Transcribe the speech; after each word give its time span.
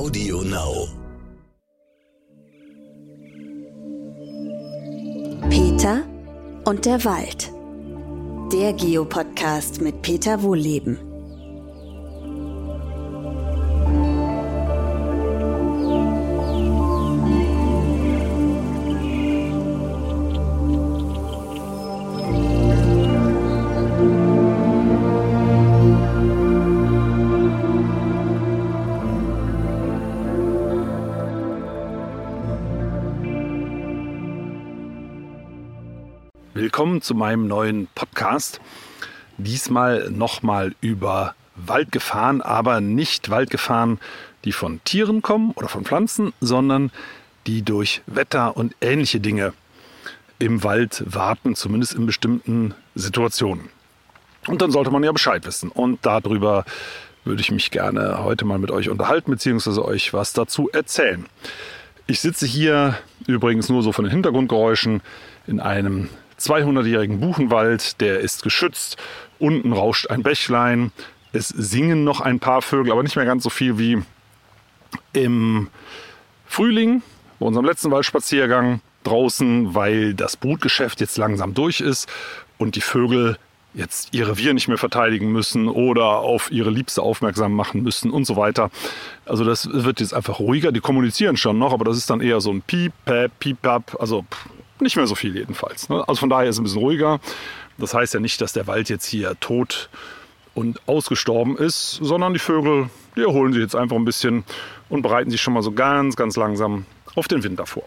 Audio 0.00 0.40
Now. 0.40 0.88
Peter 5.50 6.06
und 6.64 6.86
der 6.86 7.04
Wald. 7.04 7.52
Der 8.50 8.72
Geopodcast 8.72 9.82
mit 9.82 10.00
Peter 10.00 10.42
Wohlleben. 10.42 11.09
Willkommen 37.00 37.02
zu 37.02 37.14
meinem 37.14 37.48
neuen 37.48 37.88
Podcast. 37.94 38.60
Diesmal 39.38 40.10
nochmal 40.10 40.74
über 40.82 41.34
Waldgefahren, 41.56 42.42
aber 42.42 42.82
nicht 42.82 43.30
Waldgefahren, 43.30 43.98
die 44.44 44.52
von 44.52 44.84
Tieren 44.84 45.22
kommen 45.22 45.52
oder 45.52 45.68
von 45.68 45.86
Pflanzen, 45.86 46.34
sondern 46.42 46.90
die 47.46 47.62
durch 47.62 48.02
Wetter 48.04 48.54
und 48.54 48.74
ähnliche 48.82 49.18
Dinge 49.18 49.54
im 50.38 50.62
Wald 50.62 51.02
warten, 51.06 51.54
zumindest 51.54 51.94
in 51.94 52.04
bestimmten 52.04 52.74
Situationen. 52.94 53.70
Und 54.46 54.60
dann 54.60 54.70
sollte 54.70 54.90
man 54.90 55.02
ja 55.02 55.12
Bescheid 55.12 55.46
wissen. 55.46 55.70
Und 55.70 56.04
darüber 56.04 56.66
würde 57.24 57.40
ich 57.40 57.50
mich 57.50 57.70
gerne 57.70 58.22
heute 58.22 58.44
mal 58.44 58.58
mit 58.58 58.70
euch 58.70 58.90
unterhalten, 58.90 59.30
beziehungsweise 59.30 59.82
euch 59.82 60.12
was 60.12 60.34
dazu 60.34 60.68
erzählen. 60.70 61.24
Ich 62.06 62.20
sitze 62.20 62.44
hier 62.44 62.98
übrigens 63.26 63.70
nur 63.70 63.82
so 63.82 63.90
von 63.92 64.04
den 64.04 64.12
Hintergrundgeräuschen 64.12 65.00
in 65.46 65.60
einem 65.60 66.10
200-jährigen 66.40 67.20
Buchenwald, 67.20 68.00
der 68.00 68.20
ist 68.20 68.42
geschützt. 68.42 68.96
Unten 69.38 69.72
rauscht 69.72 70.08
ein 70.08 70.22
Bächlein. 70.22 70.92
Es 71.32 71.48
singen 71.48 72.04
noch 72.04 72.20
ein 72.20 72.40
paar 72.40 72.62
Vögel, 72.62 72.92
aber 72.92 73.02
nicht 73.02 73.16
mehr 73.16 73.24
ganz 73.24 73.44
so 73.44 73.50
viel 73.50 73.78
wie 73.78 74.02
im 75.12 75.68
Frühling, 76.46 77.02
bei 77.38 77.46
unserem 77.46 77.66
letzten 77.66 77.90
Waldspaziergang 77.90 78.80
draußen, 79.04 79.74
weil 79.74 80.14
das 80.14 80.36
Brutgeschäft 80.36 81.00
jetzt 81.00 81.16
langsam 81.16 81.54
durch 81.54 81.80
ist 81.80 82.08
und 82.58 82.74
die 82.74 82.80
Vögel 82.80 83.38
jetzt 83.74 84.12
ihr 84.12 84.28
Revier 84.28 84.54
nicht 84.54 84.68
mehr 84.68 84.78
verteidigen 84.78 85.30
müssen 85.32 85.68
oder 85.68 86.18
auf 86.18 86.50
ihre 86.50 86.70
Liebste 86.70 87.02
aufmerksam 87.02 87.52
machen 87.52 87.82
müssen 87.82 88.10
und 88.10 88.24
so 88.24 88.36
weiter. 88.36 88.70
Also 89.26 89.44
das 89.44 89.68
wird 89.72 90.00
jetzt 90.00 90.14
einfach 90.14 90.40
ruhiger. 90.40 90.72
Die 90.72 90.80
kommunizieren 90.80 91.36
schon 91.36 91.58
noch, 91.58 91.72
aber 91.72 91.84
das 91.84 91.96
ist 91.96 92.10
dann 92.10 92.20
eher 92.20 92.40
so 92.40 92.50
ein 92.50 92.62
Piep, 92.62 92.92
Pap, 93.04 93.30
Piep, 93.38 93.62
Pap. 93.62 93.96
Also 94.00 94.24
nicht 94.80 94.96
mehr 94.96 95.06
so 95.06 95.14
viel 95.14 95.36
jedenfalls. 95.36 95.88
Ne? 95.88 96.06
Also 96.08 96.20
von 96.20 96.30
daher 96.30 96.48
ist 96.48 96.56
es 96.56 96.60
ein 96.60 96.64
bisschen 96.64 96.80
ruhiger. 96.80 97.20
Das 97.78 97.94
heißt 97.94 98.14
ja 98.14 98.20
nicht, 98.20 98.40
dass 98.40 98.52
der 98.52 98.66
Wald 98.66 98.88
jetzt 98.88 99.06
hier 99.06 99.38
tot 99.40 99.88
und 100.54 100.80
ausgestorben 100.86 101.56
ist, 101.56 101.98
sondern 102.02 102.32
die 102.32 102.40
Vögel, 102.40 102.90
die 103.16 103.22
erholen 103.22 103.52
sich 103.52 103.62
jetzt 103.62 103.76
einfach 103.76 103.96
ein 103.96 104.04
bisschen 104.04 104.44
und 104.88 105.02
bereiten 105.02 105.30
sich 105.30 105.40
schon 105.40 105.54
mal 105.54 105.62
so 105.62 105.72
ganz, 105.72 106.16
ganz 106.16 106.36
langsam 106.36 106.86
auf 107.14 107.28
den 107.28 107.42
Winter 107.42 107.66
vor. 107.66 107.84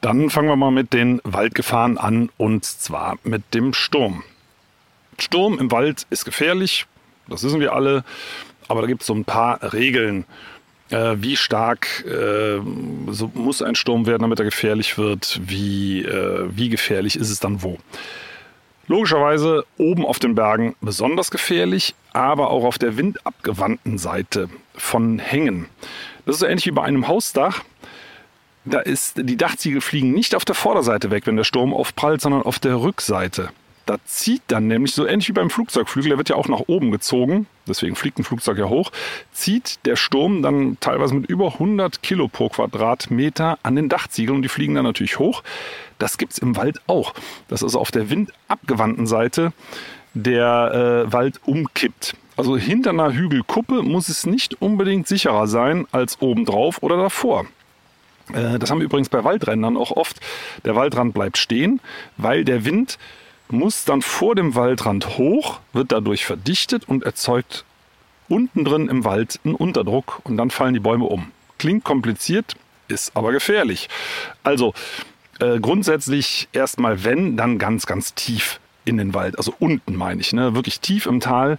Dann 0.00 0.30
fangen 0.30 0.48
wir 0.48 0.56
mal 0.56 0.72
mit 0.72 0.92
den 0.92 1.20
Waldgefahren 1.22 1.96
an 1.96 2.28
und 2.36 2.64
zwar 2.64 3.18
mit 3.22 3.54
dem 3.54 3.72
Sturm. 3.72 4.24
Sturm 5.22 5.58
im 5.58 5.70
Wald 5.70 6.06
ist 6.10 6.24
gefährlich, 6.24 6.86
das 7.28 7.42
wissen 7.42 7.60
wir 7.60 7.72
alle, 7.72 8.04
aber 8.68 8.82
da 8.82 8.86
gibt 8.86 9.02
es 9.02 9.06
so 9.06 9.14
ein 9.14 9.24
paar 9.24 9.72
Regeln, 9.72 10.24
äh, 10.90 11.16
wie 11.16 11.36
stark 11.36 12.04
äh, 12.06 12.60
so 13.08 13.30
muss 13.34 13.62
ein 13.62 13.74
Sturm 13.74 14.06
werden, 14.06 14.22
damit 14.22 14.38
er 14.38 14.44
gefährlich 14.44 14.98
wird? 14.98 15.40
Wie, 15.44 16.02
äh, 16.02 16.48
wie 16.50 16.68
gefährlich 16.68 17.16
ist 17.16 17.30
es 17.30 17.40
dann 17.40 17.62
wo? 17.62 17.78
Logischerweise 18.88 19.64
oben 19.78 20.04
auf 20.04 20.18
den 20.18 20.34
Bergen 20.34 20.74
besonders 20.80 21.30
gefährlich, 21.30 21.94
aber 22.12 22.50
auch 22.50 22.64
auf 22.64 22.78
der 22.78 22.96
windabgewandten 22.96 23.96
Seite 23.96 24.50
von 24.74 25.18
Hängen. 25.18 25.66
Das 26.26 26.36
ist 26.36 26.42
ähnlich 26.42 26.66
wie 26.66 26.72
bei 26.72 26.82
einem 26.82 27.08
Hausdach. 27.08 27.62
Da 28.64 28.80
ist, 28.80 29.14
die 29.16 29.36
Dachziegel 29.36 29.80
fliegen 29.80 30.12
nicht 30.12 30.34
auf 30.34 30.44
der 30.44 30.54
Vorderseite 30.54 31.10
weg, 31.10 31.26
wenn 31.26 31.36
der 31.36 31.44
Sturm 31.44 31.72
aufprallt, 31.72 32.20
sondern 32.20 32.42
auf 32.42 32.58
der 32.58 32.80
Rückseite. 32.80 33.48
Da 33.86 33.96
zieht 34.04 34.42
dann 34.46 34.68
nämlich, 34.68 34.94
so 34.94 35.06
ähnlich 35.06 35.28
wie 35.28 35.32
beim 35.32 35.50
Flugzeugflügel, 35.50 36.10
der 36.10 36.18
wird 36.18 36.28
ja 36.28 36.36
auch 36.36 36.48
nach 36.48 36.62
oben 36.66 36.90
gezogen, 36.92 37.46
deswegen 37.66 37.96
fliegt 37.96 38.18
ein 38.18 38.24
Flugzeug 38.24 38.58
ja 38.58 38.68
hoch, 38.68 38.92
zieht 39.32 39.84
der 39.86 39.96
Sturm 39.96 40.42
dann 40.42 40.76
teilweise 40.80 41.14
mit 41.14 41.28
über 41.28 41.54
100 41.54 42.02
Kilo 42.02 42.28
pro 42.28 42.48
Quadratmeter 42.48 43.58
an 43.62 43.74
den 43.74 43.88
Dachziegeln 43.88 44.36
und 44.36 44.42
die 44.42 44.48
fliegen 44.48 44.74
dann 44.74 44.84
natürlich 44.84 45.18
hoch. 45.18 45.42
Das 45.98 46.16
gibt 46.16 46.32
es 46.32 46.38
im 46.38 46.56
Wald 46.56 46.80
auch. 46.86 47.14
Das 47.48 47.60
ist 47.60 47.64
also 47.64 47.80
auf 47.80 47.90
der 47.90 48.08
windabgewandten 48.10 49.06
Seite 49.06 49.52
der 50.14 51.06
äh, 51.06 51.12
Wald 51.12 51.40
umkippt. 51.44 52.14
Also 52.36 52.56
hinter 52.56 52.90
einer 52.90 53.12
Hügelkuppe 53.12 53.82
muss 53.82 54.08
es 54.08 54.26
nicht 54.26 54.60
unbedingt 54.62 55.06
sicherer 55.06 55.46
sein 55.46 55.86
als 55.92 56.20
obendrauf 56.20 56.82
oder 56.82 56.96
davor. 56.96 57.46
Äh, 58.32 58.58
das 58.58 58.70
haben 58.70 58.78
wir 58.78 58.86
übrigens 58.86 59.08
bei 59.08 59.24
Waldrändern 59.24 59.76
auch 59.76 59.90
oft. 59.90 60.20
Der 60.64 60.74
Waldrand 60.74 61.14
bleibt 61.14 61.38
stehen, 61.38 61.80
weil 62.16 62.44
der 62.44 62.64
Wind 62.64 62.98
muss 63.52 63.84
dann 63.84 64.02
vor 64.02 64.34
dem 64.34 64.54
Waldrand 64.54 65.18
hoch, 65.18 65.60
wird 65.72 65.92
dadurch 65.92 66.24
verdichtet 66.24 66.88
und 66.88 67.04
erzeugt 67.04 67.64
unten 68.28 68.64
drin 68.64 68.88
im 68.88 69.04
Wald 69.04 69.40
einen 69.44 69.54
Unterdruck 69.54 70.20
und 70.24 70.36
dann 70.36 70.50
fallen 70.50 70.74
die 70.74 70.80
Bäume 70.80 71.04
um. 71.04 71.30
Klingt 71.58 71.84
kompliziert, 71.84 72.56
ist 72.88 73.16
aber 73.16 73.32
gefährlich. 73.32 73.88
Also 74.42 74.74
äh, 75.38 75.60
grundsätzlich 75.60 76.48
erstmal 76.52 77.04
wenn, 77.04 77.36
dann 77.36 77.58
ganz, 77.58 77.86
ganz 77.86 78.14
tief 78.14 78.58
in 78.84 78.96
den 78.96 79.14
Wald. 79.14 79.38
Also 79.38 79.54
unten 79.58 79.94
meine 79.94 80.20
ich, 80.20 80.32
ne? 80.32 80.54
wirklich 80.54 80.80
tief 80.80 81.06
im 81.06 81.20
Tal. 81.20 81.58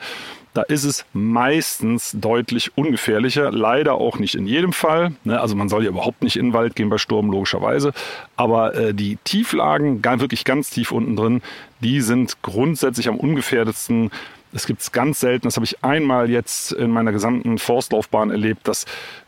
Da 0.53 0.61
ist 0.61 0.83
es 0.83 1.05
meistens 1.13 2.11
deutlich 2.13 2.77
ungefährlicher. 2.77 3.51
Leider 3.51 3.95
auch 3.95 4.19
nicht 4.19 4.35
in 4.35 4.45
jedem 4.45 4.71
Fall. 4.71 5.13
Ne? 5.23 5.39
Also 5.39 5.55
man 5.55 5.67
soll 5.67 5.83
ja 5.83 5.89
überhaupt 5.89 6.21
nicht 6.21 6.35
in 6.35 6.47
den 6.47 6.53
Wald 6.53 6.75
gehen 6.75 6.89
bei 6.89 6.99
Sturm, 6.99 7.31
logischerweise. 7.31 7.91
Aber 8.35 8.75
äh, 8.75 8.93
die 8.93 9.17
Tieflagen, 9.23 10.03
wirklich 10.03 10.45
ganz 10.45 10.69
tief 10.69 10.91
unten 10.91 11.15
drin, 11.15 11.41
die 11.79 12.01
sind 12.01 12.41
grundsätzlich 12.43 13.07
am 13.07 13.17
ungefährdetsten. 13.17 14.11
Es 14.53 14.67
gibt 14.67 14.81
es 14.81 14.91
ganz 14.91 15.19
selten, 15.19 15.47
das 15.47 15.55
habe 15.55 15.65
ich 15.65 15.83
einmal 15.83 16.29
jetzt 16.29 16.71
in 16.73 16.91
meiner 16.91 17.11
gesamten 17.11 17.57
Forstlaufbahn 17.57 18.29
erlebt, 18.29 18.67
dass 18.67 18.83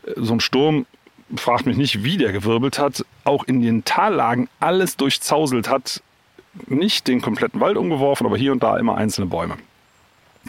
äh, 0.06 0.12
so 0.16 0.34
ein 0.34 0.40
Sturm 0.40 0.86
fragt 1.34 1.66
mich 1.66 1.76
nicht, 1.76 2.04
wie 2.04 2.18
der 2.18 2.30
gewirbelt 2.30 2.78
hat, 2.78 3.04
auch 3.24 3.42
in 3.44 3.60
den 3.60 3.84
Tallagen 3.84 4.48
alles 4.60 4.96
durchzauselt 4.96 5.68
hat. 5.68 6.02
Nicht 6.68 7.08
den 7.08 7.20
kompletten 7.20 7.60
Wald 7.60 7.76
umgeworfen, 7.76 8.26
aber 8.26 8.36
hier 8.36 8.52
und 8.52 8.62
da 8.62 8.78
immer 8.78 8.96
einzelne 8.96 9.26
Bäume. 9.26 9.56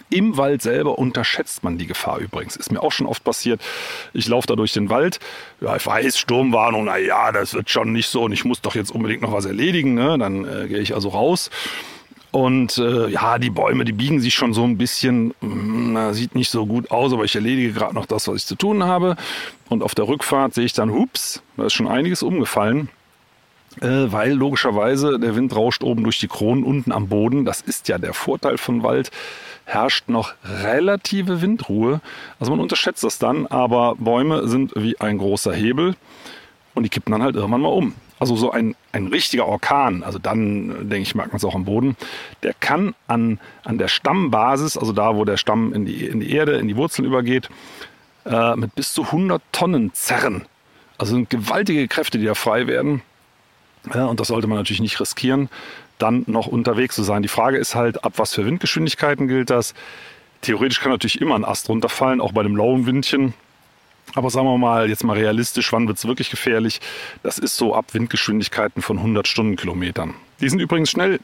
Im 0.10 0.38
Wald 0.38 0.62
selber 0.62 0.98
unterschätzt 0.98 1.64
man 1.64 1.78
die 1.78 1.88
Gefahr 1.88 2.20
übrigens. 2.20 2.56
Ist 2.56 2.72
mir 2.72 2.82
auch 2.82 2.92
schon 2.92 3.08
oft 3.08 3.24
passiert. 3.24 3.62
Ich 4.14 4.28
laufe 4.28 4.48
da 4.48 4.56
durch 4.56 4.74
den 4.74 4.90
Wald. 4.90 5.20
Ja, 5.62 5.76
ich 5.76 5.86
weiß, 5.86 6.18
Sturmwarnung, 6.18 6.86
na 6.86 6.98
ja, 6.98 7.32
das 7.32 7.54
wird 7.54 7.70
schon 7.70 7.92
nicht 7.92 8.08
so 8.08 8.24
und 8.24 8.32
ich 8.32 8.46
muss 8.46 8.62
doch 8.62 8.76
jetzt 8.76 8.92
unbedingt 8.92 9.22
noch 9.22 9.32
was 9.32 9.46
erledigen. 9.46 9.94
Ne? 9.94 10.18
Dann 10.18 10.46
äh, 10.46 10.68
gehe 10.68 10.80
ich 10.80 10.94
also 10.94 11.10
raus. 11.10 11.50
Und 12.32 12.78
äh, 12.78 13.08
ja, 13.08 13.40
die 13.40 13.50
Bäume, 13.50 13.86
die 13.86 13.94
biegen 13.94 14.20
sich 14.20 14.34
schon 14.34 14.54
so 14.54 14.64
ein 14.64 14.78
bisschen, 14.78 15.34
hm, 15.42 16.14
sieht 16.14 16.36
nicht 16.36 16.50
so 16.50 16.66
gut 16.66 16.92
aus, 16.92 17.14
aber 17.14 17.24
ich 17.24 17.36
erledige 17.36 17.72
gerade 17.72 17.96
noch 17.96 18.06
das, 18.06 18.28
was 18.28 18.36
ich 18.36 18.46
zu 18.46 18.56
tun 18.56 18.84
habe. 18.84 19.16
Und 19.70 19.82
auf 19.82 19.96
der 19.96 20.08
Rückfahrt 20.08 20.54
sehe 20.54 20.66
ich 20.66 20.74
dann, 20.74 20.92
hups, 20.92 21.42
da 21.56 21.66
ist 21.66 21.74
schon 21.74 21.88
einiges 21.88 22.24
umgefallen 22.24 22.90
äh, 23.82 24.12
weil 24.12 24.34
logischerweise 24.34 25.20
der 25.20 25.36
Wind 25.36 25.56
rauscht 25.56 25.84
oben 25.84 26.04
durch 26.04 26.20
die 26.20 26.28
Kronen, 26.28 26.64
unten 26.64 26.92
am 26.92 27.08
Boden. 27.08 27.46
Das 27.46 27.62
ist 27.62 27.88
ja 27.88 27.98
der 27.98 28.14
Vorteil 28.14 28.58
von 28.58 28.84
Wald 28.84 29.12
herrscht 29.68 30.08
noch 30.08 30.34
relative 30.44 31.42
Windruhe. 31.42 32.00
Also 32.40 32.52
man 32.52 32.62
unterschätzt 32.62 33.04
das 33.04 33.20
dann, 33.20 33.46
aber 33.48 33.96
Bäume 33.96 34.48
sind 34.48 34.72
wie 34.76 35.00
ein 35.00 35.18
großer 35.18 35.54
Hebel 35.54 35.96
und 36.74 36.84
die 36.84 36.90
kippen 36.90 37.12
dann 37.12 37.22
halt 37.22 37.36
irgendwann 37.36 37.62
mal 37.62 37.68
um. 37.68 37.94
Also 38.18 38.36
so 38.36 38.50
ein, 38.50 38.76
ein 38.94 39.08
richtiger 39.08 39.46
Orkan, 39.46 40.04
also 40.04 40.18
dann 40.18 40.90
denke 40.90 41.02
ich, 41.02 41.14
merkt 41.14 41.34
man 41.34 41.38
es 41.38 41.46
auch 41.46 41.54
am 41.54 41.66
Boden, 41.66 41.98
der 42.42 42.54
kann 42.54 42.96
an, 43.08 43.40
an 43.64 43.78
der 43.78 43.90
Stammbasis, 43.90 44.78
also 44.78 44.92
da, 44.94 45.16
wo 45.16 45.26
der 45.26 45.38
Stamm 45.38 45.74
in 45.74 45.86
die, 45.86 46.06
in 46.06 46.22
die 46.22 46.32
Erde, 46.32 46.58
in 46.58 46.68
die 46.68 46.78
Wurzeln 46.78 47.06
übergeht, 47.06 47.50
äh, 48.26 48.56
mit 48.56 48.74
bis 48.74 48.94
zu 48.94 49.04
100 49.04 49.42
Tonnen 49.52 49.94
zerren. 49.94 50.46
Also 50.98 51.14
sind 51.14 51.30
gewaltige 51.30 51.88
Kräfte, 51.88 52.18
die 52.18 52.26
da 52.26 52.34
frei 52.34 52.66
werden. 52.66 53.04
Ja, 53.94 54.06
und 54.06 54.20
das 54.20 54.30
sollte 54.30 54.48
man 54.48 54.58
natürlich 54.58 54.82
nicht 54.82 55.00
riskieren 55.00 55.50
dann 55.98 56.24
noch 56.28 56.48
unterwegs 56.48 56.96
zu 56.96 57.04
sein. 57.04 57.22
Die 57.22 57.28
Frage 57.28 57.58
ist 57.58 57.76
halt, 57.76 58.04
ab 58.04 58.14
was 58.18 58.34
für 58.34 58.46
Windgeschwindigkeiten 58.46 59.28
gilt 59.28 59.50
das? 59.50 59.74
Theoretisch 60.42 60.80
kann 60.80 60.92
natürlich 60.92 61.20
immer 61.22 61.36
ein 61.36 61.46
Ast 61.46 61.70
runterfallen, 61.70 62.22
auch 62.22 62.32
bei 62.32 62.44
dem 62.44 62.56
lauen 62.56 62.86
Windchen. 62.86 63.34
Aber 64.16 64.30
sagen 64.30 64.48
wir 64.48 64.58
mal, 64.58 64.90
jetzt 64.90 65.04
mal 65.04 65.18
realistisch, 65.18 65.72
wann 65.74 65.88
wird 65.88 65.98
es 65.98 66.08
wirklich 66.08 66.30
gefährlich? 66.30 66.80
Das 67.24 67.40
ist 67.40 67.58
so 67.58 67.76
ab 67.76 67.94
Windgeschwindigkeiten 67.94 68.82
von 68.82 68.98
100 68.98 69.28
Stundenkilometern. 69.28 70.14
Die 70.40 70.50
sind 70.50 70.60
übrigens 70.60 70.90
schnell 70.90 71.20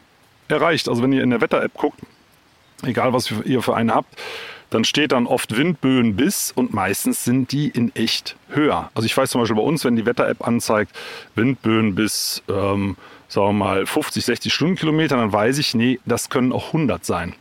erreicht. 0.48 0.90
Also 0.90 1.02
wenn 1.02 1.14
ihr 1.14 1.24
in 1.24 1.30
der 1.30 1.42
Wetter-App 1.42 1.74
guckt, 1.76 2.00
egal 2.84 3.14
was 3.14 3.32
ihr 3.32 3.62
für 3.62 3.76
eine 3.76 3.94
habt, 3.94 4.20
dann 4.70 4.84
steht 4.84 5.12
dann 5.12 5.28
oft 5.28 5.56
Windböen 5.56 6.16
bis 6.16 6.52
und 6.52 6.74
meistens 6.74 7.24
sind 7.24 7.52
die 7.52 7.70
in 7.70 7.96
echt 7.96 8.36
höher. 8.50 8.90
Also 8.96 9.06
ich 9.06 9.16
weiß 9.16 9.30
zum 9.30 9.42
Beispiel 9.42 9.56
bei 9.56 9.62
uns, 9.62 9.86
wenn 9.86 9.96
die 9.96 10.06
Wetter-App 10.06 10.46
anzeigt, 10.46 10.92
Windböen 11.36 11.94
bis, 11.94 12.42
ähm, 12.50 12.98
sagen 13.34 13.48
wir 13.48 13.66
mal, 13.66 13.86
50, 13.86 14.24
60 14.24 14.54
Stundenkilometer, 14.54 15.18
dann 15.18 15.34
weiß 15.34 15.58
ich, 15.58 15.74
nee, 15.74 16.00
das 16.06 16.30
können 16.30 16.52
auch 16.52 16.68
100 16.68 17.04
sein. 17.04 17.34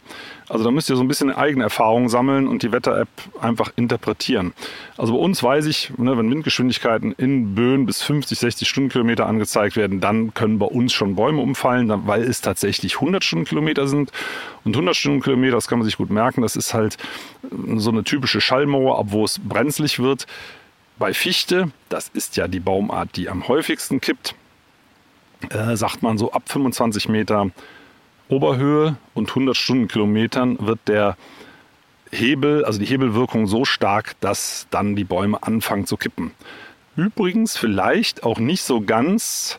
Also 0.49 0.65
da 0.65 0.71
müsst 0.71 0.91
ihr 0.91 0.97
so 0.97 1.03
ein 1.03 1.09
bisschen 1.09 1.31
eigene 1.31 1.65
Erfahrungen 1.65 2.09
sammeln 2.09 2.49
und 2.49 2.63
die 2.63 2.73
Wetter-App 2.73 3.09
einfach 3.41 3.73
interpretieren. 3.77 4.55
Also 4.97 5.15
bei 5.15 5.19
uns 5.19 5.43
weiß 5.43 5.67
ich, 5.67 5.93
ne, 5.99 6.17
wenn 6.17 6.31
Windgeschwindigkeiten 6.31 7.13
in 7.13 7.55
Böen 7.55 7.87
bis 7.87 8.03
50, 8.03 8.39
60 8.39 8.69
Stundenkilometer 8.69 9.27
angezeigt 9.27 9.77
werden, 9.77 10.01
dann 10.01 10.35
können 10.35 10.59
bei 10.59 10.67
uns 10.67 10.93
schon 10.93 11.15
Bäume 11.15 11.41
umfallen, 11.41 11.93
weil 12.07 12.23
es 12.23 12.41
tatsächlich 12.41 12.97
100 12.97 13.23
Stundenkilometer 13.23 13.87
sind. 13.87 14.13
Und 14.65 14.75
100 14.75 14.97
Stundenkilometer, 14.97 15.57
das 15.57 15.69
kann 15.69 15.79
man 15.79 15.85
sich 15.85 15.99
gut 15.99 16.11
merken, 16.11 16.43
das 16.43 16.57
ist 16.57 16.75
halt 16.75 16.97
so 17.77 17.91
eine 17.91 18.05
typische 18.05 18.41
Schallmauer, 18.41 18.99
ab 18.99 19.07
wo 19.09 19.25
es 19.25 19.39
brenzlig 19.39 19.99
wird. 19.99 20.27
Bei 20.99 21.15
Fichte, 21.15 21.71
das 21.89 22.11
ist 22.13 22.37
ja 22.37 22.49
die 22.49 22.61
Baumart, 22.61 23.17
die 23.17 23.29
am 23.29 23.49
häufigsten 23.49 24.01
kippt, 24.01 24.35
äh, 25.51 25.77
sagt 25.77 26.03
man 26.03 26.19
so 26.19 26.33
ab 26.33 26.43
25 26.47 27.09
Meter 27.09 27.51
Oberhöhe 28.29 28.97
und 29.15 29.29
100 29.29 29.57
Stundenkilometern 29.57 30.59
wird 30.61 30.81
der 30.87 31.17
Hebel, 32.11 32.65
also 32.65 32.79
die 32.79 32.87
Hebelwirkung 32.87 33.47
so 33.47 33.65
stark, 33.65 34.15
dass 34.21 34.67
dann 34.71 34.97
die 34.97 35.05
Bäume 35.05 35.43
anfangen 35.43 35.87
zu 35.87 35.97
kippen. 35.97 36.33
Übrigens 36.97 37.57
vielleicht 37.57 38.23
auch 38.23 38.39
nicht 38.39 38.63
so 38.63 38.83
ganz 38.83 39.59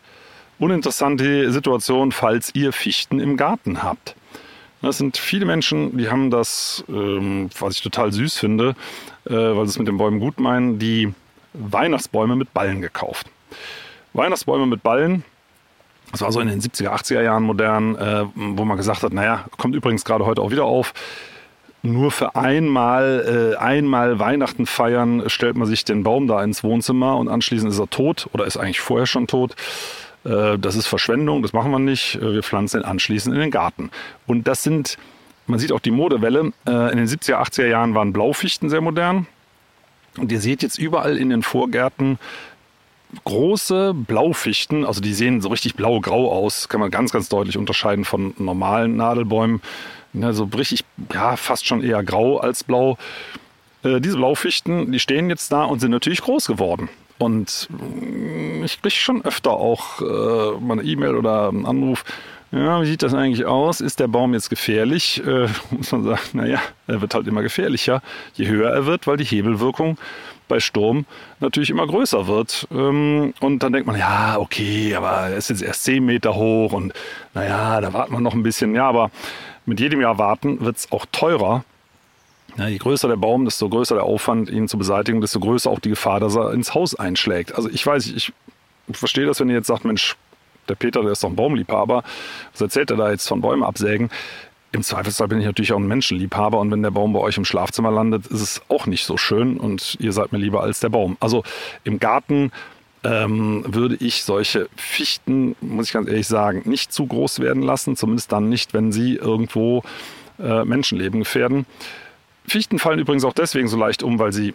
uninteressante 0.60 1.52
Situation, 1.52 2.12
falls 2.12 2.54
ihr 2.54 2.72
Fichten 2.72 3.20
im 3.20 3.38
Garten 3.38 3.82
habt. 3.82 4.16
Das 4.82 4.98
sind 4.98 5.18
viele 5.18 5.46
Menschen, 5.46 5.98
die 5.98 6.10
haben 6.10 6.30
das, 6.30 6.84
ähm, 6.90 7.50
was 7.58 7.78
ich 7.78 7.82
total 7.82 8.12
süß 8.12 8.38
finde, 8.38 8.76
äh, 9.26 9.34
weil 9.34 9.66
sie 9.66 9.72
es 9.72 9.80
mit 9.80 9.88
den 9.88 9.98
Bäumen 9.98 10.20
gut 10.20 10.40
meinen, 10.40 10.78
die 10.78 11.14
Weihnachtsbäume 11.54 12.36
mit 12.36 12.54
Ballen 12.54 12.82
gekauft. 12.82 13.28
Weihnachtsbäume 14.14 14.68
mit 14.68 14.84
Ballen 14.84 15.24
das 16.14 16.22
war 16.22 16.32
so 16.32 16.40
in 16.40 16.48
den 16.48 16.62
70er, 16.62 16.90
80er 16.90 17.22
Jahren 17.22 17.44
modern, 17.44 17.96
äh, 17.96 18.26
wo 18.36 18.66
man 18.66 18.78
gesagt 18.78 19.04
hat, 19.04 19.14
naja, 19.14 19.46
kommt 19.58 19.76
übrigens 19.76 20.06
gerade 20.06 20.26
heute 20.26 20.42
auch 20.42 20.52
wieder 20.52 20.66
auf. 20.66 20.94
Nur 21.82 22.12
für 22.12 22.36
einmal, 22.36 23.56
äh, 23.56 23.58
einmal 23.58 24.20
Weihnachten 24.20 24.66
feiern, 24.66 25.24
stellt 25.28 25.58
man 25.58 25.68
sich 25.68 25.84
den 25.84 26.04
Baum 26.04 26.28
da 26.28 26.42
ins 26.44 26.64
Wohnzimmer 26.64 27.18
und 27.18 27.28
anschließend 27.28 27.72
ist 27.72 27.80
er 27.80 27.90
tot 27.90 28.30
oder 28.32 28.46
ist 28.46 28.56
eigentlich 28.58 28.80
vorher 28.80 29.08
schon 29.08 29.28
tot. 29.28 29.56
Äh, 30.24 30.58
das 30.60 30.76
ist 30.76 30.88
Verschwendung, 30.88 31.42
das 31.42 31.52
machen 31.52 31.72
wir 31.72 31.80
nicht. 31.80 32.16
Äh, 32.16 32.36
wir 32.36 32.44
pflanzen 32.44 32.82
ihn 32.82 32.86
anschließend 32.86 33.34
in 33.34 33.42
den 33.42 33.52
Garten. 33.52 33.90
Und 34.28 34.48
das 34.48 34.64
sind, 34.64 34.98
man 35.48 35.60
sieht 35.60 35.72
auch 35.72 35.80
die 35.80 35.92
Modewelle. 35.92 36.54
Äh, 36.68 36.92
in 36.92 36.98
den 37.00 37.08
70er, 37.08 37.42
80er 37.42 37.68
Jahren 37.68 37.96
waren 37.96 38.14
Blaufichten 38.14 38.70
sehr 38.70 38.82
modern. 38.82 39.28
Und 40.18 40.32
ihr 40.32 40.40
seht 40.40 40.62
jetzt 40.62 40.78
überall 40.78 41.18
in 41.18 41.30
den 41.30 41.42
Vorgärten 41.42 42.20
große 43.26 43.94
Blaufichten, 43.94 44.86
also 44.86 45.02
die 45.02 45.14
sehen 45.14 45.42
so 45.42 45.50
richtig 45.50 45.76
blau-grau 45.76 46.32
aus, 46.32 46.70
kann 46.70 46.80
man 46.80 46.92
ganz, 46.92 47.12
ganz 47.12 47.30
deutlich 47.30 47.58
unterscheiden 47.58 48.06
von 48.06 48.34
normalen 48.38 48.96
Nadelbäumen. 48.96 49.62
Ne, 50.14 50.34
so 50.34 50.44
richtig, 50.56 50.86
ja, 51.12 51.36
fast 51.36 51.66
schon 51.66 51.84
eher 51.84 52.04
grau 52.04 52.38
als 52.38 52.64
blau. 52.64 52.98
Äh, 53.84 54.00
diese 54.00 54.18
Blaufichten, 54.18 54.92
die 54.92 55.00
stehen 55.00 55.30
jetzt 55.30 55.52
da 55.52 55.64
und 55.64 55.80
sind 55.80 55.92
natürlich 55.92 56.22
groß 56.22 56.46
geworden. 56.46 56.90
Und 57.18 57.68
mm, 57.72 58.64
ich 58.64 58.82
kriege 58.82 58.96
schon 58.96 59.26
öfter 59.26 59.52
auch 59.52 60.02
äh, 60.02 60.60
mal 60.60 60.80
eine 60.80 60.84
E-Mail 60.84 61.16
oder 61.16 61.50
einen 61.50 61.66
Anruf. 61.66 62.04
Ja, 62.54 62.84
wie 62.84 62.86
sieht 62.86 63.02
das 63.02 63.16
eigentlich 63.16 63.46
aus? 63.46 63.82
Ist 63.82 64.00
der 64.00 64.08
Baum 64.08 64.36
jetzt 64.36 64.52
gefährlich? 64.52 65.24
Äh, 65.26 65.48
muss 65.72 65.92
man 65.92 66.04
sagen, 66.04 66.22
naja, 66.34 66.62
er 66.86 67.02
wird 67.02 67.16
halt 67.16 67.26
immer 67.26 67.42
gefährlicher, 67.42 68.04
je 68.36 68.48
höher 68.48 68.70
er 68.70 68.86
wird, 68.86 69.08
weil 69.08 69.18
die 69.18 69.24
Hebelwirkung 69.24 69.98
bei 70.48 70.60
Sturm 70.60 71.06
natürlich 71.40 71.72
immer 71.72 71.88
größer 71.88 72.28
wird. 72.28 72.68
Ähm, 72.72 73.34
und 73.40 73.64
dann 73.64 73.74
denkt 73.74 73.88
man, 73.88 73.98
ja, 73.98 74.38
okay, 74.38 74.94
aber 74.94 75.30
er 75.30 75.38
ist 75.38 75.50
jetzt 75.50 75.64
erst 75.64 75.84
10 75.86 76.06
Meter 76.06 76.36
hoch 76.36 76.74
und 76.74 76.94
naja, 77.34 77.82
da 77.82 77.92
warten 77.92 78.14
wir 78.14 78.20
noch 78.20 78.36
ein 78.36 78.44
bisschen. 78.44 78.76
Ja, 78.76 78.88
aber 78.88 79.10
mit 79.66 79.80
jedem 79.80 80.00
Jahr 80.00 80.20
warten 80.20 80.60
wird 80.62 80.78
es 80.78 80.92
auch 80.92 81.08
teurer. 81.12 81.64
Ja, 82.58 82.68
je 82.68 82.78
größer 82.78 83.08
der 83.08 83.16
Baum, 83.16 83.46
desto 83.46 83.68
größer 83.68 83.96
der 83.96 84.04
Aufwand, 84.04 84.52
ihn 84.52 84.68
zu 84.68 84.78
beseitigen, 84.78 85.22
desto 85.22 85.40
größer 85.40 85.72
auch 85.72 85.80
die 85.80 85.90
Gefahr, 85.90 86.20
dass 86.20 86.36
er 86.36 86.54
ins 86.54 86.76
Haus 86.76 86.94
einschlägt. 86.94 87.56
Also 87.56 87.68
ich 87.68 87.84
weiß, 87.84 88.06
ich 88.06 88.32
verstehe 88.92 89.26
das, 89.26 89.40
wenn 89.40 89.50
ihr 89.50 89.56
jetzt 89.56 89.68
sagt, 89.68 89.86
Mensch, 89.86 90.16
der 90.70 90.76
Peter, 90.76 91.02
der 91.02 91.12
ist 91.12 91.24
doch 91.24 91.30
ein 91.30 91.36
Baumliebhaber, 91.36 92.04
was 92.52 92.62
erzählt 92.62 92.92
er 92.92 92.98
da 92.98 93.12
jetzt 93.12 93.28
von 93.28 93.42
Bäumen 93.42 93.64
absägen? 93.64 94.10
Im 94.72 94.82
Zweifelsfall 94.82 95.28
bin 95.28 95.40
ich 95.40 95.46
natürlich 95.46 95.72
auch 95.72 95.78
ein 95.78 95.88
Menschenliebhaber 95.88 96.60
und 96.60 96.72
wenn 96.72 96.82
der 96.82 96.92
Baum 96.92 97.14
bei 97.14 97.20
euch 97.20 97.38
im 97.38 97.46
Schlafzimmer 97.46 97.92
landet, 97.92 98.26
ist 98.28 98.42
es 98.42 98.62
auch 98.70 98.88
nicht 98.88 99.06
so 99.06 99.18
schön 99.18 99.58
und 99.58 99.98
ihr 100.00 100.14
seid 100.14 100.32
mir 100.32 100.40
lieber 100.40 100.64
als 100.64 100.80
der 100.80 100.90
Baum. 100.90 101.16
Also 101.20 101.44
im 101.84 102.00
Garten 102.00 102.52
ähm, 103.04 103.64
würde 103.68 103.96
ich 103.96 104.24
solche 104.24 104.70
Fichten, 104.76 105.56
muss 105.62 105.88
ich 105.88 105.94
ganz 105.94 106.08
ehrlich 106.08 106.28
sagen, 106.28 106.64
nicht 106.66 106.92
zu 106.92 107.06
groß 107.06 107.40
werden 107.40 107.62
lassen, 107.62 107.96
zumindest 107.96 108.32
dann 108.32 108.50
nicht, 108.50 108.74
wenn 108.74 108.92
sie 108.92 109.16
irgendwo 109.16 109.84
äh, 110.40 110.64
Menschenleben 110.64 111.20
gefährden. 111.20 111.66
Fichten 112.48 112.80
fallen 112.80 113.00
übrigens 113.00 113.26
auch 113.26 113.34
deswegen 113.34 113.68
so 113.68 113.78
leicht 113.78 114.04
um, 114.04 114.20
weil 114.20 114.34
sie 114.34 114.54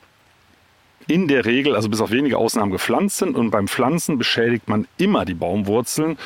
in 1.08 1.26
der 1.26 1.44
Regel, 1.44 1.75
also 1.75 1.88
bis 1.88 2.00
auf 2.00 2.10
wenige 2.10 2.38
Ausnahmen, 2.38 2.70
gepflanzt 2.70 3.16
sind 3.19 3.37
und 3.37 3.50
beim 3.50 3.66
Pflanzen 3.66 4.19
beschädigt 4.19 4.69
man 4.69 4.87
immer 4.99 5.25
die 5.25 5.34
Baumwurzeln 5.34 6.19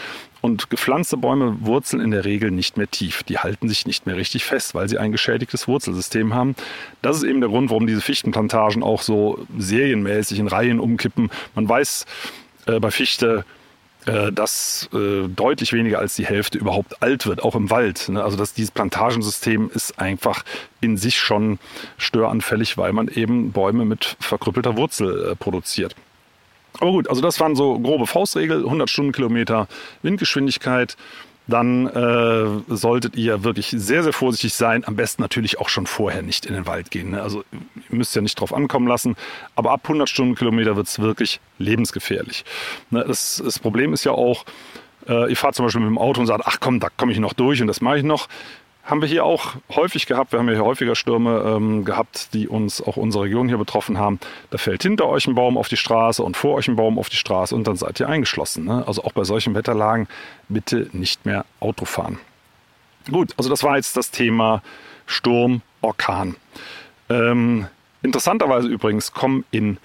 und 0.42 0.70
gepflanzte 0.70 1.16
Bäume 1.16 1.56
wurzeln 1.60 2.02
in 2.02 2.10
der 2.10 2.24
Regel 2.24 2.50
nicht 2.50 2.76
mehr 2.76 2.90
tief. 2.90 3.22
Die 3.22 3.38
halten 3.38 3.68
sich 3.68 3.86
nicht 3.86 4.06
mehr 4.06 4.16
richtig 4.16 4.44
fest, 4.44 4.74
weil 4.74 4.88
sie 4.88 4.98
ein 4.98 5.12
geschädigtes 5.12 5.68
Wurzelsystem 5.68 6.34
haben. 6.34 6.56
Das 7.00 7.16
ist 7.16 7.22
eben 7.22 7.40
der 7.40 7.48
Grund, 7.48 7.70
warum 7.70 7.86
diese 7.86 8.00
Fichtenplantagen 8.00 8.82
auch 8.82 9.02
so 9.02 9.46
serienmäßig 9.56 10.40
in 10.40 10.48
Reihen 10.48 10.80
umkippen. 10.80 11.30
Man 11.54 11.68
weiß 11.68 12.06
äh, 12.66 12.80
bei 12.80 12.90
Fichte, 12.90 13.44
dass 14.32 14.88
äh, 14.92 15.28
deutlich 15.28 15.72
weniger 15.72 15.98
als 15.98 16.16
die 16.16 16.26
Hälfte 16.26 16.58
überhaupt 16.58 17.02
alt 17.02 17.26
wird, 17.26 17.42
auch 17.42 17.54
im 17.54 17.70
Wald. 17.70 18.08
Ne? 18.08 18.22
Also 18.22 18.36
dass 18.36 18.54
dieses 18.54 18.70
Plantagensystem 18.72 19.70
ist 19.72 19.98
einfach 19.98 20.44
in 20.80 20.96
sich 20.96 21.18
schon 21.18 21.58
störanfällig, 21.98 22.76
weil 22.76 22.92
man 22.92 23.08
eben 23.08 23.52
Bäume 23.52 23.84
mit 23.84 24.16
verkrüppelter 24.18 24.76
Wurzel 24.76 25.32
äh, 25.32 25.36
produziert. 25.36 25.94
Aber 26.80 26.90
gut, 26.90 27.08
also 27.08 27.20
das 27.20 27.38
waren 27.38 27.54
so 27.54 27.78
grobe 27.78 28.06
Faustregel, 28.06 28.64
100 28.64 28.88
Stundenkilometer 28.88 29.68
Windgeschwindigkeit. 30.02 30.96
Dann 31.52 31.86
äh, 31.86 32.74
solltet 32.74 33.14
ihr 33.14 33.44
wirklich 33.44 33.68
sehr, 33.68 34.02
sehr 34.02 34.14
vorsichtig 34.14 34.54
sein. 34.54 34.84
Am 34.86 34.96
besten 34.96 35.20
natürlich 35.20 35.58
auch 35.60 35.68
schon 35.68 35.86
vorher 35.86 36.22
nicht 36.22 36.46
in 36.46 36.54
den 36.54 36.66
Wald 36.66 36.90
gehen. 36.90 37.10
Ne? 37.10 37.20
Also 37.20 37.44
ihr 37.52 37.94
müsst 37.94 38.16
ja 38.16 38.22
nicht 38.22 38.40
drauf 38.40 38.54
ankommen 38.54 38.86
lassen. 38.86 39.16
Aber 39.54 39.72
ab 39.72 39.80
100 39.82 40.08
Stundenkilometer 40.08 40.76
wird 40.76 40.86
es 40.86 40.98
wirklich 40.98 41.40
lebensgefährlich. 41.58 42.46
Ne? 42.88 43.04
Das, 43.06 43.42
das 43.44 43.58
Problem 43.58 43.92
ist 43.92 44.04
ja 44.04 44.12
auch, 44.12 44.46
äh, 45.06 45.28
ihr 45.28 45.36
fahrt 45.36 45.54
zum 45.54 45.66
Beispiel 45.66 45.82
mit 45.82 45.90
dem 45.90 45.98
Auto 45.98 46.22
und 46.22 46.26
sagt, 46.26 46.44
ach 46.46 46.56
komm, 46.58 46.80
da 46.80 46.88
komme 46.88 47.12
ich 47.12 47.18
noch 47.18 47.34
durch 47.34 47.60
und 47.60 47.66
das 47.66 47.82
mache 47.82 47.98
ich 47.98 48.02
noch 48.02 48.28
haben 48.84 49.00
wir 49.00 49.08
hier 49.08 49.24
auch 49.24 49.54
häufig 49.70 50.06
gehabt. 50.06 50.32
Wir 50.32 50.40
haben 50.40 50.48
hier 50.48 50.64
häufiger 50.64 50.96
Stürme 50.96 51.42
ähm, 51.46 51.84
gehabt, 51.84 52.34
die 52.34 52.48
uns 52.48 52.82
auch 52.82 52.96
unsere 52.96 53.24
Region 53.24 53.48
hier 53.48 53.58
betroffen 53.58 53.98
haben. 53.98 54.18
Da 54.50 54.58
fällt 54.58 54.82
hinter 54.82 55.08
euch 55.08 55.26
ein 55.26 55.34
Baum 55.34 55.56
auf 55.56 55.68
die 55.68 55.76
Straße 55.76 56.22
und 56.22 56.36
vor 56.36 56.54
euch 56.54 56.68
ein 56.68 56.76
Baum 56.76 56.98
auf 56.98 57.08
die 57.08 57.16
Straße 57.16 57.54
und 57.54 57.66
dann 57.66 57.76
seid 57.76 58.00
ihr 58.00 58.08
eingeschlossen. 58.08 58.64
Ne? 58.64 58.84
Also 58.86 59.04
auch 59.04 59.12
bei 59.12 59.24
solchen 59.24 59.54
Wetterlagen 59.54 60.08
bitte 60.48 60.88
nicht 60.92 61.24
mehr 61.26 61.44
Auto 61.60 61.84
fahren. 61.84 62.18
Gut, 63.10 63.34
also 63.36 63.50
das 63.50 63.62
war 63.62 63.76
jetzt 63.76 63.96
das 63.96 64.10
Thema 64.10 64.62
Sturm, 65.06 65.62
Orkan. 65.80 66.36
Ähm, 67.08 67.66
interessanterweise 68.02 68.68
übrigens 68.68 69.12
kommen 69.12 69.44
in 69.50 69.78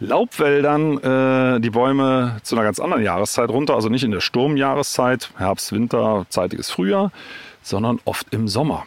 Laubwäldern 0.00 0.98
äh, 0.98 1.60
die 1.60 1.70
Bäume 1.70 2.38
zu 2.42 2.56
einer 2.56 2.64
ganz 2.64 2.80
anderen 2.80 3.02
Jahreszeit 3.02 3.48
runter, 3.48 3.74
also 3.74 3.88
nicht 3.88 4.02
in 4.04 4.10
der 4.10 4.20
Sturmjahreszeit, 4.20 5.30
Herbst, 5.36 5.72
Winter, 5.72 6.26
zeitiges 6.28 6.70
Frühjahr, 6.70 7.12
sondern 7.64 7.98
oft 8.04 8.32
im 8.32 8.46
Sommer. 8.46 8.86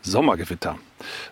Sommergewitter. 0.00 0.78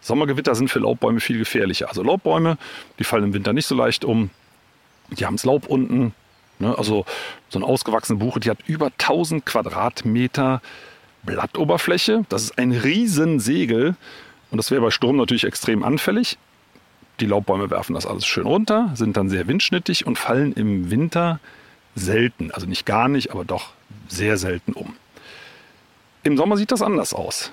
Sommergewitter 0.03 0.55
sind 0.55 0.69
für 0.69 0.81
Laubbäume 0.81 1.21
viel 1.21 1.39
gefährlicher. 1.39 1.89
Also 1.89 2.03
Laubbäume, 2.03 2.59
die 2.99 3.05
fallen 3.05 3.25
im 3.25 3.33
Winter 3.33 3.55
nicht 3.55 3.67
so 3.67 3.75
leicht 3.75 4.05
um. 4.05 4.31
Die 5.11 5.25
haben 5.25 5.37
das 5.37 5.45
Laub 5.45 5.67
unten. 5.69 6.13
Ne? 6.59 6.77
Also 6.77 7.07
so 7.49 7.59
eine 7.59 7.67
ausgewachsene 7.67 8.19
Buche, 8.19 8.41
die 8.41 8.51
hat 8.51 8.59
über 8.67 8.87
1000 8.87 9.47
Quadratmeter 9.47 10.61
Blattoberfläche. 11.23 12.27
Das 12.29 12.43
ist 12.43 12.59
ein 12.59 12.73
Riesensegel. 12.73 13.97
Und 14.51 14.59
das 14.59 14.71
wäre 14.71 14.83
bei 14.83 14.91
Sturm 14.91 15.17
natürlich 15.17 15.45
extrem 15.45 15.85
anfällig. 15.85 16.37
Die 17.21 17.27
Laubbäume 17.27 17.71
werfen 17.71 17.95
das 17.95 18.07
alles 18.07 18.27
schön 18.27 18.47
runter, 18.47 18.91
sind 18.95 19.17
dann 19.17 19.31
sehr 19.31 19.47
windschnittig 19.47 20.05
und 20.05 20.19
fallen 20.19 20.53
im 20.53 20.91
Winter 20.91 21.39
selten, 21.95 22.51
also 22.51 22.67
nicht 22.67 22.87
gar 22.87 23.09
nicht, 23.09 23.31
aber 23.31 23.45
doch 23.45 23.71
sehr 24.09 24.37
selten 24.37 24.73
um. 24.73 24.97
Im 26.25 26.37
Sommer 26.37 26.57
sieht 26.57 26.73
das 26.73 26.83
anders 26.83 27.15
aus. 27.15 27.53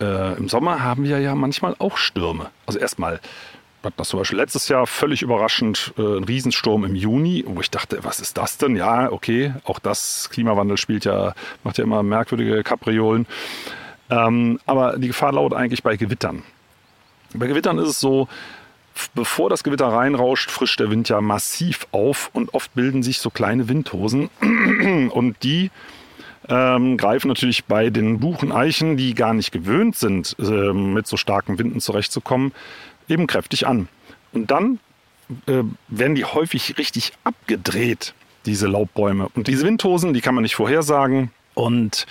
Äh, 0.00 0.36
Im 0.36 0.48
Sommer 0.48 0.82
haben 0.82 1.04
wir 1.04 1.20
ja 1.20 1.34
manchmal 1.34 1.76
auch 1.78 1.96
Stürme. 1.96 2.50
Also 2.66 2.78
erstmal 2.78 3.20
hatten 3.82 3.94
das 3.96 4.08
zum 4.08 4.18
Beispiel 4.18 4.38
letztes 4.38 4.68
Jahr 4.68 4.86
völlig 4.86 5.22
überraschend 5.22 5.94
äh, 5.96 6.02
ein 6.02 6.24
Riesensturm 6.24 6.84
im 6.84 6.94
Juni, 6.94 7.44
wo 7.46 7.60
ich 7.60 7.70
dachte, 7.70 8.00
was 8.02 8.20
ist 8.20 8.36
das 8.36 8.58
denn? 8.58 8.76
Ja, 8.76 9.10
okay, 9.10 9.54
auch 9.64 9.78
das 9.78 10.28
Klimawandel 10.30 10.76
spielt 10.76 11.04
ja, 11.04 11.34
macht 11.64 11.78
ja 11.78 11.84
immer 11.84 12.02
merkwürdige 12.02 12.62
Kapriolen. 12.62 13.26
Ähm, 14.10 14.60
aber 14.66 14.98
die 14.98 15.06
Gefahr 15.06 15.32
lautet 15.32 15.56
eigentlich 15.56 15.82
bei 15.82 15.96
Gewittern. 15.96 16.42
Bei 17.32 17.46
Gewittern 17.46 17.78
ist 17.78 17.88
es 17.88 18.00
so, 18.00 18.28
bevor 19.14 19.48
das 19.48 19.62
Gewitter 19.62 19.86
reinrauscht, 19.86 20.50
frischt 20.50 20.80
der 20.80 20.90
Wind 20.90 21.08
ja 21.08 21.20
massiv 21.20 21.86
auf 21.92 22.30
und 22.32 22.52
oft 22.54 22.74
bilden 22.74 23.02
sich 23.02 23.20
so 23.20 23.30
kleine 23.30 23.68
Windhosen 23.68 24.30
und 25.10 25.36
die 25.42 25.70
ähm, 26.50 26.96
greifen 26.96 27.28
natürlich 27.28 27.64
bei 27.64 27.90
den 27.90 28.18
Bucheneichen, 28.18 28.96
die 28.96 29.14
gar 29.14 29.32
nicht 29.32 29.52
gewöhnt 29.52 29.96
sind, 29.96 30.36
äh, 30.40 30.72
mit 30.72 31.06
so 31.06 31.16
starken 31.16 31.58
Winden 31.58 31.80
zurechtzukommen, 31.80 32.52
eben 33.08 33.26
kräftig 33.26 33.66
an. 33.66 33.88
Und 34.32 34.50
dann 34.50 34.80
äh, 35.46 35.62
werden 35.88 36.14
die 36.14 36.24
häufig 36.24 36.76
richtig 36.76 37.12
abgedreht, 37.24 38.14
diese 38.46 38.66
Laubbäume. 38.66 39.28
Und 39.34 39.46
diese 39.46 39.64
Windhosen, 39.64 40.12
die 40.12 40.20
kann 40.20 40.34
man 40.34 40.42
nicht 40.42 40.56
vorhersagen. 40.56 41.30
Und 41.54 42.06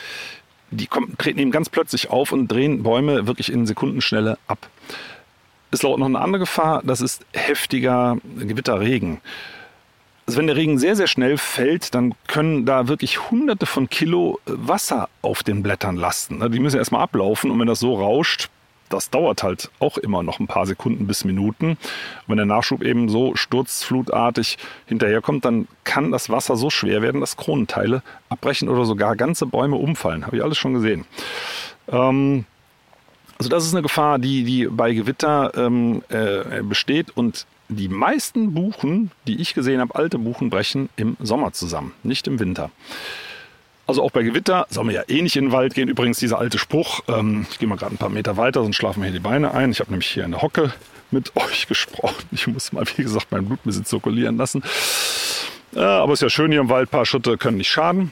die 0.71 0.87
kommen, 0.87 1.17
treten 1.17 1.39
eben 1.39 1.51
ganz 1.51 1.69
plötzlich 1.69 2.09
auf 2.09 2.31
und 2.31 2.47
drehen 2.47 2.83
Bäume 2.83 3.27
wirklich 3.27 3.51
in 3.51 3.65
Sekundenschnelle 3.65 4.37
ab. 4.47 4.69
Es 5.71 5.83
lauert 5.83 5.99
noch 5.99 6.07
eine 6.07 6.19
andere 6.19 6.39
Gefahr, 6.39 6.81
das 6.83 7.01
ist 7.01 7.25
heftiger 7.33 8.17
Gewitterregen. 8.37 9.21
Also 10.29 10.37
wenn 10.37 10.45
der 10.45 10.57
Regen 10.57 10.77
sehr, 10.77 10.95
sehr 10.95 11.07
schnell 11.07 11.39
fällt, 11.39 11.95
dann 11.95 12.13
können 12.27 12.63
da 12.63 12.87
wirklich 12.87 13.31
hunderte 13.31 13.65
von 13.65 13.89
Kilo 13.89 14.39
Wasser 14.45 15.09
auf 15.23 15.41
den 15.41 15.63
Blättern 15.63 15.95
lasten. 15.95 16.51
Die 16.51 16.59
müssen 16.59 16.77
erstmal 16.77 17.01
ablaufen 17.01 17.49
und 17.49 17.59
wenn 17.59 17.65
das 17.65 17.79
so 17.79 17.95
rauscht, 17.99 18.51
das 18.89 19.09
dauert 19.09 19.41
halt 19.41 19.71
auch 19.79 19.97
immer 19.97 20.21
noch 20.21 20.39
ein 20.39 20.45
paar 20.45 20.67
Sekunden 20.67 21.07
bis 21.07 21.25
Minuten. 21.25 21.69
Und 21.69 21.77
wenn 22.27 22.37
der 22.37 22.45
Nachschub 22.45 22.83
eben 22.83 23.09
so 23.09 23.35
sturzflutartig 23.35 24.59
hinterherkommt, 24.85 25.45
dann 25.45 25.67
kann 25.83 26.11
das 26.11 26.29
Wasser 26.29 26.57
so 26.57 26.69
schwer 26.69 27.01
werden, 27.01 27.21
dass 27.21 27.35
Kronenteile 27.35 28.03
abbrechen 28.29 28.69
oder 28.69 28.85
sogar 28.85 29.15
ganze 29.15 29.47
Bäume 29.47 29.77
umfallen. 29.77 30.27
Habe 30.27 30.37
ich 30.37 30.43
alles 30.43 30.59
schon 30.59 30.75
gesehen. 30.75 31.05
Ähm, 31.91 32.45
also 33.39 33.49
das 33.49 33.65
ist 33.65 33.73
eine 33.73 33.81
Gefahr, 33.81 34.19
die, 34.19 34.43
die 34.43 34.67
bei 34.67 34.93
Gewitter 34.93 35.53
ähm, 35.55 36.03
äh, 36.09 36.61
besteht 36.61 37.17
und 37.17 37.47
die 37.69 37.87
meisten 37.87 38.53
Buchen, 38.53 39.11
die 39.27 39.39
ich 39.39 39.53
gesehen 39.53 39.79
habe, 39.79 39.95
alte 39.95 40.17
Buchen 40.17 40.49
brechen 40.49 40.89
im 40.95 41.15
Sommer 41.21 41.53
zusammen, 41.53 41.93
nicht 42.03 42.27
im 42.27 42.39
Winter. 42.39 42.71
Also 43.87 44.03
auch 44.03 44.11
bei 44.11 44.21
Gewitter 44.21 44.67
soll 44.69 44.83
man 44.83 44.93
ja 44.93 45.03
eh 45.07 45.21
nicht 45.21 45.35
in 45.35 45.45
den 45.45 45.51
Wald 45.51 45.73
gehen. 45.73 45.87
Übrigens 45.87 46.19
dieser 46.19 46.37
alte 46.37 46.59
Spruch, 46.59 47.01
ähm, 47.07 47.47
ich 47.49 47.57
gehe 47.57 47.67
mal 47.67 47.75
gerade 47.77 47.95
ein 47.95 47.97
paar 47.97 48.09
Meter 48.09 48.37
weiter, 48.37 48.61
sonst 48.61 48.75
schlafen 48.75 48.99
mir 48.99 49.07
hier 49.07 49.13
die 49.13 49.19
Beine 49.19 49.53
ein. 49.53 49.71
Ich 49.71 49.79
habe 49.79 49.89
nämlich 49.89 50.09
hier 50.09 50.25
in 50.25 50.31
der 50.31 50.41
Hocke 50.41 50.73
mit 51.11 51.35
euch 51.35 51.67
gesprochen. 51.67 52.27
Ich 52.31 52.45
muss 52.47 52.71
mal, 52.71 52.85
wie 52.95 53.03
gesagt, 53.03 53.27
mein 53.31 53.45
Blut 53.45 53.59
ein 53.59 53.69
bisschen 53.69 53.85
zirkulieren 53.85 54.37
lassen. 54.37 54.63
Äh, 55.75 55.79
aber 55.79 56.13
es 56.13 56.19
ist 56.19 56.23
ja 56.23 56.29
schön 56.29 56.51
hier 56.51 56.61
im 56.61 56.69
Wald, 56.69 56.89
ein 56.89 56.91
paar 56.91 57.05
Schritte 57.05 57.37
können 57.37 57.57
nicht 57.57 57.69
schaden. 57.69 58.11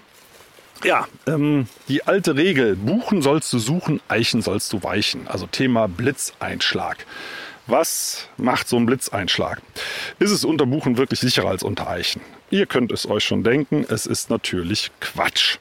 Ja, 0.84 1.08
ähm, 1.26 1.68
die 1.88 2.04
alte 2.06 2.36
Regel, 2.36 2.76
Buchen 2.76 3.22
sollst 3.22 3.52
du 3.54 3.58
suchen, 3.58 4.00
Eichen 4.08 4.42
sollst 4.42 4.74
du 4.74 4.84
weichen. 4.84 5.28
Also 5.28 5.48
Thema 5.48 5.88
Blitzeinschlag. 5.88 7.06
Was 7.68 8.30
macht 8.38 8.70
so 8.70 8.78
ein 8.78 8.86
Blitzeinschlag? 8.86 9.62
Ist 10.20 10.32
es 10.32 10.46
unter 10.46 10.66
Buchen 10.66 10.98
wirklich 10.98 11.20
sicherer 11.20 11.50
als 11.50 11.64
unter 11.64 11.90
Eichen? 11.90 12.22
Ihr 12.50 12.66
könnt 12.66 12.94
es 12.94 13.10
euch 13.10 13.26
schon 13.26 13.44
denken, 13.44 13.86
es 13.90 14.06
ist 14.06 14.30
natürlich 14.30 14.92
Quatsch. 15.02 15.58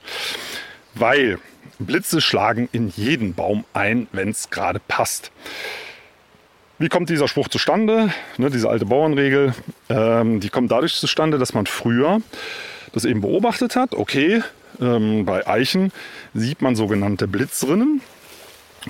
Weil 0.95 1.41
Blitze 1.81 2.21
schlagen 2.21 2.69
in 2.71 2.93
jeden 2.97 3.35
Baum 3.35 3.65
ein, 3.73 4.07
wenn 4.13 4.31
es 4.31 4.51
gerade 4.51 4.81
passt. 4.87 5.33
Wie 6.79 6.89
kommt 6.89 7.11
dieser 7.11 7.27
Spruch 7.27 7.49
zustande? 7.49 8.13
Ne, 8.37 8.51
diese 8.51 8.69
alte 8.69 8.87
Bauernregel, 8.87 9.55
ähm, 9.89 10.39
die 10.39 10.49
kommt 10.49 10.71
dadurch 10.71 10.95
zustande, 10.95 11.39
dass 11.39 11.55
man 11.55 11.67
früher 11.67 12.21
das 12.93 13.05
eben 13.05 13.21
beobachtet 13.21 13.75
hat. 13.75 13.95
Okay, 13.95 14.43
ähm, 14.81 15.25
bei 15.25 15.47
Eichen 15.47 15.91
sieht 16.35 16.63
man 16.63 16.77
sogenannte 16.77 17.27
Blitzrinnen 17.27 18.01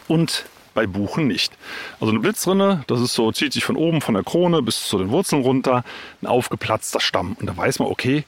und 0.06 0.44
bei 0.76 0.86
Buchen 0.86 1.26
nicht. 1.26 1.52
Also 1.98 2.12
eine 2.12 2.20
Blitzrinne, 2.20 2.84
das 2.86 3.00
ist 3.00 3.14
so, 3.14 3.32
zieht 3.32 3.52
sich 3.52 3.64
von 3.64 3.74
oben 3.74 4.00
von 4.00 4.14
der 4.14 4.22
Krone 4.22 4.62
bis 4.62 4.86
zu 4.86 4.98
den 4.98 5.10
Wurzeln 5.10 5.42
runter, 5.42 5.82
ein 6.22 6.28
aufgeplatzter 6.28 7.00
Stamm. 7.00 7.36
Und 7.40 7.46
da 7.46 7.56
weiß 7.56 7.80
man, 7.80 7.88
okay, 7.88 8.24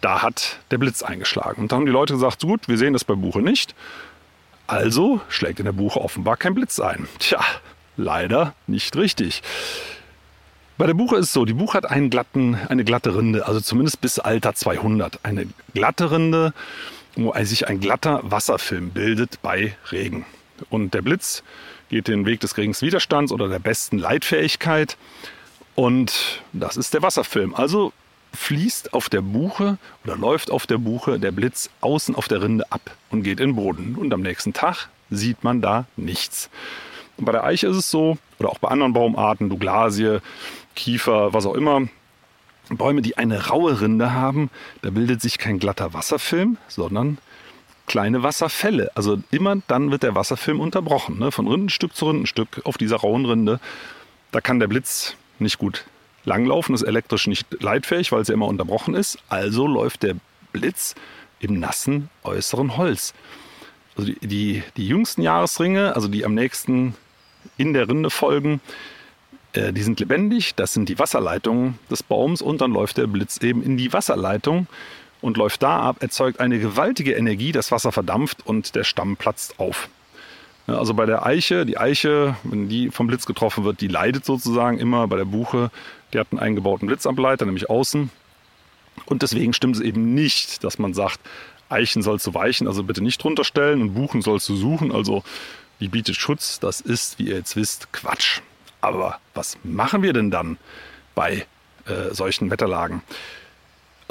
da 0.00 0.22
hat 0.22 0.58
der 0.72 0.78
Blitz 0.78 1.04
eingeschlagen. 1.04 1.62
Und 1.62 1.70
dann 1.70 1.80
haben 1.80 1.86
die 1.86 1.92
Leute 1.92 2.14
gesagt, 2.14 2.42
gut, 2.42 2.66
wir 2.66 2.78
sehen 2.78 2.94
das 2.94 3.04
bei 3.04 3.14
Buche 3.14 3.40
nicht. 3.40 3.76
Also 4.66 5.20
schlägt 5.28 5.60
in 5.60 5.66
der 5.66 5.72
Buche 5.72 6.00
offenbar 6.00 6.36
kein 6.36 6.54
Blitz 6.54 6.80
ein. 6.80 7.06
Tja, 7.20 7.40
leider 7.96 8.54
nicht 8.66 8.96
richtig. 8.96 9.42
Bei 10.78 10.86
der 10.86 10.94
Buche 10.94 11.16
ist 11.16 11.26
es 11.26 11.32
so, 11.32 11.44
die 11.44 11.52
Buche 11.52 11.74
hat 11.74 11.88
einen 11.88 12.10
glatten, 12.10 12.56
eine 12.68 12.82
glatte 12.82 13.14
Rinde, 13.14 13.46
also 13.46 13.60
zumindest 13.60 14.00
bis 14.00 14.18
Alter 14.18 14.54
200. 14.54 15.20
Eine 15.24 15.46
glatte 15.74 16.10
Rinde, 16.10 16.54
wo 17.14 17.34
sich 17.44 17.68
ein 17.68 17.80
glatter 17.80 18.20
Wasserfilm 18.22 18.90
bildet 18.90 19.42
bei 19.42 19.76
Regen. 19.92 20.24
Und 20.70 20.94
der 20.94 21.02
Blitz 21.02 21.42
geht 21.92 22.08
den 22.08 22.24
Weg 22.24 22.40
des 22.40 22.54
geringsten 22.54 22.86
Widerstands 22.86 23.32
oder 23.32 23.48
der 23.48 23.58
besten 23.58 23.98
Leitfähigkeit. 23.98 24.96
Und 25.74 26.40
das 26.54 26.78
ist 26.78 26.94
der 26.94 27.02
Wasserfilm. 27.02 27.54
Also 27.54 27.92
fließt 28.32 28.94
auf 28.94 29.10
der 29.10 29.20
Buche 29.20 29.76
oder 30.02 30.16
läuft 30.16 30.50
auf 30.50 30.66
der 30.66 30.78
Buche 30.78 31.20
der 31.20 31.32
Blitz 31.32 31.68
außen 31.82 32.14
auf 32.14 32.28
der 32.28 32.40
Rinde 32.40 32.64
ab 32.72 32.96
und 33.10 33.22
geht 33.22 33.40
in 33.40 33.50
den 33.50 33.56
Boden. 33.56 33.96
Und 33.96 34.12
am 34.14 34.22
nächsten 34.22 34.54
Tag 34.54 34.88
sieht 35.10 35.44
man 35.44 35.60
da 35.60 35.84
nichts. 35.96 36.48
Und 37.18 37.26
bei 37.26 37.32
der 37.32 37.44
Eiche 37.44 37.66
ist 37.66 37.76
es 37.76 37.90
so, 37.90 38.16
oder 38.38 38.48
auch 38.48 38.58
bei 38.58 38.68
anderen 38.68 38.94
Baumarten, 38.94 39.50
Douglasie, 39.50 40.20
Kiefer, 40.74 41.34
was 41.34 41.44
auch 41.44 41.54
immer, 41.54 41.82
Bäume, 42.70 43.02
die 43.02 43.18
eine 43.18 43.48
raue 43.48 43.82
Rinde 43.82 44.14
haben, 44.14 44.48
da 44.80 44.88
bildet 44.88 45.20
sich 45.20 45.36
kein 45.36 45.58
glatter 45.58 45.92
Wasserfilm, 45.92 46.56
sondern 46.68 47.18
kleine 47.86 48.22
Wasserfälle. 48.22 48.90
Also 48.94 49.18
immer 49.30 49.56
dann 49.68 49.90
wird 49.90 50.02
der 50.02 50.14
Wasserfilm 50.14 50.60
unterbrochen, 50.60 51.18
ne? 51.18 51.32
von 51.32 51.48
Rindenstück 51.48 51.94
zu 51.94 52.06
Rindenstück 52.06 52.62
auf 52.64 52.78
dieser 52.78 52.96
rauen 52.96 53.26
Rinde. 53.26 53.60
Da 54.30 54.40
kann 54.40 54.60
der 54.60 54.68
Blitz 54.68 55.16
nicht 55.38 55.58
gut 55.58 55.84
langlaufen, 56.24 56.74
ist 56.74 56.82
elektrisch 56.82 57.26
nicht 57.26 57.46
leitfähig, 57.62 58.12
weil 58.12 58.22
es 58.22 58.28
ja 58.28 58.34
immer 58.34 58.46
unterbrochen 58.46 58.94
ist. 58.94 59.18
Also 59.28 59.66
läuft 59.66 60.02
der 60.02 60.16
Blitz 60.52 60.94
im 61.40 61.58
nassen 61.58 62.08
äußeren 62.22 62.76
Holz. 62.76 63.14
Also 63.96 64.12
die, 64.12 64.26
die, 64.26 64.62
die 64.76 64.86
jüngsten 64.86 65.22
Jahresringe, 65.22 65.94
also 65.94 66.08
die 66.08 66.24
am 66.24 66.34
nächsten 66.34 66.94
in 67.56 67.72
der 67.72 67.88
Rinde 67.88 68.10
folgen, 68.10 68.60
äh, 69.52 69.72
die 69.72 69.82
sind 69.82 70.00
lebendig. 70.00 70.54
Das 70.54 70.72
sind 70.72 70.88
die 70.88 70.98
Wasserleitungen 70.98 71.78
des 71.90 72.02
Baums 72.02 72.40
und 72.40 72.60
dann 72.60 72.72
läuft 72.72 72.96
der 72.96 73.06
Blitz 73.06 73.38
eben 73.38 73.62
in 73.62 73.76
die 73.76 73.92
Wasserleitung 73.92 74.66
und 75.22 75.38
läuft 75.38 75.62
da 75.62 75.80
ab, 75.80 75.96
erzeugt 76.00 76.40
eine 76.40 76.58
gewaltige 76.58 77.14
Energie, 77.14 77.52
das 77.52 77.72
Wasser 77.72 77.92
verdampft 77.92 78.44
und 78.44 78.74
der 78.74 78.84
Stamm 78.84 79.16
platzt 79.16 79.58
auf. 79.58 79.88
Also 80.66 80.94
bei 80.94 81.06
der 81.06 81.24
Eiche, 81.24 81.66
die 81.66 81.78
Eiche, 81.78 82.36
wenn 82.44 82.68
die 82.68 82.90
vom 82.90 83.06
Blitz 83.06 83.26
getroffen 83.26 83.64
wird, 83.64 83.80
die 83.80 83.88
leidet 83.88 84.24
sozusagen 84.24 84.78
immer. 84.78 85.08
Bei 85.08 85.16
der 85.16 85.24
Buche, 85.24 85.70
die 86.12 86.18
hat 86.18 86.28
einen 86.30 86.38
eingebauten 86.40 86.86
Blitzableiter, 86.86 87.46
nämlich 87.46 87.68
außen. 87.68 88.10
Und 89.06 89.22
deswegen 89.22 89.52
stimmt 89.54 89.76
es 89.76 89.82
eben 89.82 90.14
nicht, 90.14 90.62
dass 90.62 90.78
man 90.78 90.94
sagt, 90.94 91.18
Eichen 91.68 92.02
sollst 92.02 92.26
du 92.26 92.34
weichen, 92.34 92.68
also 92.68 92.84
bitte 92.84 93.02
nicht 93.02 93.22
drunter 93.22 93.44
stellen 93.44 93.80
und 93.80 93.94
Buchen 93.94 94.22
sollst 94.22 94.48
du 94.48 94.56
suchen. 94.56 94.92
Also 94.92 95.24
die 95.80 95.88
bietet 95.88 96.16
Schutz. 96.16 96.60
Das 96.60 96.80
ist, 96.80 97.18
wie 97.18 97.28
ihr 97.28 97.36
jetzt 97.36 97.56
wisst, 97.56 97.92
Quatsch. 97.92 98.40
Aber 98.80 99.18
was 99.34 99.58
machen 99.64 100.02
wir 100.02 100.12
denn 100.12 100.30
dann 100.30 100.58
bei 101.14 101.46
äh, 101.86 102.12
solchen 102.12 102.50
Wetterlagen? 102.50 103.02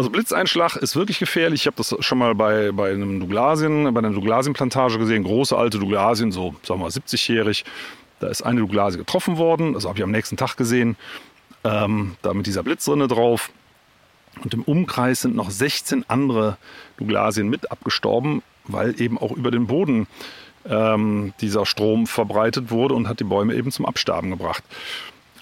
Also 0.01 0.10
Blitzeinschlag 0.10 0.77
ist 0.77 0.96
wirklich 0.96 1.20
gefährlich. 1.20 1.62
Ich 1.62 1.67
habe 1.67 1.77
das 1.77 1.96
schon 2.00 2.17
mal 2.17 2.34
bei, 2.34 2.72
bei 2.72 2.89
einem 2.89 3.20
Douglasien, 3.20 3.93
bei 3.93 4.00
einer 4.00 4.10
Douglasienplantage 4.10 4.98
gesehen. 4.98 5.24
Große 5.24 5.55
alte 5.55 5.77
Douglasien, 5.77 6.31
so 6.31 6.55
sagen 6.63 6.79
wir 6.79 6.86
mal 6.86 6.89
70-jährig. 6.89 7.65
Da 8.20 8.27
ist 8.27 8.41
eine 8.41 8.62
Douglasie 8.62 8.98
getroffen 8.98 9.38
worden. 9.38 9.74
Das 9.74 9.86
habe 9.86 10.00
ich 10.00 10.03
am 10.03 10.10
nächsten 10.10 10.38
Tag 10.38 10.58
gesehen. 10.58 10.98
Ähm, 11.63 12.15
da 12.24 12.34
mit 12.34 12.48
dieser 12.48 12.63
Blitzrinne 12.63 13.08
drauf. 13.08 13.51
Und 14.43 14.55
im 14.55 14.63
Umkreis 14.63 15.22
sind 15.22 15.36
noch 15.36 15.51
16 15.51 16.05
andere 16.08 16.58
Douglasien 16.98 17.48
mit 17.48 17.70
abgestorben, 17.70 18.41
weil 18.63 19.00
eben 19.00 19.20
auch 19.20 19.34
über 19.34 19.51
den 19.51 19.67
Boden 19.67 20.08
ähm, 20.67 21.36
dieser 21.41 21.67
Strom 21.67 22.08
verbreitet 22.08 22.72
wurde 22.72 22.96
und 22.96 23.08
hat 23.08 23.20
die 23.20 23.24
Bäume 23.24 23.53
eben 23.53 23.70
zum 23.70 23.86
Absterben 23.86 24.31
gebracht. 24.31 24.63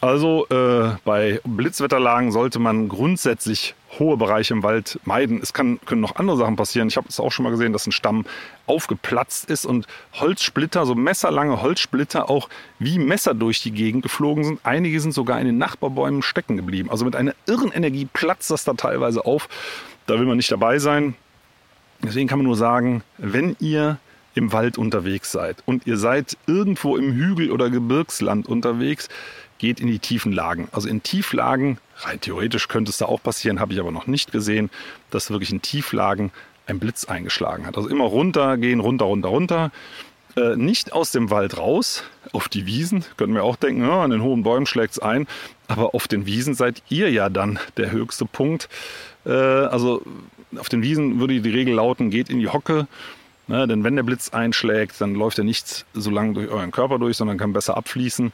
Also 0.01 0.47
äh, 0.49 0.95
bei 1.03 1.41
Blitzwetterlagen 1.43 2.31
sollte 2.31 2.57
man 2.59 2.87
grundsätzlich 2.87 3.75
hohe 3.97 4.15
Bereiche 4.15 4.53
im 4.53 4.63
Wald 4.63 4.99
meiden. 5.03 5.41
Es 5.41 5.51
kann, 5.51 5.79
können 5.85 5.99
noch 5.99 6.15
andere 6.15 6.37
Sachen 6.37 6.55
passieren. 6.55 6.87
Ich 6.87 6.95
habe 6.95 7.07
es 7.09 7.19
auch 7.19 7.31
schon 7.31 7.43
mal 7.43 7.49
gesehen, 7.49 7.73
dass 7.73 7.85
ein 7.85 7.91
Stamm 7.91 8.25
aufgeplatzt 8.65 9.49
ist 9.49 9.65
und 9.65 9.87
Holzsplitter, 10.13 10.85
so 10.85 10.95
messerlange 10.95 11.61
Holzsplitter, 11.61 12.29
auch 12.29 12.47
wie 12.77 12.97
Messer 12.97 13.33
durch 13.33 13.61
die 13.61 13.71
Gegend 13.71 14.03
geflogen 14.03 14.45
sind. 14.45 14.59
Einige 14.63 15.01
sind 15.01 15.13
sogar 15.13 15.39
in 15.39 15.47
den 15.47 15.57
Nachbarbäumen 15.57 16.21
stecken 16.21 16.55
geblieben. 16.55 16.89
Also 16.89 17.03
mit 17.03 17.15
einer 17.15 17.33
irren 17.45 17.71
Energie 17.71 18.07
platzt 18.11 18.51
das 18.51 18.63
da 18.63 18.73
teilweise 18.73 19.25
auf. 19.25 19.49
Da 20.05 20.17
will 20.17 20.25
man 20.25 20.37
nicht 20.37 20.51
dabei 20.51 20.79
sein. 20.79 21.15
Deswegen 22.01 22.29
kann 22.29 22.39
man 22.39 22.45
nur 22.45 22.55
sagen, 22.55 23.03
wenn 23.17 23.57
ihr 23.59 23.97
im 24.35 24.53
Wald 24.53 24.77
unterwegs 24.77 25.31
seid 25.33 25.57
und 25.65 25.85
ihr 25.85 25.97
seid 25.97 26.37
irgendwo 26.47 26.95
im 26.95 27.11
Hügel- 27.11 27.51
oder 27.51 27.69
Gebirgsland 27.69 28.47
unterwegs, 28.47 29.09
geht 29.59 29.79
in 29.79 29.87
die 29.87 29.99
tiefen 29.99 30.31
Lagen. 30.31 30.67
Also 30.71 30.89
in 30.89 31.03
Tieflagen, 31.03 31.77
rein 31.97 32.19
theoretisch 32.19 32.67
könnte 32.67 32.89
es 32.89 32.97
da 32.97 33.05
auch 33.05 33.21
passieren, 33.21 33.59
habe 33.59 33.73
ich 33.73 33.79
aber 33.79 33.91
noch 33.91 34.07
nicht 34.07 34.31
gesehen, 34.31 34.71
dass 35.11 35.29
wirklich 35.29 35.51
in 35.51 35.61
Tieflagen 35.61 36.31
ein 36.65 36.79
Blitz 36.79 37.05
eingeschlagen 37.05 37.67
hat. 37.67 37.77
Also 37.77 37.89
immer 37.89 38.05
runter 38.05 38.57
gehen, 38.57 38.79
runter, 38.79 39.05
runter, 39.05 39.29
runter. 39.29 39.71
äh, 40.35 40.55
nicht 40.55 40.93
aus 40.93 41.11
dem 41.11 41.29
Wald 41.29 41.57
raus, 41.57 42.03
auf 42.31 42.47
die 42.47 42.65
Wiesen. 42.65 43.03
Können 43.17 43.33
wir 43.33 43.43
auch 43.43 43.55
denken, 43.55 43.81
ja, 43.81 44.03
an 44.03 44.11
den 44.11 44.21
hohen 44.21 44.43
Bäumen 44.43 44.65
schlägt 44.65 44.93
es 44.93 44.99
ein. 44.99 45.27
Aber 45.67 45.93
auf 45.95 46.07
den 46.07 46.25
Wiesen 46.25 46.53
seid 46.53 46.81
ihr 46.89 47.11
ja 47.11 47.29
dann 47.29 47.59
der 47.77 47.91
höchste 47.91 48.25
Punkt. 48.25 48.69
Äh, 49.25 49.31
also 49.31 50.01
auf 50.57 50.69
den 50.69 50.81
Wiesen 50.81 51.19
würde 51.19 51.39
die 51.41 51.49
Regel 51.49 51.75
lauten, 51.75 52.09
geht 52.09 52.29
in 52.29 52.39
die 52.39 52.47
Hocke. 52.49 52.87
Ne, 53.47 53.67
denn 53.67 53.83
wenn 53.83 53.95
der 53.95 54.03
Blitz 54.03 54.29
einschlägt, 54.29 55.01
dann 55.01 55.15
läuft 55.15 55.39
er 55.39 55.43
nicht 55.43 55.83
so 55.95 56.11
lange 56.11 56.33
durch 56.33 56.49
euren 56.49 56.69
Körper 56.69 56.99
durch, 56.99 57.17
sondern 57.17 57.39
kann 57.39 57.51
besser 57.51 57.77
abfließen. 57.77 58.31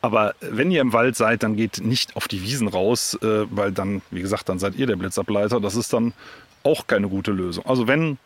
Aber 0.00 0.34
wenn 0.40 0.70
ihr 0.70 0.80
im 0.80 0.92
Wald 0.92 1.16
seid, 1.16 1.42
dann 1.42 1.56
geht 1.56 1.80
nicht 1.80 2.16
auf 2.16 2.28
die 2.28 2.42
Wiesen 2.42 2.68
raus, 2.68 3.18
äh, 3.22 3.46
weil 3.50 3.72
dann, 3.72 4.02
wie 4.10 4.20
gesagt, 4.20 4.48
dann 4.48 4.58
seid 4.58 4.76
ihr 4.76 4.86
der 4.86 4.96
Blitzableiter. 4.96 5.60
Das 5.60 5.74
ist 5.74 5.92
dann 5.92 6.12
auch 6.62 6.86
keine 6.86 7.08
gute 7.08 7.32
Lösung. 7.32 7.66
Also 7.66 7.88
wenn 7.88 8.18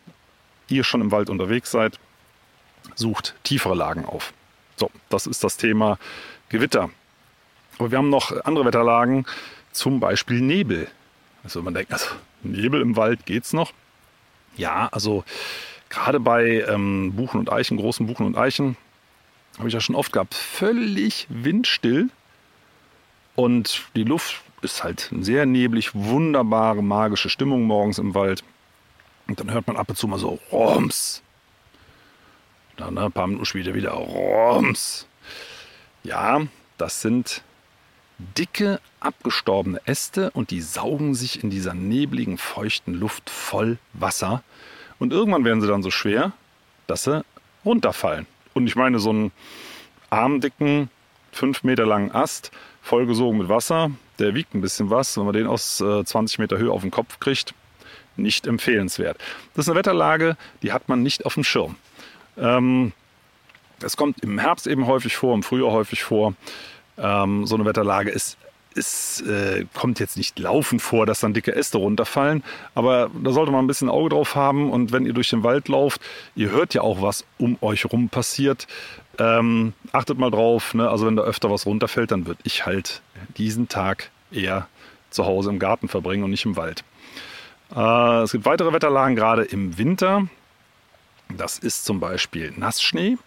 ihr 0.67 0.83
schon 0.83 1.01
im 1.01 1.11
Wald 1.11 1.29
unterwegs 1.29 1.71
seid, 1.71 1.99
sucht 2.95 3.35
tiefere 3.43 3.75
Lagen 3.75 4.05
auf. 4.05 4.33
So, 4.75 4.91
das 5.09 5.27
ist 5.27 5.43
das 5.43 5.57
Thema 5.57 5.97
Gewitter. 6.49 6.89
Aber 7.79 7.91
wir 7.91 7.97
haben 7.97 8.09
noch 8.09 8.31
andere 8.45 8.65
Wetterlagen, 8.65 9.25
zum 9.71 9.99
Beispiel 9.99 10.41
Nebel. 10.41 10.87
Also 11.43 11.61
man 11.61 11.73
denkt, 11.73 11.91
also 11.91 12.07
Nebel 12.43 12.81
im 12.81 12.95
Wald 12.95 13.25
geht's 13.25 13.53
noch. 13.53 13.73
Ja, 14.55 14.89
also 14.91 15.23
gerade 15.89 16.19
bei 16.19 16.63
ähm, 16.67 17.13
Buchen 17.15 17.39
und 17.39 17.51
Eichen, 17.51 17.77
großen 17.77 18.05
Buchen 18.05 18.25
und 18.25 18.37
Eichen, 18.37 18.77
habe 19.57 19.67
ich 19.67 19.73
ja 19.73 19.81
schon 19.81 19.95
oft 19.95 20.13
gehabt, 20.13 20.33
völlig 20.33 21.27
windstill. 21.29 22.09
Und 23.35 23.83
die 23.95 24.03
Luft 24.03 24.41
ist 24.61 24.83
halt 24.83 25.11
sehr 25.19 25.45
neblig, 25.45 25.93
wunderbare, 25.93 26.83
magische 26.83 27.29
Stimmung 27.29 27.63
morgens 27.63 27.97
im 27.97 28.15
Wald. 28.15 28.43
Und 29.27 29.39
dann 29.39 29.51
hört 29.51 29.67
man 29.67 29.77
ab 29.77 29.89
und 29.89 29.95
zu 29.95 30.07
mal 30.07 30.19
so 30.19 30.39
Roms. 30.51 31.21
Dann 32.77 32.95
ne, 32.95 33.05
ein 33.05 33.11
paar 33.11 33.27
Minuten 33.27 33.45
später 33.45 33.73
wieder 33.73 33.91
Roms. 33.91 35.07
Ja, 36.03 36.41
das 36.77 37.01
sind 37.01 37.43
dicke, 38.17 38.79
abgestorbene 38.99 39.81
Äste 39.85 40.31
und 40.31 40.51
die 40.51 40.61
saugen 40.61 41.15
sich 41.15 41.43
in 41.43 41.49
dieser 41.49 41.73
nebligen, 41.73 42.37
feuchten 42.37 42.93
Luft 42.93 43.29
voll 43.29 43.77
Wasser. 43.93 44.43
Und 44.99 45.11
irgendwann 45.11 45.45
werden 45.45 45.61
sie 45.61 45.67
dann 45.67 45.83
so 45.83 45.91
schwer, 45.91 46.31
dass 46.87 47.03
sie 47.03 47.23
runterfallen. 47.65 48.27
Und 48.53 48.67
ich 48.67 48.75
meine, 48.75 48.99
so 48.99 49.09
einen 49.09 49.31
armdicken, 50.09 50.89
fünf 51.31 51.63
Meter 51.63 51.85
langen 51.85 52.11
Ast, 52.11 52.51
vollgesogen 52.81 53.39
mit 53.39 53.49
Wasser, 53.49 53.91
der 54.19 54.35
wiegt 54.35 54.53
ein 54.53 54.61
bisschen 54.61 54.89
was. 54.89 55.17
Wenn 55.17 55.25
man 55.25 55.33
den 55.33 55.47
aus 55.47 55.81
äh, 55.81 56.03
20 56.03 56.39
Meter 56.39 56.57
Höhe 56.57 56.71
auf 56.71 56.81
den 56.81 56.91
Kopf 56.91 57.19
kriegt, 57.19 57.53
nicht 58.15 58.45
empfehlenswert. 58.45 59.17
Das 59.55 59.65
ist 59.65 59.69
eine 59.69 59.79
Wetterlage, 59.79 60.37
die 60.61 60.71
hat 60.71 60.87
man 60.87 61.01
nicht 61.01 61.25
auf 61.25 61.33
dem 61.33 61.43
Schirm. 61.43 61.75
Ähm, 62.37 62.93
es 63.81 63.97
kommt 63.97 64.23
im 64.23 64.39
Herbst 64.39 64.67
eben 64.67 64.87
häufig 64.87 65.15
vor, 65.15 65.33
im 65.33 65.43
Frühjahr 65.43 65.71
häufig 65.71 66.03
vor. 66.03 66.35
Ähm, 66.97 67.45
so 67.47 67.55
eine 67.55 67.65
Wetterlage 67.65 68.11
ist 68.11 68.37
es 68.75 69.21
äh, 69.21 69.65
kommt 69.73 69.99
jetzt 69.99 70.17
nicht 70.17 70.37
laufend 70.39 70.81
vor, 70.81 71.05
dass 71.05 71.19
dann 71.19 71.33
dicke 71.33 71.55
Äste 71.55 71.77
runterfallen, 71.77 72.43
aber 72.75 73.09
da 73.23 73.31
sollte 73.31 73.51
man 73.51 73.63
ein 73.63 73.67
bisschen 73.67 73.89
Auge 73.89 74.09
drauf 74.09 74.35
haben 74.35 74.71
und 74.71 74.91
wenn 74.91 75.05
ihr 75.05 75.13
durch 75.13 75.29
den 75.29 75.43
Wald 75.43 75.67
lauft, 75.67 76.01
ihr 76.35 76.51
hört 76.51 76.73
ja 76.73 76.81
auch, 76.81 77.01
was 77.01 77.25
um 77.37 77.57
euch 77.61 77.85
rum 77.85 78.09
passiert. 78.09 78.67
Ähm, 79.19 79.73
achtet 79.91 80.17
mal 80.17 80.31
drauf, 80.31 80.73
ne? 80.73 80.89
also 80.89 81.05
wenn 81.05 81.15
da 81.15 81.23
öfter 81.23 81.51
was 81.51 81.65
runterfällt, 81.65 82.11
dann 82.11 82.25
würde 82.25 82.41
ich 82.43 82.65
halt 82.65 83.01
diesen 83.37 83.67
Tag 83.67 84.09
eher 84.31 84.67
zu 85.11 85.25
Hause 85.25 85.51
im 85.51 85.59
Garten 85.59 85.87
verbringen 85.87 86.23
und 86.23 86.31
nicht 86.31 86.45
im 86.45 86.55
Wald. 86.55 86.83
Äh, 87.75 88.23
es 88.23 88.31
gibt 88.31 88.45
weitere 88.45 88.73
Wetterlagen, 88.73 89.15
gerade 89.15 89.43
im 89.43 89.77
Winter. 89.77 90.27
Das 91.37 91.59
ist 91.59 91.85
zum 91.85 91.99
Beispiel 91.99 92.53
Nassschnee. 92.55 93.17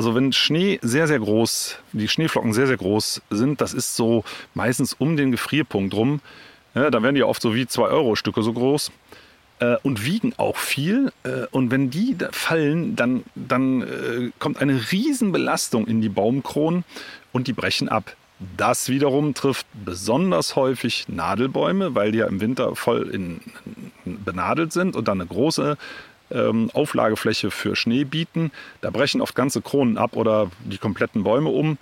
Also 0.00 0.14
wenn 0.14 0.32
Schnee 0.32 0.78
sehr, 0.80 1.06
sehr 1.06 1.18
groß, 1.18 1.76
die 1.92 2.08
Schneeflocken 2.08 2.54
sehr, 2.54 2.66
sehr 2.66 2.78
groß 2.78 3.20
sind, 3.28 3.60
das 3.60 3.74
ist 3.74 3.96
so 3.96 4.24
meistens 4.54 4.94
um 4.94 5.18
den 5.18 5.30
Gefrierpunkt 5.30 5.92
rum. 5.92 6.22
Ja, 6.74 6.90
da 6.90 7.02
werden 7.02 7.16
die 7.16 7.22
oft 7.22 7.42
so 7.42 7.54
wie 7.54 7.64
2-Euro-Stücke 7.64 8.42
so 8.42 8.54
groß 8.54 8.92
äh, 9.58 9.76
und 9.82 10.06
wiegen 10.06 10.32
auch 10.38 10.56
viel. 10.56 11.12
Äh, 11.22 11.48
und 11.50 11.70
wenn 11.70 11.90
die 11.90 12.16
fallen, 12.30 12.96
dann, 12.96 13.24
dann 13.34 13.82
äh, 13.82 14.30
kommt 14.38 14.62
eine 14.62 14.90
Riesenbelastung 14.90 15.86
in 15.86 16.00
die 16.00 16.08
Baumkronen 16.08 16.84
und 17.32 17.46
die 17.46 17.52
brechen 17.52 17.90
ab. 17.90 18.16
Das 18.56 18.88
wiederum 18.88 19.34
trifft 19.34 19.66
besonders 19.84 20.56
häufig 20.56 21.08
Nadelbäume, 21.08 21.94
weil 21.94 22.12
die 22.12 22.20
ja 22.20 22.26
im 22.26 22.40
Winter 22.40 22.74
voll 22.74 23.10
in, 23.10 23.42
benadelt 24.06 24.72
sind 24.72 24.96
und 24.96 25.08
dann 25.08 25.20
eine 25.20 25.28
große 25.28 25.76
ähm, 26.30 26.70
Auflagefläche 26.72 27.50
für 27.50 27.76
Schnee 27.76 28.04
bieten. 28.04 28.50
Da 28.80 28.90
brechen 28.90 29.20
oft 29.20 29.34
ganze 29.34 29.62
Kronen 29.62 29.98
ab 29.98 30.16
oder 30.16 30.50
die 30.64 30.78
kompletten 30.78 31.24
Bäume 31.24 31.50
um. 31.50 31.78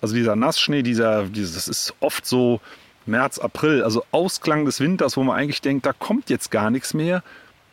Also 0.00 0.14
dieser 0.14 0.36
Nassschnee, 0.36 0.82
dieser, 0.82 1.24
dieses, 1.24 1.54
das 1.54 1.68
ist 1.68 1.94
oft 2.00 2.24
so 2.24 2.60
März, 3.06 3.38
April, 3.38 3.82
also 3.82 4.04
Ausklang 4.12 4.64
des 4.64 4.80
Winters, 4.80 5.16
wo 5.16 5.22
man 5.22 5.36
eigentlich 5.36 5.60
denkt, 5.60 5.86
da 5.86 5.92
kommt 5.92 6.30
jetzt 6.30 6.50
gar 6.50 6.70
nichts 6.70 6.94
mehr. 6.94 7.22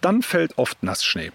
Dann 0.01 0.21
fällt 0.21 0.57
oft 0.57 0.83
Nassschnee. 0.83 1.31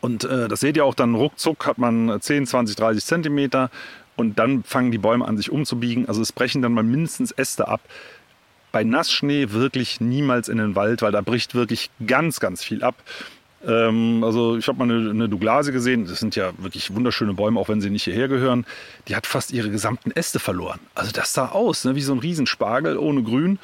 Und 0.00 0.24
äh, 0.24 0.48
das 0.48 0.60
seht 0.60 0.76
ihr 0.76 0.84
auch 0.84 0.94
dann 0.94 1.14
ruckzuck 1.14 1.66
hat 1.66 1.78
man 1.78 2.20
10, 2.20 2.46
20, 2.46 2.76
30 2.76 3.04
Zentimeter 3.04 3.70
und 4.16 4.38
dann 4.38 4.62
fangen 4.62 4.90
die 4.90 4.98
Bäume 4.98 5.24
an 5.24 5.36
sich 5.36 5.50
umzubiegen. 5.50 6.08
Also 6.08 6.22
es 6.22 6.32
brechen 6.32 6.62
dann 6.62 6.72
mal 6.72 6.82
mindestens 6.82 7.32
Äste 7.32 7.68
ab. 7.68 7.80
Bei 8.72 8.82
Nassschnee 8.82 9.50
wirklich 9.50 10.00
niemals 10.00 10.48
in 10.48 10.58
den 10.58 10.74
Wald, 10.74 11.02
weil 11.02 11.12
da 11.12 11.20
bricht 11.20 11.54
wirklich 11.54 11.90
ganz, 12.04 12.40
ganz 12.40 12.64
viel 12.64 12.82
ab. 12.82 12.96
Ähm, 13.66 14.22
also 14.24 14.56
ich 14.56 14.68
habe 14.68 14.78
mal 14.78 14.84
eine, 14.84 15.10
eine 15.10 15.28
Douglasie 15.28 15.72
gesehen, 15.72 16.06
das 16.06 16.20
sind 16.20 16.36
ja 16.36 16.52
wirklich 16.58 16.94
wunderschöne 16.94 17.34
Bäume, 17.34 17.58
auch 17.58 17.68
wenn 17.68 17.80
sie 17.80 17.90
nicht 17.90 18.04
hierher 18.04 18.28
gehören. 18.28 18.66
Die 19.08 19.16
hat 19.16 19.26
fast 19.26 19.52
ihre 19.52 19.70
gesamten 19.70 20.10
Äste 20.10 20.38
verloren. 20.38 20.80
Also 20.94 21.12
das 21.12 21.32
sah 21.32 21.48
aus, 21.48 21.84
ne, 21.84 21.94
wie 21.94 22.02
so 22.02 22.12
ein 22.12 22.18
Riesenspargel 22.18 22.98
ohne 22.98 23.22
Grün. 23.22 23.58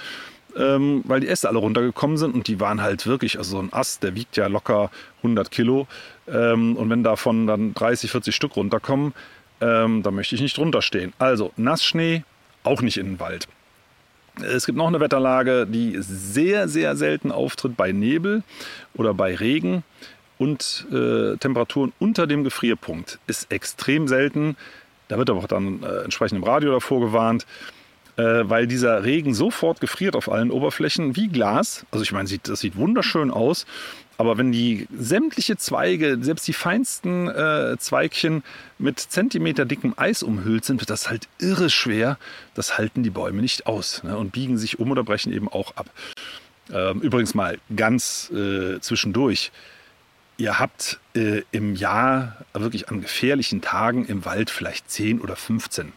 Ähm, 0.56 1.04
weil 1.04 1.20
die 1.20 1.28
Äste 1.28 1.48
alle 1.48 1.60
runtergekommen 1.60 2.16
sind 2.16 2.34
und 2.34 2.48
die 2.48 2.58
waren 2.58 2.82
halt 2.82 3.06
wirklich, 3.06 3.38
also 3.38 3.52
so 3.52 3.62
ein 3.62 3.72
Ast, 3.72 4.02
der 4.02 4.16
wiegt 4.16 4.36
ja 4.36 4.48
locker 4.48 4.90
100 5.18 5.48
Kilo 5.48 5.86
ähm, 6.26 6.76
und 6.76 6.90
wenn 6.90 7.04
davon 7.04 7.46
dann 7.46 7.72
30, 7.72 8.10
40 8.10 8.34
Stück 8.34 8.56
runterkommen, 8.56 9.14
ähm, 9.60 10.02
da 10.02 10.10
möchte 10.10 10.34
ich 10.34 10.40
nicht 10.40 10.56
drunter 10.56 10.82
stehen. 10.82 11.12
Also 11.20 11.52
Nassschnee, 11.56 12.24
auch 12.64 12.82
nicht 12.82 12.96
in 12.96 13.06
den 13.06 13.20
Wald. 13.20 13.46
Es 14.42 14.66
gibt 14.66 14.78
noch 14.78 14.88
eine 14.88 15.00
Wetterlage, 15.00 15.66
die 15.66 15.96
sehr, 16.00 16.68
sehr 16.68 16.96
selten 16.96 17.32
auftritt 17.32 17.76
bei 17.76 17.92
Nebel 17.92 18.42
oder 18.94 19.14
bei 19.14 19.34
Regen 19.34 19.82
und 20.38 20.86
äh, 20.90 21.36
Temperaturen 21.36 21.92
unter 21.98 22.26
dem 22.26 22.44
Gefrierpunkt. 22.44 23.18
Ist 23.26 23.52
extrem 23.52 24.08
selten. 24.08 24.56
Da 25.08 25.18
wird 25.18 25.28
aber 25.28 25.40
auch 25.40 25.46
dann 25.46 25.82
äh, 25.82 26.04
entsprechend 26.04 26.38
im 26.38 26.44
Radio 26.44 26.72
davor 26.72 27.00
gewarnt, 27.00 27.46
äh, 28.16 28.22
weil 28.22 28.66
dieser 28.66 29.04
Regen 29.04 29.34
sofort 29.34 29.80
gefriert 29.80 30.16
auf 30.16 30.30
allen 30.30 30.50
Oberflächen 30.50 31.16
wie 31.16 31.28
Glas. 31.28 31.84
Also 31.90 32.02
ich 32.02 32.12
meine, 32.12 32.28
das 32.42 32.60
sieht 32.60 32.76
wunderschön 32.76 33.30
aus. 33.30 33.66
Aber 34.20 34.36
wenn 34.36 34.52
die 34.52 34.86
sämtliche 34.94 35.56
Zweige, 35.56 36.18
selbst 36.20 36.46
die 36.46 36.52
feinsten 36.52 37.26
äh, 37.26 37.78
Zweigchen 37.78 38.42
mit 38.76 39.00
Zentimeter 39.00 39.64
dickem 39.64 39.94
Eis 39.96 40.22
umhüllt 40.22 40.66
sind, 40.66 40.78
wird 40.82 40.90
das 40.90 41.08
halt 41.08 41.26
irre 41.38 41.70
schwer. 41.70 42.18
Das 42.52 42.76
halten 42.76 43.02
die 43.02 43.08
Bäume 43.08 43.40
nicht 43.40 43.64
aus 43.64 44.02
ne, 44.02 44.18
und 44.18 44.32
biegen 44.32 44.58
sich 44.58 44.78
um 44.78 44.90
oder 44.90 45.04
brechen 45.04 45.32
eben 45.32 45.48
auch 45.48 45.74
ab. 45.76 45.88
Ähm, 46.70 47.00
übrigens 47.00 47.34
mal 47.34 47.56
ganz 47.74 48.30
äh, 48.30 48.78
zwischendurch. 48.80 49.52
Ihr 50.36 50.58
habt 50.58 51.00
äh, 51.16 51.40
im 51.50 51.74
Jahr 51.74 52.44
wirklich 52.52 52.90
an 52.90 53.00
gefährlichen 53.00 53.62
Tagen 53.62 54.04
im 54.04 54.26
Wald 54.26 54.50
vielleicht 54.50 54.90
10 54.90 55.22
oder 55.22 55.34
15 55.34 55.94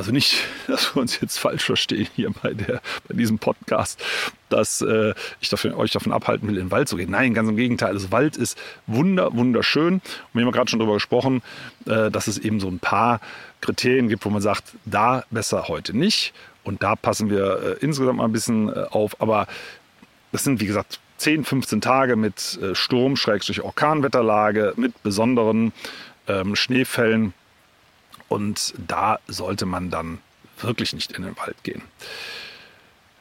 also 0.00 0.12
nicht, 0.12 0.44
dass 0.66 0.94
wir 0.94 1.02
uns 1.02 1.20
jetzt 1.20 1.38
falsch 1.38 1.64
verstehen 1.64 2.08
hier 2.16 2.30
bei, 2.42 2.54
der, 2.54 2.80
bei 3.06 3.14
diesem 3.14 3.38
Podcast, 3.38 4.02
dass 4.48 4.80
äh, 4.80 5.12
ich 5.40 5.50
dafür, 5.50 5.76
euch 5.76 5.90
davon 5.90 6.10
abhalten 6.10 6.48
will, 6.48 6.56
in 6.56 6.66
den 6.66 6.70
Wald 6.70 6.88
zu 6.88 6.96
gehen. 6.96 7.10
Nein, 7.10 7.34
ganz 7.34 7.50
im 7.50 7.56
Gegenteil. 7.56 7.92
Das 7.92 8.04
also 8.04 8.12
Wald 8.12 8.36
ist 8.38 8.58
wunder, 8.86 9.34
wunderschön. 9.34 9.94
Und 9.94 10.02
wir 10.32 10.42
haben 10.42 10.52
gerade 10.52 10.70
schon 10.70 10.78
darüber 10.78 10.94
gesprochen, 10.94 11.42
äh, 11.84 12.10
dass 12.10 12.28
es 12.28 12.38
eben 12.38 12.60
so 12.60 12.68
ein 12.68 12.78
paar 12.78 13.20
Kriterien 13.60 14.08
gibt, 14.08 14.24
wo 14.24 14.30
man 14.30 14.40
sagt, 14.40 14.72
da 14.86 15.24
besser 15.30 15.68
heute 15.68 15.94
nicht. 15.94 16.32
Und 16.64 16.82
da 16.82 16.96
passen 16.96 17.28
wir 17.28 17.78
äh, 17.80 17.84
insgesamt 17.84 18.16
mal 18.16 18.24
ein 18.24 18.32
bisschen 18.32 18.70
äh, 18.70 18.86
auf. 18.90 19.20
Aber 19.20 19.46
das 20.32 20.44
sind, 20.44 20.60
wie 20.60 20.66
gesagt, 20.66 20.98
10, 21.18 21.44
15 21.44 21.82
Tage 21.82 22.16
mit 22.16 22.58
äh, 22.62 22.74
Sturm, 22.74 23.16
Schrägstrich 23.16 23.60
Orkanwetterlage, 23.60 24.72
mit 24.76 25.02
besonderen 25.02 25.74
ähm, 26.26 26.56
Schneefällen. 26.56 27.34
Und 28.30 28.74
da 28.86 29.18
sollte 29.26 29.66
man 29.66 29.90
dann 29.90 30.18
wirklich 30.60 30.92
nicht 30.92 31.12
in 31.12 31.24
den 31.24 31.36
Wald 31.36 31.62
gehen. 31.64 31.82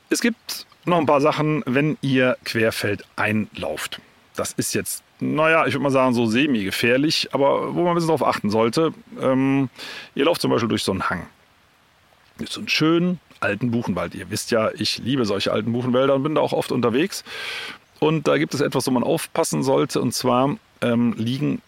Es 0.10 0.22
gibt 0.22 0.68
noch 0.86 1.00
ein 1.00 1.08
paar 1.08 1.20
Sachen, 1.20 1.64
wenn 1.66 1.98
ihr 2.02 2.38
querfeld 2.46 3.04
einlauft. 3.16 4.00
Das 4.36 4.54
ist 4.54 4.74
jetzt, 4.76 5.04
naja, 5.20 5.66
ich 5.66 5.74
würde 5.74 5.84
mal 5.84 5.90
sagen, 5.90 6.14
so 6.14 6.28
semi-gefährlich, 6.28 7.30
aber 7.32 7.74
wo 7.74 7.82
man 7.82 7.90
ein 7.90 7.96
bisschen 7.96 8.10
darauf 8.10 8.24
achten 8.24 8.52
sollte. 8.52 8.94
Ähm, 9.20 9.70
ihr 10.14 10.26
lauft 10.26 10.42
zum 10.42 10.52
Beispiel 10.52 10.70
durch 10.70 10.84
so 10.84 10.92
einen 10.92 11.10
Hang. 11.10 11.26
Durch 12.38 12.52
so 12.52 12.60
einen 12.60 12.70
schönen 12.70 13.20
alten 13.40 13.72
Buchenwald. 13.72 14.14
Ihr 14.14 14.30
wisst 14.30 14.52
ja, 14.52 14.70
ich 14.76 15.00
liebe 15.00 15.26
solche 15.26 15.52
alten 15.52 15.74
Buchenwälder 15.74 16.14
und 16.14 16.22
bin 16.22 16.36
da 16.36 16.42
auch 16.42 16.54
oft 16.54 16.72
unterwegs. 16.72 17.24
Und 18.00 18.28
da 18.28 18.38
gibt 18.38 18.54
es 18.54 18.62
etwas, 18.62 18.86
wo 18.86 18.92
man 18.92 19.04
aufpassen 19.04 19.64
sollte. 19.64 20.02
Und 20.02 20.14
zwar 20.14 20.56
ähm, 20.82 21.16
liegen 21.18 21.64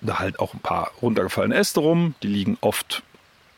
da 0.00 0.18
halt 0.18 0.38
auch 0.40 0.54
ein 0.54 0.60
paar 0.60 0.92
runtergefallene 1.02 1.54
Äste 1.54 1.80
rum. 1.80 2.14
Die 2.22 2.28
liegen 2.28 2.58
oft 2.60 3.02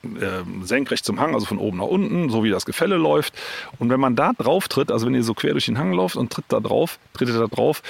äh, 0.05 0.45
senkrecht 0.63 1.05
zum 1.05 1.21
Hang, 1.21 1.35
also 1.35 1.47
von 1.47 1.59
oben 1.59 1.79
nach 1.79 1.87
unten, 1.87 2.31
so 2.31 2.45
wie 2.45 2.51
das 2.51 2.67
Gefälle 2.67 2.97
läuft. 2.97 3.35
Und 3.79 3.91
wenn 3.91 4.01
man 4.01 4.17
da 4.17 4.33
drauf 4.33 4.69
tritt, 4.69 4.93
also 4.93 5.07
wenn 5.07 5.15
ihr 5.15 5.25
so 5.25 5.35
quer 5.35 5.53
durch 5.53 5.67
den 5.67 5.79
Hang 5.79 5.93
lauft 5.93 6.17
und 6.17 6.33
tritt 6.33 6.47
da 6.49 6.61
drauf, 6.61 6.99
trittet 7.15 7.37
da 7.37 7.47
drauf, 7.47 7.83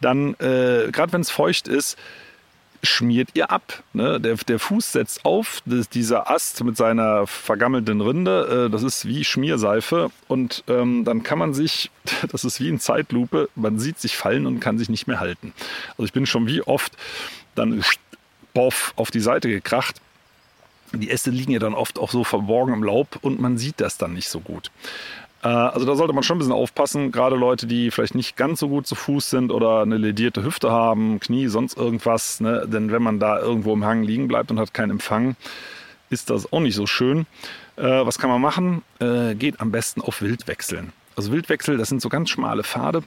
dann, 0.00 0.34
äh, 0.34 0.90
gerade 0.92 1.12
wenn 1.12 1.22
es 1.22 1.30
feucht 1.30 1.68
ist, 1.68 1.96
schmiert 2.82 3.30
ihr 3.34 3.50
ab. 3.50 3.82
Ne? 3.92 4.20
Der, 4.20 4.36
der 4.36 4.58
Fuß 4.58 4.92
setzt 4.92 5.24
auf, 5.24 5.62
das, 5.66 5.88
dieser 5.88 6.30
Ast 6.30 6.62
mit 6.64 6.76
seiner 6.76 7.26
vergammelten 7.26 8.00
Rinde, 8.00 8.66
äh, 8.66 8.70
das 8.70 8.82
ist 8.82 9.06
wie 9.06 9.24
Schmierseife 9.24 10.10
und 10.28 10.64
ähm, 10.68 11.04
dann 11.04 11.22
kann 11.22 11.38
man 11.38 11.54
sich, 11.54 11.90
das 12.30 12.44
ist 12.44 12.60
wie 12.60 12.68
in 12.68 12.80
Zeitlupe, 12.80 13.48
man 13.54 13.78
sieht 13.78 13.98
sich 13.98 14.16
fallen 14.16 14.46
und 14.46 14.60
kann 14.60 14.78
sich 14.78 14.88
nicht 14.88 15.06
mehr 15.06 15.20
halten. 15.20 15.52
Also 15.92 16.04
ich 16.04 16.12
bin 16.12 16.26
schon 16.26 16.46
wie 16.46 16.62
oft 16.62 16.92
dann 17.58 17.82
boff 18.54 18.92
auf 18.96 19.10
die 19.10 19.20
Seite 19.20 19.48
gekracht. 19.48 20.00
Die 20.92 21.10
Äste 21.10 21.30
liegen 21.30 21.52
ja 21.52 21.58
dann 21.58 21.74
oft 21.74 21.98
auch 21.98 22.10
so 22.10 22.24
verborgen 22.24 22.72
im 22.72 22.84
Laub 22.84 23.18
und 23.22 23.40
man 23.40 23.58
sieht 23.58 23.80
das 23.80 23.98
dann 23.98 24.14
nicht 24.14 24.28
so 24.28 24.40
gut. 24.40 24.70
Äh, 25.42 25.48
also 25.48 25.84
da 25.84 25.94
sollte 25.96 26.12
man 26.12 26.22
schon 26.22 26.36
ein 26.36 26.38
bisschen 26.38 26.52
aufpassen, 26.52 27.12
gerade 27.12 27.36
Leute, 27.36 27.66
die 27.66 27.90
vielleicht 27.90 28.14
nicht 28.14 28.36
ganz 28.36 28.60
so 28.60 28.68
gut 28.68 28.86
zu 28.86 28.94
Fuß 28.94 29.30
sind 29.30 29.52
oder 29.52 29.82
eine 29.82 29.98
ledierte 29.98 30.42
Hüfte 30.42 30.70
haben, 30.70 31.20
Knie, 31.20 31.48
sonst 31.48 31.76
irgendwas. 31.76 32.40
Ne? 32.40 32.66
Denn 32.66 32.90
wenn 32.92 33.02
man 33.02 33.18
da 33.18 33.38
irgendwo 33.38 33.72
im 33.72 33.84
Hang 33.84 34.02
liegen 34.02 34.28
bleibt 34.28 34.50
und 34.50 34.58
hat 34.58 34.72
keinen 34.74 34.90
Empfang, 34.90 35.36
ist 36.08 36.30
das 36.30 36.52
auch 36.52 36.60
nicht 36.60 36.76
so 36.76 36.86
schön. 36.86 37.26
Äh, 37.76 37.82
was 37.82 38.18
kann 38.18 38.30
man 38.30 38.40
machen? 38.40 38.82
Äh, 39.00 39.34
geht 39.34 39.60
am 39.60 39.70
besten 39.72 40.00
auf 40.00 40.22
Wildwechseln. 40.22 40.92
Also 41.16 41.32
Wildwechsel, 41.32 41.76
das 41.76 41.88
sind 41.88 42.00
so 42.00 42.08
ganz 42.08 42.30
schmale 42.30 42.62
Pfade, 42.62 43.02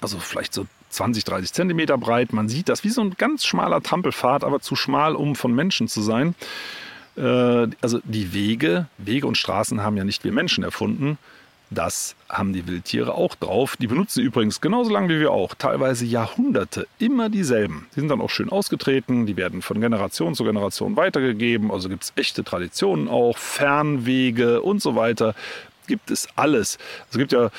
also 0.00 0.18
vielleicht 0.18 0.54
so 0.54 0.66
20, 0.90 1.24
30 1.24 1.52
Zentimeter 1.52 1.96
breit. 1.98 2.32
Man 2.32 2.48
sieht 2.48 2.68
das 2.68 2.84
wie 2.84 2.90
so 2.90 3.00
ein 3.00 3.14
ganz 3.16 3.44
schmaler 3.44 3.82
Trampelpfad, 3.82 4.44
aber 4.44 4.60
zu 4.60 4.76
schmal, 4.76 5.14
um 5.14 5.36
von 5.36 5.54
Menschen 5.54 5.88
zu 5.88 6.02
sein. 6.02 6.34
Äh, 7.16 7.68
also 7.80 8.00
die 8.04 8.32
Wege, 8.32 8.86
Wege 8.98 9.26
und 9.26 9.36
Straßen 9.36 9.82
haben 9.82 9.96
ja 9.96 10.04
nicht 10.04 10.24
wir 10.24 10.32
Menschen 10.32 10.64
erfunden. 10.64 11.18
Das 11.72 12.16
haben 12.28 12.52
die 12.52 12.66
Wildtiere 12.66 13.14
auch 13.14 13.36
drauf. 13.36 13.76
Die 13.76 13.86
benutzen 13.86 14.24
übrigens 14.24 14.60
genauso 14.60 14.90
lange 14.90 15.08
wie 15.08 15.20
wir 15.20 15.30
auch, 15.30 15.54
teilweise 15.54 16.04
Jahrhunderte, 16.04 16.88
immer 16.98 17.28
dieselben. 17.28 17.86
Die 17.94 18.00
sind 18.00 18.08
dann 18.08 18.20
auch 18.20 18.30
schön 18.30 18.50
ausgetreten, 18.50 19.24
die 19.24 19.36
werden 19.36 19.62
von 19.62 19.80
Generation 19.80 20.34
zu 20.34 20.42
Generation 20.42 20.96
weitergegeben. 20.96 21.70
Also 21.70 21.88
gibt 21.88 22.02
es 22.02 22.12
echte 22.16 22.42
Traditionen 22.42 23.06
auch, 23.06 23.38
Fernwege 23.38 24.62
und 24.62 24.82
so 24.82 24.96
weiter. 24.96 25.36
Gibt 25.90 26.12
es 26.12 26.28
alles. 26.36 26.78
Es 27.10 27.18
gibt 27.18 27.32
ja, 27.32 27.50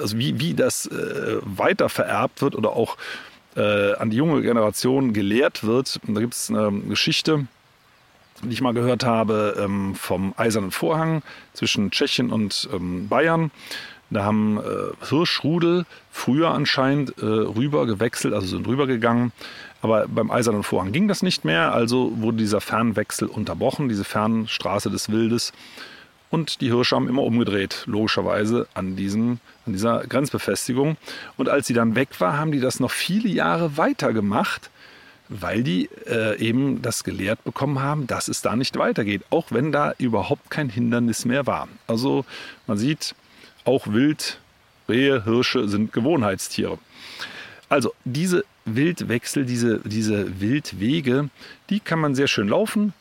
also 0.00 0.16
wie, 0.16 0.40
wie 0.40 0.54
das 0.54 0.86
äh, 0.86 1.36
weiter 1.42 1.90
vererbt 1.90 2.40
wird 2.40 2.54
oder 2.54 2.70
auch 2.70 2.96
äh, 3.56 3.92
an 3.96 4.08
die 4.08 4.16
junge 4.16 4.40
Generation 4.40 5.12
gelehrt 5.12 5.64
wird. 5.64 6.00
da 6.08 6.20
gibt 6.22 6.32
es 6.32 6.48
eine 6.48 6.72
Geschichte, 6.88 7.46
die 8.42 8.54
ich 8.54 8.62
mal 8.62 8.72
gehört 8.72 9.04
habe, 9.04 9.62
ähm, 9.62 9.94
vom 9.96 10.32
Eisernen 10.38 10.70
Vorhang 10.70 11.22
zwischen 11.52 11.90
Tschechien 11.90 12.30
und 12.30 12.70
ähm, 12.72 13.06
Bayern. 13.08 13.50
Da 14.08 14.24
haben 14.24 14.56
äh, 14.56 15.06
Hirschrudel 15.06 15.84
früher 16.10 16.52
anscheinend 16.52 17.18
äh, 17.18 17.26
rüber 17.26 17.84
gewechselt, 17.84 18.32
also 18.32 18.46
sind 18.46 18.66
rübergegangen. 18.66 19.32
Aber 19.82 20.08
beim 20.08 20.30
Eisernen 20.30 20.62
Vorhang 20.62 20.92
ging 20.92 21.06
das 21.06 21.22
nicht 21.22 21.44
mehr, 21.44 21.74
also 21.74 22.12
wurde 22.16 22.38
dieser 22.38 22.62
Fernwechsel 22.62 23.28
unterbrochen, 23.28 23.90
diese 23.90 24.04
Fernstraße 24.04 24.88
des 24.88 25.10
Wildes. 25.10 25.52
Und 26.34 26.60
die 26.60 26.72
Hirsche 26.72 26.96
haben 26.96 27.06
immer 27.08 27.22
umgedreht, 27.22 27.84
logischerweise 27.86 28.66
an, 28.74 28.96
diesem, 28.96 29.38
an 29.66 29.72
dieser 29.72 30.04
Grenzbefestigung. 30.04 30.96
Und 31.36 31.48
als 31.48 31.68
sie 31.68 31.74
dann 31.74 31.94
weg 31.94 32.08
war, 32.18 32.36
haben 32.36 32.50
die 32.50 32.58
das 32.58 32.80
noch 32.80 32.90
viele 32.90 33.28
Jahre 33.28 33.76
weitergemacht 33.76 34.70
weil 35.30 35.62
die 35.62 35.88
äh, 36.06 36.38
eben 36.38 36.82
das 36.82 37.02
gelehrt 37.02 37.42
bekommen 37.44 37.80
haben, 37.80 38.06
dass 38.06 38.28
es 38.28 38.42
da 38.42 38.56
nicht 38.56 38.76
weitergeht, 38.76 39.22
auch 39.30 39.46
wenn 39.50 39.72
da 39.72 39.94
überhaupt 39.96 40.50
kein 40.50 40.68
Hindernis 40.68 41.24
mehr 41.24 41.46
war. 41.46 41.66
Also 41.86 42.26
man 42.66 42.76
sieht, 42.76 43.14
auch 43.64 43.86
Wild, 43.86 44.38
Rehe, 44.86 45.24
Hirsche 45.24 45.66
sind 45.66 45.94
Gewohnheitstiere. 45.94 46.78
Also 47.70 47.94
diese 48.04 48.44
Wildwechsel, 48.66 49.46
diese, 49.46 49.80
diese 49.80 50.40
Wildwege, 50.42 51.30
die 51.70 51.80
kann 51.80 52.00
man 52.00 52.14
sehr 52.14 52.28
schön 52.28 52.48
laufen, 52.48 52.92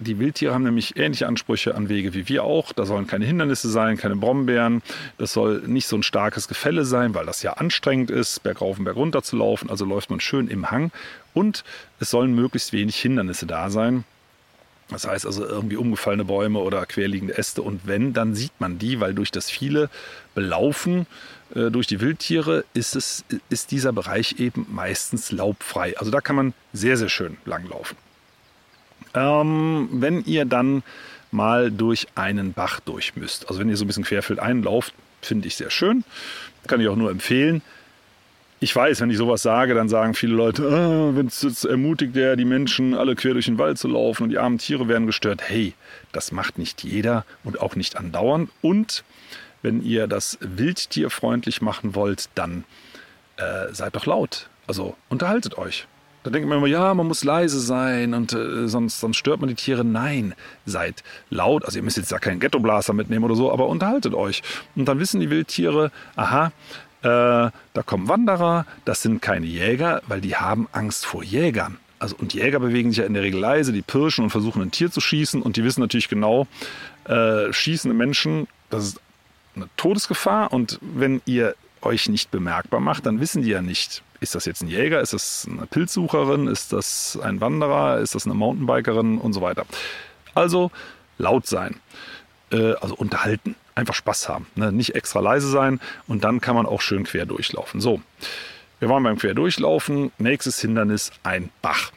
die 0.00 0.18
Wildtiere 0.18 0.54
haben 0.54 0.64
nämlich 0.64 0.96
ähnliche 0.96 1.26
Ansprüche 1.26 1.74
an 1.74 1.88
Wege 1.88 2.14
wie 2.14 2.28
wir 2.28 2.44
auch. 2.44 2.72
Da 2.72 2.86
sollen 2.86 3.06
keine 3.06 3.26
Hindernisse 3.26 3.68
sein, 3.68 3.98
keine 3.98 4.16
Brombeeren. 4.16 4.82
Das 5.18 5.34
soll 5.34 5.62
nicht 5.66 5.86
so 5.86 5.96
ein 5.96 6.02
starkes 6.02 6.48
Gefälle 6.48 6.84
sein, 6.84 7.14
weil 7.14 7.26
das 7.26 7.42
ja 7.42 7.52
anstrengend 7.52 8.10
ist, 8.10 8.42
bergauf 8.42 8.78
und 8.78 8.84
bergunter 8.84 9.22
zu 9.22 9.36
laufen. 9.36 9.68
Also 9.68 9.84
läuft 9.84 10.10
man 10.10 10.20
schön 10.20 10.48
im 10.48 10.70
Hang. 10.70 10.90
Und 11.34 11.64
es 12.00 12.10
sollen 12.10 12.34
möglichst 12.34 12.72
wenig 12.72 12.96
Hindernisse 12.96 13.46
da 13.46 13.68
sein. 13.68 14.04
Das 14.88 15.06
heißt 15.06 15.26
also 15.26 15.44
irgendwie 15.44 15.76
umgefallene 15.76 16.24
Bäume 16.24 16.60
oder 16.60 16.84
querliegende 16.86 17.36
Äste. 17.36 17.62
Und 17.62 17.86
wenn, 17.86 18.12
dann 18.14 18.34
sieht 18.34 18.58
man 18.58 18.78
die, 18.78 19.00
weil 19.00 19.14
durch 19.14 19.30
das 19.30 19.50
viele 19.50 19.90
Belaufen 20.34 21.06
äh, 21.54 21.70
durch 21.70 21.86
die 21.86 22.00
Wildtiere 22.00 22.64
ist, 22.74 22.96
es, 22.96 23.24
ist 23.50 23.70
dieser 23.70 23.92
Bereich 23.92 24.40
eben 24.40 24.66
meistens 24.70 25.30
laubfrei. 25.30 25.96
Also 25.98 26.10
da 26.10 26.20
kann 26.20 26.36
man 26.36 26.54
sehr, 26.72 26.96
sehr 26.96 27.08
schön 27.08 27.36
langlaufen. 27.44 27.96
Ähm, 29.14 29.88
wenn 29.92 30.24
ihr 30.24 30.44
dann 30.44 30.82
mal 31.30 31.70
durch 31.70 32.06
einen 32.14 32.52
Bach 32.52 32.80
durch 32.80 33.16
müsst, 33.16 33.48
also 33.48 33.60
wenn 33.60 33.68
ihr 33.68 33.76
so 33.76 33.84
ein 33.84 33.86
bisschen 33.88 34.04
querfeld 34.04 34.40
einlauft, 34.40 34.94
finde 35.22 35.48
ich 35.48 35.56
sehr 35.56 35.70
schön. 35.70 36.04
Kann 36.66 36.80
ich 36.80 36.88
auch 36.88 36.96
nur 36.96 37.10
empfehlen. 37.10 37.62
Ich 38.62 38.76
weiß, 38.76 39.00
wenn 39.00 39.10
ich 39.10 39.16
sowas 39.16 39.42
sage, 39.42 39.72
dann 39.74 39.88
sagen 39.88 40.12
viele 40.12 40.34
Leute, 40.34 40.64
ah, 40.64 41.16
wenn 41.16 41.28
es 41.28 41.64
ermutigt 41.64 42.14
der 42.14 42.36
die 42.36 42.44
Menschen, 42.44 42.92
alle 42.92 43.16
quer 43.16 43.32
durch 43.32 43.46
den 43.46 43.56
Wald 43.56 43.78
zu 43.78 43.88
laufen 43.88 44.24
und 44.24 44.30
die 44.30 44.38
armen 44.38 44.58
Tiere 44.58 44.86
werden 44.86 45.06
gestört. 45.06 45.40
Hey, 45.46 45.72
das 46.12 46.30
macht 46.30 46.58
nicht 46.58 46.82
jeder 46.84 47.24
und 47.42 47.58
auch 47.60 47.74
nicht 47.74 47.96
andauernd. 47.96 48.50
Und 48.60 49.02
wenn 49.62 49.82
ihr 49.82 50.06
das 50.06 50.36
wildtierfreundlich 50.40 51.62
machen 51.62 51.94
wollt, 51.94 52.28
dann 52.34 52.64
äh, 53.38 53.72
seid 53.72 53.96
doch 53.96 54.04
laut. 54.04 54.50
Also 54.66 54.94
unterhaltet 55.08 55.56
euch. 55.56 55.86
Da 56.22 56.30
denkt 56.30 56.48
man 56.48 56.58
immer, 56.58 56.66
ja, 56.66 56.92
man 56.92 57.06
muss 57.06 57.24
leise 57.24 57.60
sein 57.60 58.12
und 58.12 58.34
äh, 58.34 58.68
sonst, 58.68 59.00
sonst 59.00 59.16
stört 59.16 59.40
man 59.40 59.48
die 59.48 59.54
Tiere. 59.54 59.84
Nein, 59.84 60.34
seid 60.66 61.02
laut. 61.30 61.64
Also 61.64 61.78
ihr 61.78 61.82
müsst 61.82 61.96
jetzt 61.96 62.12
da 62.12 62.18
keinen 62.18 62.40
Ghettoblaster 62.40 62.92
mitnehmen 62.92 63.24
oder 63.24 63.36
so, 63.36 63.50
aber 63.50 63.68
unterhaltet 63.68 64.14
euch. 64.14 64.42
Und 64.76 64.86
dann 64.86 64.98
wissen 64.98 65.20
die 65.20 65.30
Wildtiere, 65.30 65.90
aha, 66.16 66.52
äh, 67.02 67.02
da 67.02 67.82
kommen 67.86 68.08
Wanderer, 68.08 68.66
das 68.84 69.00
sind 69.00 69.22
keine 69.22 69.46
Jäger, 69.46 70.02
weil 70.08 70.20
die 70.20 70.36
haben 70.36 70.68
Angst 70.72 71.06
vor 71.06 71.24
Jägern. 71.24 71.78
Also, 71.98 72.16
und 72.16 72.34
Jäger 72.34 72.60
bewegen 72.60 72.90
sich 72.90 72.98
ja 72.98 73.04
in 73.04 73.14
der 73.14 73.22
Regel 73.22 73.40
leise, 73.40 73.72
die 73.72 73.82
pirschen 73.82 74.24
und 74.24 74.30
versuchen 74.30 74.60
ein 74.62 74.70
Tier 74.70 74.90
zu 74.90 75.00
schießen 75.00 75.40
und 75.40 75.56
die 75.56 75.64
wissen 75.64 75.80
natürlich 75.80 76.08
genau, 76.08 76.46
äh, 77.04 77.52
schießende 77.52 77.94
Menschen, 77.96 78.46
das 78.68 78.84
ist 78.84 79.00
eine 79.56 79.68
Todesgefahr 79.76 80.52
und 80.52 80.78
wenn 80.80 81.22
ihr 81.24 81.54
euch 81.82 82.08
nicht 82.08 82.30
bemerkbar 82.30 82.80
macht, 82.80 83.06
dann 83.06 83.20
wissen 83.20 83.42
die 83.42 83.50
ja 83.50 83.62
nicht, 83.62 84.02
ist 84.20 84.34
das 84.34 84.44
jetzt 84.44 84.62
ein 84.62 84.68
Jäger, 84.68 85.00
ist 85.00 85.12
das 85.12 85.48
eine 85.50 85.66
Pilzsucherin, 85.66 86.46
ist 86.46 86.72
das 86.72 87.18
ein 87.22 87.40
Wanderer, 87.40 87.98
ist 87.98 88.14
das 88.14 88.26
eine 88.26 88.34
Mountainbikerin? 88.34 89.18
Und 89.18 89.32
so 89.32 89.40
weiter. 89.40 89.64
Also 90.34 90.70
laut 91.18 91.46
sein, 91.46 91.76
äh, 92.52 92.74
also 92.74 92.94
unterhalten, 92.94 93.56
einfach 93.74 93.94
Spaß 93.94 94.28
haben, 94.28 94.46
ne? 94.54 94.72
nicht 94.72 94.94
extra 94.94 95.20
leise 95.20 95.48
sein. 95.48 95.80
Und 96.06 96.24
dann 96.24 96.40
kann 96.40 96.54
man 96.54 96.66
auch 96.66 96.80
schön 96.80 97.04
quer 97.04 97.26
durchlaufen. 97.26 97.80
So, 97.80 98.00
wir 98.78 98.88
waren 98.88 99.02
beim 99.02 99.18
Querdurchlaufen, 99.18 100.12
nächstes 100.18 100.60
Hindernis 100.60 101.12
ein 101.22 101.50
Bach. 101.62 101.92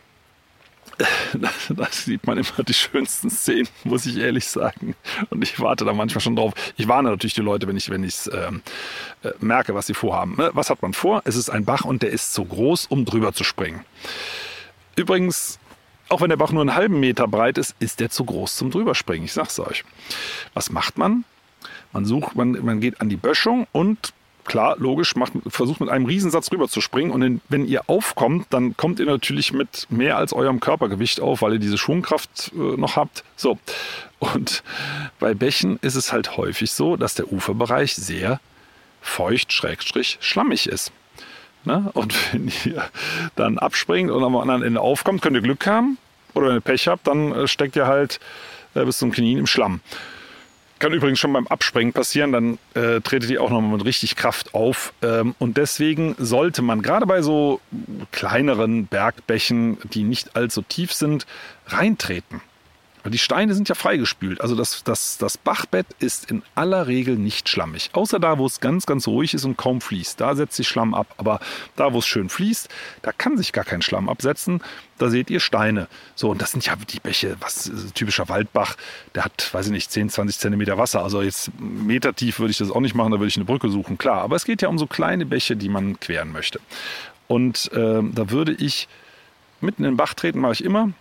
da 1.70 1.88
sieht 1.90 2.26
man 2.26 2.38
immer 2.38 2.64
die 2.68 2.74
schönsten 2.74 3.30
Szenen, 3.30 3.68
muss 3.84 4.06
ich 4.06 4.18
ehrlich 4.18 4.48
sagen. 4.48 4.96
Und 5.30 5.42
ich 5.42 5.60
warte 5.60 5.86
da 5.86 5.94
manchmal 5.94 6.22
schon 6.22 6.36
drauf. 6.36 6.54
Ich 6.78 6.88
warne 6.88 7.10
natürlich 7.10 7.34
die 7.34 7.42
Leute, 7.42 7.68
wenn 7.68 7.78
ich 7.78 7.90
wenn 7.90 8.04
ähm, 8.04 8.62
äh, 9.24 9.32
merke, 9.40 9.74
was 9.74 9.88
sie 9.88 9.94
vorhaben. 9.94 10.36
Ne? 10.38 10.52
Was 10.54 10.70
hat 10.70 10.82
man 10.82 10.94
vor? 10.94 11.22
Es 11.26 11.36
ist 11.36 11.50
ein 11.50 11.66
Bach 11.66 11.86
und 11.86 12.04
der 12.04 12.12
ist 12.12 12.34
zu 12.34 12.46
groß, 12.46 12.88
um 12.88 13.06
drüber 13.06 13.34
zu 13.34 13.44
springen. 13.44 13.84
Übrigens, 14.96 15.60
auch 16.10 16.22
wenn 16.22 16.30
der 16.30 16.38
Bach 16.38 16.52
nur 16.52 16.62
einen 16.62 16.76
halben 16.76 17.00
Meter 17.00 17.28
breit 17.28 17.58
ist, 17.58 17.76
ist 17.80 18.00
der 18.00 18.10
zu 18.10 18.26
groß 18.26 18.56
zum 18.56 18.70
drüberspringen. 18.70 19.26
Ich 19.26 19.34
sag's 19.34 19.60
euch. 19.60 19.84
Was 20.54 20.70
macht 20.70 20.98
man? 20.98 21.26
Man 21.92 22.06
sucht, 22.06 22.36
man, 22.36 22.52
man 22.64 22.82
geht 22.82 23.02
an 23.02 23.10
die 23.10 23.16
Böschung 23.16 23.68
und 23.72 24.14
klar, 24.46 24.76
logisch, 24.78 25.16
macht, 25.16 25.34
versucht 25.48 25.80
mit 25.80 25.90
einem 25.90 26.06
Riesensatz 26.06 26.52
rüber 26.52 26.68
zu 26.68 26.82
springen. 26.82 27.12
Und 27.12 27.42
wenn 27.50 27.66
ihr 27.66 27.90
aufkommt, 27.90 28.48
dann 28.50 28.76
kommt 28.78 29.00
ihr 29.00 29.06
natürlich 29.06 29.54
mit 29.54 29.88
mehr 29.90 30.18
als 30.18 30.34
eurem 30.34 30.60
Körpergewicht 30.60 31.22
auf, 31.22 31.42
weil 31.42 31.54
ihr 31.54 31.60
diese 31.60 31.78
Schwungkraft 31.78 32.52
äh, 32.54 32.78
noch 32.78 32.96
habt. 32.96 33.24
So. 33.36 33.58
Und 34.20 34.64
bei 35.20 35.34
Bächen 35.34 35.78
ist 35.82 35.96
es 35.96 36.14
halt 36.14 36.38
häufig 36.38 36.72
so, 36.72 36.96
dass 36.96 37.16
der 37.16 37.32
Uferbereich 37.32 37.96
sehr 37.96 38.40
feucht, 39.02 39.52
schrägstrich, 39.52 40.18
schlammig 40.22 40.68
ist. 40.68 40.92
Ne? 41.66 41.90
Und 41.94 42.16
wenn 42.34 42.52
ihr 42.66 42.84
dann 43.36 43.58
abspringt 43.58 44.12
und 44.12 44.24
am 44.24 44.36
anderen 44.36 44.64
Ende 44.64 44.82
aufkommt, 44.82 45.22
könnt 45.22 45.36
ihr 45.36 45.42
Glück 45.42 45.66
haben. 45.68 45.98
Oder 46.34 46.48
wenn 46.48 46.56
ihr 46.56 46.62
Pech 46.62 46.88
habt, 46.88 47.08
dann 47.08 47.32
äh, 47.32 47.48
steckt 47.48 47.76
ihr 47.76 47.88
halt 47.88 48.20
äh, 48.76 48.84
bis 48.86 48.98
zum 48.98 49.12
Knien 49.12 49.40
im 49.40 49.48
Schlamm. 49.48 49.82
Kann 50.80 50.94
übrigens 50.94 51.20
schon 51.20 51.32
beim 51.32 51.48
Abspringen 51.48 51.94
passieren, 51.94 52.32
dann 52.32 52.60
äh, 52.74 53.00
tretet 53.02 53.30
die 53.30 53.38
auch 53.38 53.50
nochmal 53.50 53.78
mit 53.78 53.86
richtig 53.86 54.16
Kraft 54.16 54.54
auf. 54.54 54.94
Ähm, 55.02 55.34
und 55.40 55.58
deswegen 55.58 56.16
sollte 56.18 56.62
man 56.62 56.82
gerade 56.82 57.06
bei 57.06 57.22
so 57.22 57.62
kleineren 58.12 58.88
Bergbächen, 58.88 59.78
die 59.94 60.04
nicht 60.04 60.36
allzu 60.36 60.62
tief 60.62 60.92
sind, 60.94 61.26
reintreten. 61.68 62.42
Die 63.06 63.18
Steine 63.18 63.54
sind 63.54 63.68
ja 63.68 63.76
freigespült. 63.76 64.40
Also 64.40 64.56
das, 64.56 64.84
das, 64.84 65.18
das 65.18 65.38
Bachbett 65.38 65.86
ist 66.00 66.32
in 66.32 66.42
aller 66.56 66.88
Regel 66.88 67.18
nicht 67.18 67.50
schlammig. 67.50 67.90
Außer 67.94 68.20
da, 68.20 68.38
wo 68.38 68.46
es 68.46 68.62
ganz, 68.62 68.86
ganz 68.86 69.08
ruhig 69.08 69.34
ist 69.34 69.44
und 69.44 69.58
kaum 69.58 69.82
fließt. 69.82 70.22
Da 70.22 70.36
setzt 70.36 70.56
sich 70.56 70.68
Schlamm 70.68 70.94
ab. 70.94 71.14
Aber 71.18 71.42
da, 71.76 71.92
wo 71.92 72.00
es 72.00 72.08
schön 72.08 72.30
fließt, 72.30 72.70
da 73.02 73.12
kann 73.12 73.38
sich 73.38 73.52
gar 73.52 73.66
kein 73.66 73.82
Schlamm 73.82 74.08
absetzen. 74.08 74.62
Da 74.98 75.10
seht 75.10 75.30
ihr 75.30 75.42
Steine. 75.42 75.88
So, 76.16 76.30
und 76.30 76.42
das 76.42 76.52
sind 76.52 76.66
ja 76.66 76.76
die 76.78 77.02
Bäche, 77.02 77.36
was 77.42 77.70
typischer 77.94 78.30
Waldbach, 78.30 78.78
der 79.16 79.26
hat, 79.26 79.54
weiß 79.54 79.66
ich 79.66 79.72
nicht, 79.74 79.92
10, 79.92 80.10
20 80.10 80.40
Zentimeter 80.40 80.78
Wasser. 80.78 81.04
Also 81.04 81.22
jetzt 81.22 81.52
Meter 81.60 82.14
tief 82.14 82.40
würde 82.40 82.52
ich 82.52 82.58
das 82.58 82.72
auch 82.72 82.80
nicht 82.80 82.96
machen, 82.96 83.12
da 83.12 83.20
würde 83.20 83.28
ich 83.28 83.36
eine 83.36 83.46
Brücke 83.46 83.70
suchen, 83.70 83.98
klar. 83.98 84.22
Aber 84.22 84.38
es 84.38 84.46
geht 84.46 84.62
ja 84.62 84.70
um 84.70 84.80
so 84.80 84.88
kleine 84.88 85.26
Bäche, 85.26 85.58
die 85.58 85.68
man 85.68 86.00
queren 86.00 86.32
möchte. 86.32 86.62
Und 87.28 87.70
äh, 87.74 88.02
da 88.02 88.30
würde 88.30 88.54
ich 88.54 88.88
mitten 89.60 89.84
in 89.84 89.92
den 89.92 89.98
Bach 89.98 90.14
treten, 90.14 90.40
mache 90.40 90.54
ich 90.54 90.64
immer. 90.64 90.92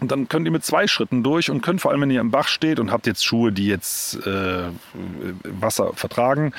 Und 0.00 0.10
dann 0.10 0.28
könnt 0.28 0.46
ihr 0.46 0.50
mit 0.50 0.64
zwei 0.64 0.86
Schritten 0.86 1.22
durch 1.22 1.50
und 1.50 1.60
könnt 1.60 1.82
vor 1.82 1.90
allem, 1.90 2.00
wenn 2.00 2.10
ihr 2.10 2.20
im 2.20 2.30
Bach 2.30 2.48
steht 2.48 2.80
und 2.80 2.90
habt 2.90 3.06
jetzt 3.06 3.24
Schuhe, 3.24 3.52
die 3.52 3.66
jetzt 3.66 4.26
äh, 4.26 4.62
Wasser 5.44 5.92
vertragen, 5.94 6.52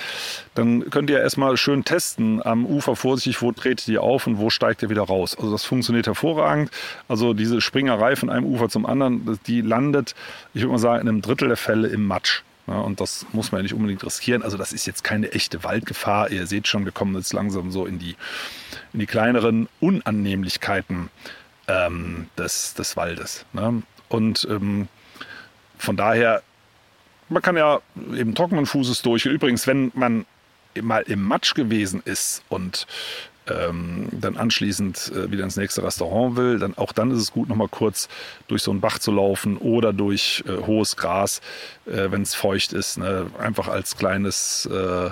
dann 0.54 0.90
könnt 0.92 1.10
ihr 1.10 1.20
erstmal 1.20 1.58
schön 1.58 1.84
testen 1.84 2.46
am 2.46 2.66
Ufer 2.66 2.96
vorsichtig, 2.96 3.42
wo 3.42 3.52
tretet 3.52 3.88
ihr 3.88 4.04
auf 4.04 4.28
und 4.28 4.38
wo 4.38 4.50
steigt 4.52 4.84
ihr 4.84 4.90
wieder 4.90 5.04
raus. 5.04 5.36
Also 5.36 5.52
das 5.52 5.66
funktioniert 5.66 6.06
hervorragend. 6.06 6.70
Also 7.08 7.34
diese 7.34 7.62
Springerei 7.62 8.16
von 8.16 8.30
einem 8.30 8.46
Ufer 8.46 8.70
zum 8.70 8.86
anderen, 8.86 9.40
die 9.48 9.62
landet, 9.62 10.14
ich 10.54 10.62
würde 10.62 10.74
mal 10.74 10.78
sagen, 10.78 11.02
in 11.02 11.10
einem 11.10 11.22
Drittel 11.22 11.48
der 11.48 11.58
Fälle 11.58 11.88
im 11.88 12.06
Matsch. 12.06 12.44
Ja, 12.68 12.76
und 12.76 13.02
das 13.02 13.26
muss 13.34 13.52
man 13.52 13.60
ja 13.60 13.64
nicht 13.64 13.74
unbedingt 13.74 14.06
riskieren. 14.06 14.44
Also 14.44 14.56
das 14.56 14.72
ist 14.72 14.86
jetzt 14.86 15.04
keine 15.04 15.32
echte 15.32 15.64
Waldgefahr. 15.64 16.30
Ihr 16.30 16.46
seht 16.46 16.68
schon, 16.68 16.86
wir 16.86 16.92
kommen 16.92 17.16
jetzt 17.16 17.34
langsam 17.34 17.72
so 17.72 17.88
in 17.88 17.98
die, 17.98 18.16
in 18.94 19.00
die 19.00 19.08
kleineren 19.08 19.68
Unannehmlichkeiten 19.80 21.10
ähm, 21.72 22.28
des, 22.38 22.74
des 22.74 22.98
Waldes. 22.98 23.46
Ne? 23.54 23.84
Und 24.10 24.48
ähm, 24.50 24.88
von 25.78 25.96
daher, 25.98 26.44
man 27.30 27.42
kann 27.42 27.58
ja 27.58 27.80
eben 28.14 28.36
trockenen 28.36 28.66
Fußes 28.66 29.02
durch. 29.02 29.26
Übrigens, 29.26 29.68
wenn 29.68 29.92
man 29.96 30.26
mal 30.82 31.04
im 31.04 31.24
Matsch 31.24 31.54
gewesen 31.54 32.02
ist 32.06 32.44
und 32.50 32.88
ähm, 33.48 34.08
dann 34.12 34.38
anschließend 34.38 35.12
äh, 35.16 35.32
wieder 35.32 35.44
ins 35.44 35.58
nächste 35.58 35.84
Restaurant 35.84 36.36
will, 36.36 36.60
dann 36.60 36.78
auch 36.78 36.92
dann 36.92 37.12
ist 37.12 37.18
es 37.18 37.32
gut, 37.32 37.50
nochmal 37.50 37.68
kurz 37.70 38.08
durch 38.48 38.62
so 38.62 38.72
einen 38.72 38.82
Bach 38.82 39.00
zu 39.00 39.12
laufen 39.12 39.58
oder 39.58 39.94
durch 39.94 40.44
äh, 40.48 40.66
hohes 40.66 40.96
Gras, 40.96 41.42
äh, 41.86 42.12
wenn 42.12 42.22
es 42.22 42.36
feucht 42.36 42.74
ist. 42.74 42.98
Ne? 42.98 43.28
Einfach 43.40 43.68
als 43.68 43.98
kleines 43.98 44.68
äh, 44.68 45.10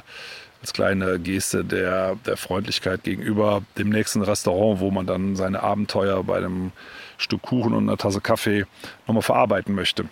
als 0.61 0.73
kleine 0.73 1.19
Geste 1.19 1.63
der, 1.63 2.15
der 2.25 2.37
Freundlichkeit 2.37 3.03
gegenüber 3.03 3.63
dem 3.77 3.89
nächsten 3.89 4.21
Restaurant, 4.21 4.79
wo 4.79 4.91
man 4.91 5.05
dann 5.05 5.35
seine 5.35 5.63
Abenteuer 5.63 6.23
bei 6.23 6.37
einem 6.37 6.71
Stück 7.17 7.43
Kuchen 7.43 7.73
und 7.73 7.87
einer 7.87 7.97
Tasse 7.97 8.21
Kaffee 8.21 8.65
nochmal 9.07 9.23
verarbeiten 9.23 9.73
möchte. 9.73 10.05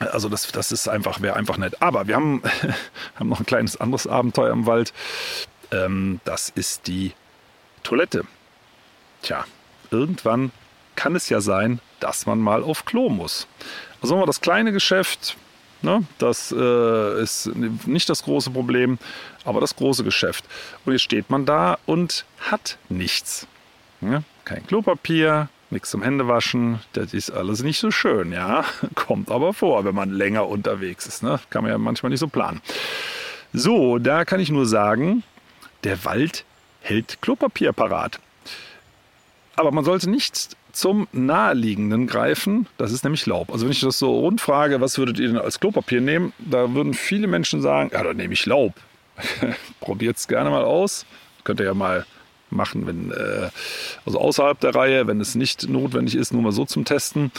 Also 0.00 0.28
das, 0.28 0.50
das 0.50 0.72
ist 0.72 0.88
einfach, 0.88 1.20
wäre 1.22 1.36
einfach 1.36 1.56
nett. 1.56 1.80
Aber 1.80 2.08
wir 2.08 2.16
haben, 2.16 2.42
haben 3.14 3.28
noch 3.28 3.40
ein 3.40 3.46
kleines 3.46 3.80
anderes 3.80 4.06
Abenteuer 4.06 4.52
im 4.52 4.66
Wald. 4.66 4.92
Ähm, 5.70 6.20
das 6.24 6.50
ist 6.50 6.86
die 6.86 7.12
Toilette. 7.82 8.24
Tja, 9.22 9.44
irgendwann 9.90 10.50
kann 10.96 11.16
es 11.16 11.28
ja 11.28 11.40
sein, 11.40 11.80
dass 12.00 12.26
man 12.26 12.38
mal 12.38 12.62
auf 12.62 12.84
Klo 12.84 13.08
muss. 13.08 13.46
Also 14.02 14.14
haben 14.14 14.22
wir 14.22 14.26
das 14.26 14.40
kleine 14.40 14.72
Geschäft, 14.72 15.36
Ne? 15.84 16.02
Das 16.18 16.50
äh, 16.50 17.22
ist 17.22 17.54
nicht 17.54 18.08
das 18.08 18.22
große 18.24 18.50
Problem, 18.50 18.98
aber 19.44 19.60
das 19.60 19.76
große 19.76 20.02
Geschäft. 20.02 20.44
Und 20.84 20.92
jetzt 20.92 21.02
steht 21.02 21.30
man 21.30 21.44
da 21.44 21.78
und 21.86 22.24
hat 22.40 22.78
nichts. 22.88 23.46
Ne? 24.00 24.24
Kein 24.44 24.66
Klopapier, 24.66 25.48
nichts 25.70 25.90
zum 25.90 26.02
Händewaschen. 26.02 26.80
Das 26.94 27.12
ist 27.12 27.30
alles 27.30 27.62
nicht 27.62 27.78
so 27.78 27.90
schön, 27.90 28.32
ja. 28.32 28.64
Kommt 28.94 29.30
aber 29.30 29.52
vor, 29.52 29.84
wenn 29.84 29.94
man 29.94 30.10
länger 30.10 30.48
unterwegs 30.48 31.06
ist. 31.06 31.22
Ne? 31.22 31.38
Kann 31.50 31.62
man 31.62 31.70
ja 31.70 31.78
manchmal 31.78 32.10
nicht 32.10 32.20
so 32.20 32.28
planen. 32.28 32.62
So, 33.52 33.98
da 33.98 34.24
kann 34.24 34.40
ich 34.40 34.50
nur 34.50 34.66
sagen, 34.66 35.22
der 35.84 36.04
Wald 36.04 36.44
hält 36.80 37.20
Klopapier 37.20 37.72
parat. 37.72 38.18
Aber 39.54 39.70
man 39.70 39.84
sollte 39.84 40.10
nicht 40.10 40.56
zum 40.74 41.08
naheliegenden 41.12 42.06
greifen. 42.06 42.66
Das 42.76 42.92
ist 42.92 43.04
nämlich 43.04 43.26
Laub. 43.26 43.50
Also 43.50 43.64
wenn 43.64 43.72
ich 43.72 43.80
das 43.80 43.98
so 43.98 44.18
rund 44.20 44.40
frage, 44.40 44.80
was 44.80 44.98
würdet 44.98 45.18
ihr 45.18 45.28
denn 45.28 45.38
als 45.38 45.60
Klopapier 45.60 46.00
nehmen? 46.00 46.32
Da 46.38 46.74
würden 46.74 46.94
viele 46.94 47.26
Menschen 47.26 47.62
sagen, 47.62 47.90
ja, 47.92 48.02
dann 48.02 48.16
nehme 48.16 48.34
ich 48.34 48.46
Laub. 48.46 48.74
Probiert 49.80 50.16
es 50.16 50.28
gerne 50.28 50.50
mal 50.50 50.64
aus. 50.64 51.06
Könnt 51.44 51.60
ihr 51.60 51.66
ja 51.66 51.74
mal 51.74 52.06
machen, 52.50 52.86
wenn, 52.86 53.10
äh, 53.10 53.50
also 54.06 54.20
außerhalb 54.20 54.58
der 54.60 54.74
Reihe, 54.74 55.06
wenn 55.06 55.20
es 55.20 55.34
nicht 55.34 55.68
notwendig 55.68 56.14
ist, 56.14 56.32
nur 56.32 56.42
mal 56.42 56.52
so 56.52 56.64
zum 56.64 56.84
Testen. 56.84 57.32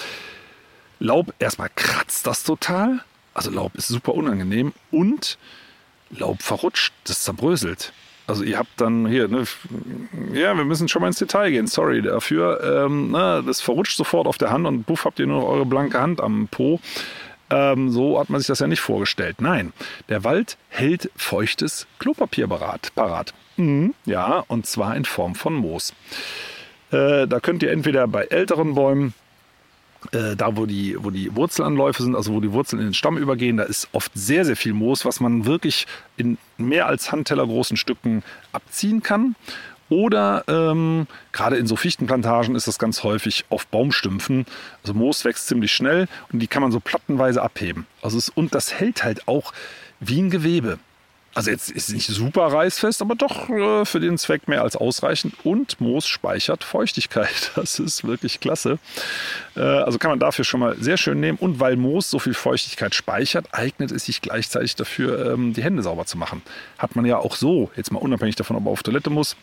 Laub, 0.99 1.33
erstmal 1.39 1.69
kratzt 1.75 2.27
das 2.27 2.43
total. 2.43 3.01
Also 3.33 3.51
Laub 3.51 3.75
ist 3.75 3.87
super 3.87 4.13
unangenehm 4.13 4.73
und 4.91 5.37
Laub 6.09 6.41
verrutscht, 6.41 6.93
das 7.03 7.23
zerbröselt. 7.23 7.91
Also 8.27 8.43
ihr 8.43 8.57
habt 8.57 8.81
dann 8.81 9.05
hier, 9.05 9.27
ne, 9.27 9.43
ja, 10.33 10.55
wir 10.57 10.65
müssen 10.65 10.87
schon 10.87 11.01
mal 11.01 11.07
ins 11.07 11.19
Detail 11.19 11.51
gehen, 11.51 11.67
sorry 11.67 12.01
dafür. 12.01 12.85
Ähm, 12.85 13.11
na, 13.11 13.41
das 13.41 13.61
verrutscht 13.61 13.97
sofort 13.97 14.27
auf 14.27 14.37
der 14.37 14.51
Hand 14.51 14.65
und 14.65 14.83
buff 14.83 15.05
habt 15.05 15.19
ihr 15.19 15.27
nur 15.27 15.41
noch 15.41 15.47
eure 15.47 15.65
blanke 15.65 16.01
Hand 16.01 16.21
am 16.21 16.47
Po. 16.49 16.79
Ähm, 17.51 17.91
so 17.91 18.19
hat 18.19 18.29
man 18.29 18.39
sich 18.39 18.47
das 18.47 18.59
ja 18.59 18.67
nicht 18.67 18.81
vorgestellt. 18.81 19.41
Nein, 19.41 19.73
der 20.09 20.23
Wald 20.23 20.57
hält 20.69 21.11
feuchtes 21.15 21.85
Klopapier 21.99 22.47
parat. 22.47 23.33
Mhm. 23.57 23.93
Ja, 24.05 24.43
und 24.47 24.65
zwar 24.65 24.95
in 24.95 25.05
Form 25.05 25.35
von 25.35 25.53
Moos. 25.53 25.93
Äh, 26.91 27.27
da 27.27 27.39
könnt 27.39 27.61
ihr 27.61 27.71
entweder 27.71 28.07
bei 28.07 28.23
älteren 28.23 28.73
Bäumen 28.73 29.13
äh, 30.11 30.35
da 30.35 30.55
wo 30.57 30.65
die, 30.65 30.97
wo 30.99 31.09
die 31.09 31.35
Wurzelanläufe 31.35 32.03
sind, 32.03 32.15
also 32.15 32.33
wo 32.33 32.39
die 32.39 32.51
Wurzeln 32.51 32.79
in 32.79 32.87
den 32.87 32.93
Stamm 32.93 33.17
übergehen, 33.17 33.57
da 33.57 33.63
ist 33.63 33.87
oft 33.91 34.11
sehr, 34.13 34.45
sehr 34.45 34.55
viel 34.55 34.73
Moos, 34.73 35.05
was 35.05 35.19
man 35.19 35.45
wirklich 35.45 35.87
in 36.17 36.37
mehr 36.57 36.87
als 36.87 37.11
Handteller 37.11 37.45
großen 37.45 37.77
Stücken 37.77 38.23
abziehen 38.51 39.01
kann. 39.01 39.35
Oder 39.89 40.43
ähm, 40.47 41.05
gerade 41.31 41.57
in 41.57 41.67
so 41.67 41.75
Fichtenplantagen 41.75 42.55
ist 42.55 42.67
das 42.67 42.79
ganz 42.79 43.03
häufig 43.03 43.45
auf 43.49 43.67
Baumstümpfen. 43.67 44.45
Also 44.81 44.95
Moos 44.95 45.23
wächst 45.25 45.47
ziemlich 45.47 45.71
schnell 45.71 46.07
und 46.31 46.39
die 46.39 46.47
kann 46.47 46.63
man 46.63 46.71
so 46.71 46.79
plattenweise 46.79 47.41
abheben. 47.41 47.85
Also 48.01 48.17
es, 48.17 48.29
und 48.29 48.55
das 48.55 48.73
hält 48.73 49.03
halt 49.03 49.27
auch 49.27 49.53
wie 49.99 50.21
ein 50.21 50.29
Gewebe. 50.31 50.79
Also 51.35 51.51
jetzt 51.51 51.69
ist 51.69 51.91
nicht 51.91 52.07
super 52.07 52.47
reißfest, 52.47 53.01
aber 53.01 53.15
doch 53.15 53.49
äh, 53.49 53.83
für 53.83 53.99
den 53.99 54.17
Zweck 54.17 54.47
mehr 54.47 54.61
als 54.61 54.77
ausreichend. 54.77 55.33
Und 55.43 55.81
Moos 55.81 56.07
speichert 56.07 56.63
Feuchtigkeit. 56.63 57.51
Das 57.55 57.79
ist 57.79 58.05
wirklich 58.05 58.39
klasse. 58.39 58.79
Äh, 59.55 59.59
also 59.59 59.97
kann 59.97 60.11
man 60.11 60.19
dafür 60.19 60.45
schon 60.45 60.61
mal 60.61 60.77
sehr 60.79 60.95
schön 60.95 61.19
nehmen. 61.19 61.37
Und 61.37 61.59
weil 61.59 61.75
Moos 61.75 62.09
so 62.09 62.19
viel 62.19 62.33
Feuchtigkeit 62.33 62.95
speichert, 62.95 63.47
eignet 63.51 63.91
es 63.91 64.05
sich 64.05 64.21
gleichzeitig 64.21 64.75
dafür, 64.75 65.33
ähm, 65.33 65.51
die 65.51 65.61
Hände 65.61 65.83
sauber 65.83 66.05
zu 66.05 66.17
machen. 66.17 66.41
Hat 66.77 66.95
man 66.95 67.03
ja 67.05 67.17
auch 67.17 67.35
so, 67.35 67.69
jetzt 67.75 67.91
mal 67.91 67.99
unabhängig 67.99 68.35
davon, 68.35 68.55
ob 68.55 68.63
man 68.63 68.71
auf 68.71 68.83
Toilette 68.83 69.09
muss, 69.09 69.35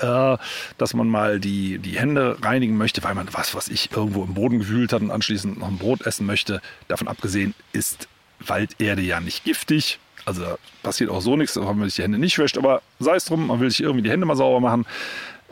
äh, 0.00 0.36
dass 0.76 0.94
man 0.94 1.08
mal 1.08 1.38
die, 1.38 1.78
die 1.78 2.00
Hände 2.00 2.36
reinigen 2.42 2.76
möchte, 2.76 3.04
weil 3.04 3.14
man 3.14 3.28
was, 3.32 3.54
was 3.54 3.68
ich 3.68 3.92
irgendwo 3.92 4.24
im 4.24 4.34
Boden 4.34 4.58
gewühlt 4.58 4.92
hat 4.92 5.02
und 5.02 5.12
anschließend 5.12 5.58
noch 5.58 5.68
ein 5.68 5.78
Brot 5.78 6.04
essen 6.04 6.26
möchte. 6.26 6.60
Davon 6.88 7.06
abgesehen 7.06 7.54
ist 7.72 8.08
Walderde 8.40 9.02
ja 9.02 9.20
nicht 9.20 9.44
giftig. 9.44 10.00
Also 10.26 10.42
da 10.42 10.58
passiert 10.82 11.08
auch 11.08 11.22
so 11.22 11.36
nichts, 11.36 11.56
wenn 11.56 11.64
man 11.64 11.84
sich 11.84 11.94
die 11.94 12.02
Hände 12.02 12.18
nicht 12.18 12.38
wäscht, 12.38 12.58
aber 12.58 12.82
sei 12.98 13.14
es 13.14 13.24
drum, 13.24 13.46
man 13.46 13.60
will 13.60 13.70
sich 13.70 13.80
irgendwie 13.80 14.02
die 14.02 14.10
Hände 14.10 14.26
mal 14.26 14.36
sauber 14.36 14.60
machen. 14.60 14.84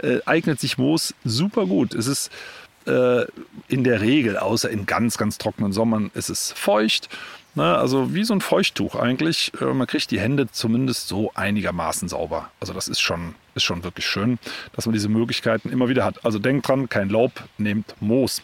Äh, 0.02 0.18
eignet 0.26 0.60
sich 0.60 0.76
Moos 0.76 1.14
super 1.24 1.66
gut. 1.66 1.94
Es 1.94 2.08
ist 2.08 2.30
äh, 2.86 3.24
in 3.68 3.84
der 3.84 4.00
Regel, 4.00 4.36
außer 4.36 4.68
in 4.68 4.84
ganz, 4.84 5.16
ganz 5.16 5.38
trockenen 5.38 5.72
Sommern, 5.72 6.10
ist 6.14 6.28
es 6.28 6.52
feucht. 6.52 7.08
Ne? 7.54 7.76
Also 7.76 8.14
wie 8.14 8.24
so 8.24 8.34
ein 8.34 8.40
Feuchttuch 8.40 8.96
eigentlich. 8.96 9.52
Äh, 9.60 9.66
man 9.66 9.86
kriegt 9.86 10.10
die 10.10 10.20
Hände 10.20 10.50
zumindest 10.50 11.08
so 11.08 11.30
einigermaßen 11.34 12.08
sauber. 12.08 12.50
Also 12.60 12.72
das 12.72 12.88
ist 12.88 13.00
schon, 13.00 13.36
ist 13.54 13.62
schon 13.62 13.84
wirklich 13.84 14.06
schön, 14.06 14.38
dass 14.74 14.86
man 14.86 14.92
diese 14.92 15.08
Möglichkeiten 15.08 15.70
immer 15.70 15.88
wieder 15.88 16.04
hat. 16.04 16.24
Also 16.24 16.38
denkt 16.38 16.66
dran, 16.66 16.88
kein 16.88 17.08
Laub, 17.08 17.44
nehmt 17.58 17.94
Moos. 18.00 18.42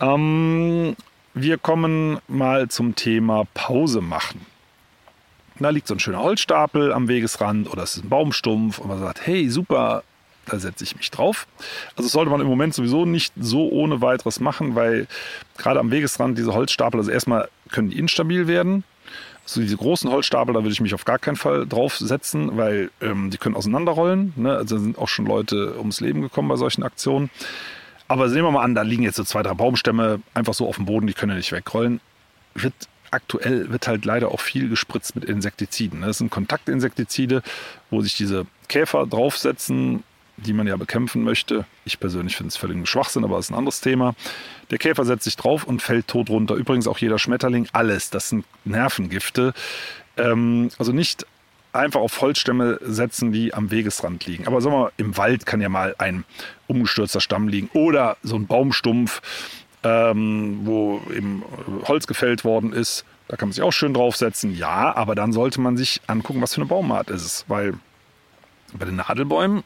Ähm, 0.00 0.96
wir 1.34 1.58
kommen 1.58 2.18
mal 2.28 2.68
zum 2.68 2.94
Thema 2.94 3.44
Pause 3.52 4.00
machen. 4.00 4.46
Da 5.58 5.70
liegt 5.70 5.86
so 5.86 5.94
ein 5.94 6.00
schöner 6.00 6.20
Holzstapel 6.20 6.92
am 6.92 7.08
Wegesrand 7.08 7.70
oder 7.70 7.82
es 7.84 7.96
ist 7.96 8.04
ein 8.04 8.08
Baumstumpf 8.08 8.78
und 8.78 8.88
man 8.88 8.98
sagt, 8.98 9.26
hey, 9.26 9.48
super, 9.48 10.02
da 10.46 10.58
setze 10.58 10.84
ich 10.84 10.96
mich 10.96 11.10
drauf. 11.10 11.46
Also 11.96 12.08
sollte 12.08 12.30
man 12.30 12.40
im 12.40 12.46
Moment 12.46 12.74
sowieso 12.74 13.06
nicht 13.06 13.32
so 13.38 13.68
ohne 13.70 14.00
weiteres 14.00 14.40
machen, 14.40 14.74
weil 14.74 15.06
gerade 15.56 15.80
am 15.80 15.90
Wegesrand 15.90 16.36
diese 16.36 16.54
Holzstapel, 16.54 17.00
also 17.00 17.10
erstmal 17.10 17.48
können 17.70 17.90
die 17.90 17.98
instabil 17.98 18.46
werden. 18.46 18.84
So 19.46 19.60
diese 19.60 19.76
großen 19.76 20.10
Holzstapel, 20.10 20.54
da 20.54 20.62
würde 20.62 20.72
ich 20.72 20.80
mich 20.80 20.94
auf 20.94 21.04
gar 21.04 21.18
keinen 21.18 21.36
Fall 21.36 21.66
draufsetzen, 21.66 22.56
weil 22.56 22.90
ähm, 23.02 23.30
die 23.30 23.36
können 23.36 23.56
auseinanderrollen. 23.56 24.32
Ne? 24.36 24.56
Also 24.56 24.78
sind 24.78 24.98
auch 24.98 25.08
schon 25.08 25.26
Leute 25.26 25.78
ums 25.78 26.00
Leben 26.00 26.22
gekommen 26.22 26.48
bei 26.48 26.56
solchen 26.56 26.82
Aktionen. 26.82 27.30
Aber 28.08 28.28
sehen 28.28 28.42
wir 28.42 28.50
mal 28.50 28.62
an, 28.62 28.74
da 28.74 28.82
liegen 28.82 29.02
jetzt 29.02 29.16
so 29.16 29.24
zwei, 29.24 29.42
drei 29.42 29.54
Baumstämme 29.54 30.20
einfach 30.32 30.54
so 30.54 30.66
auf 30.66 30.76
dem 30.76 30.86
Boden, 30.86 31.06
die 31.06 31.14
können 31.14 31.32
ja 31.32 31.36
nicht 31.36 31.52
wegrollen. 31.52 32.00
Wird 32.54 32.74
aktuell 33.10 33.70
wird 33.70 33.86
halt 33.86 34.04
leider 34.04 34.28
auch 34.28 34.40
viel 34.40 34.68
gespritzt 34.68 35.14
mit 35.14 35.24
Insektiziden. 35.24 36.02
Das 36.02 36.18
sind 36.18 36.30
Kontaktinsektizide, 36.30 37.42
wo 37.90 38.00
sich 38.00 38.16
diese 38.16 38.46
Käfer 38.68 39.06
draufsetzen, 39.06 40.02
die 40.36 40.52
man 40.52 40.66
ja 40.66 40.76
bekämpfen 40.76 41.22
möchte. 41.22 41.64
Ich 41.84 42.00
persönlich 42.00 42.36
finde 42.36 42.48
es 42.48 42.56
völlig 42.56 42.88
Schwachsinn, 42.88 43.24
aber 43.24 43.36
das 43.36 43.46
ist 43.46 43.50
ein 43.52 43.58
anderes 43.58 43.80
Thema. 43.80 44.14
Der 44.70 44.78
Käfer 44.78 45.04
setzt 45.04 45.24
sich 45.24 45.36
drauf 45.36 45.64
und 45.64 45.80
fällt 45.80 46.08
tot 46.08 46.28
runter. 46.30 46.54
Übrigens 46.54 46.86
auch 46.86 46.98
jeder 46.98 47.18
Schmetterling, 47.18 47.68
alles. 47.72 48.10
Das 48.10 48.28
sind 48.30 48.44
Nervengifte. 48.64 49.54
Ähm, 50.16 50.70
also 50.78 50.92
nicht 50.92 51.26
einfach 51.72 52.00
auf 52.00 52.20
Holzstämme 52.20 52.78
setzen, 52.82 53.32
die 53.32 53.52
am 53.52 53.70
Wegesrand 53.70 54.26
liegen. 54.26 54.46
Aber 54.46 54.60
sagen 54.60 54.74
wir 54.74 54.80
mal, 54.80 54.92
im 54.96 55.16
Wald 55.16 55.44
kann 55.44 55.60
ja 55.60 55.68
mal 55.68 55.94
ein 55.98 56.24
umgestürzter 56.66 57.20
Stamm 57.20 57.48
liegen 57.48 57.68
oder 57.72 58.16
so 58.22 58.36
ein 58.36 58.46
Baumstumpf, 58.46 59.20
ähm, 59.84 60.60
wo 60.64 61.00
eben 61.14 61.42
Holz 61.86 62.06
gefällt 62.06 62.44
worden 62.44 62.72
ist. 62.72 63.04
Da 63.28 63.36
kann 63.36 63.48
man 63.48 63.52
sich 63.54 63.62
auch 63.62 63.72
schön 63.72 63.94
draufsetzen. 63.94 64.56
Ja, 64.56 64.94
aber 64.94 65.14
dann 65.14 65.32
sollte 65.32 65.60
man 65.60 65.76
sich 65.76 66.00
angucken, 66.06 66.42
was 66.42 66.54
für 66.54 66.60
eine 66.60 66.68
Baumart 66.68 67.10
ist 67.10 67.24
es. 67.24 67.44
Weil 67.48 67.74
bei 68.74 68.84
den 68.84 68.96
Nadelbäumen 68.96 69.62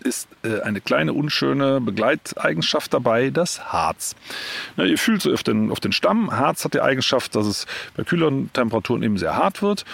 ist 0.00 0.28
äh, 0.42 0.60
eine 0.60 0.80
kleine 0.80 1.12
unschöne 1.12 1.80
Begleiteigenschaft 1.80 2.92
dabei, 2.92 3.30
das 3.30 3.72
Harz. 3.72 4.16
Ja, 4.76 4.84
ihr 4.84 4.98
fühlt 4.98 5.22
so 5.22 5.32
auf 5.32 5.42
den, 5.42 5.70
auf 5.70 5.80
den 5.80 5.92
Stamm. 5.92 6.36
Harz 6.36 6.64
hat 6.64 6.74
die 6.74 6.80
Eigenschaft, 6.80 7.34
dass 7.34 7.46
es 7.46 7.66
bei 7.96 8.04
kühleren 8.04 8.52
Temperaturen 8.52 9.02
eben 9.02 9.18
sehr 9.18 9.36
hart 9.36 9.62
wird. 9.62 9.84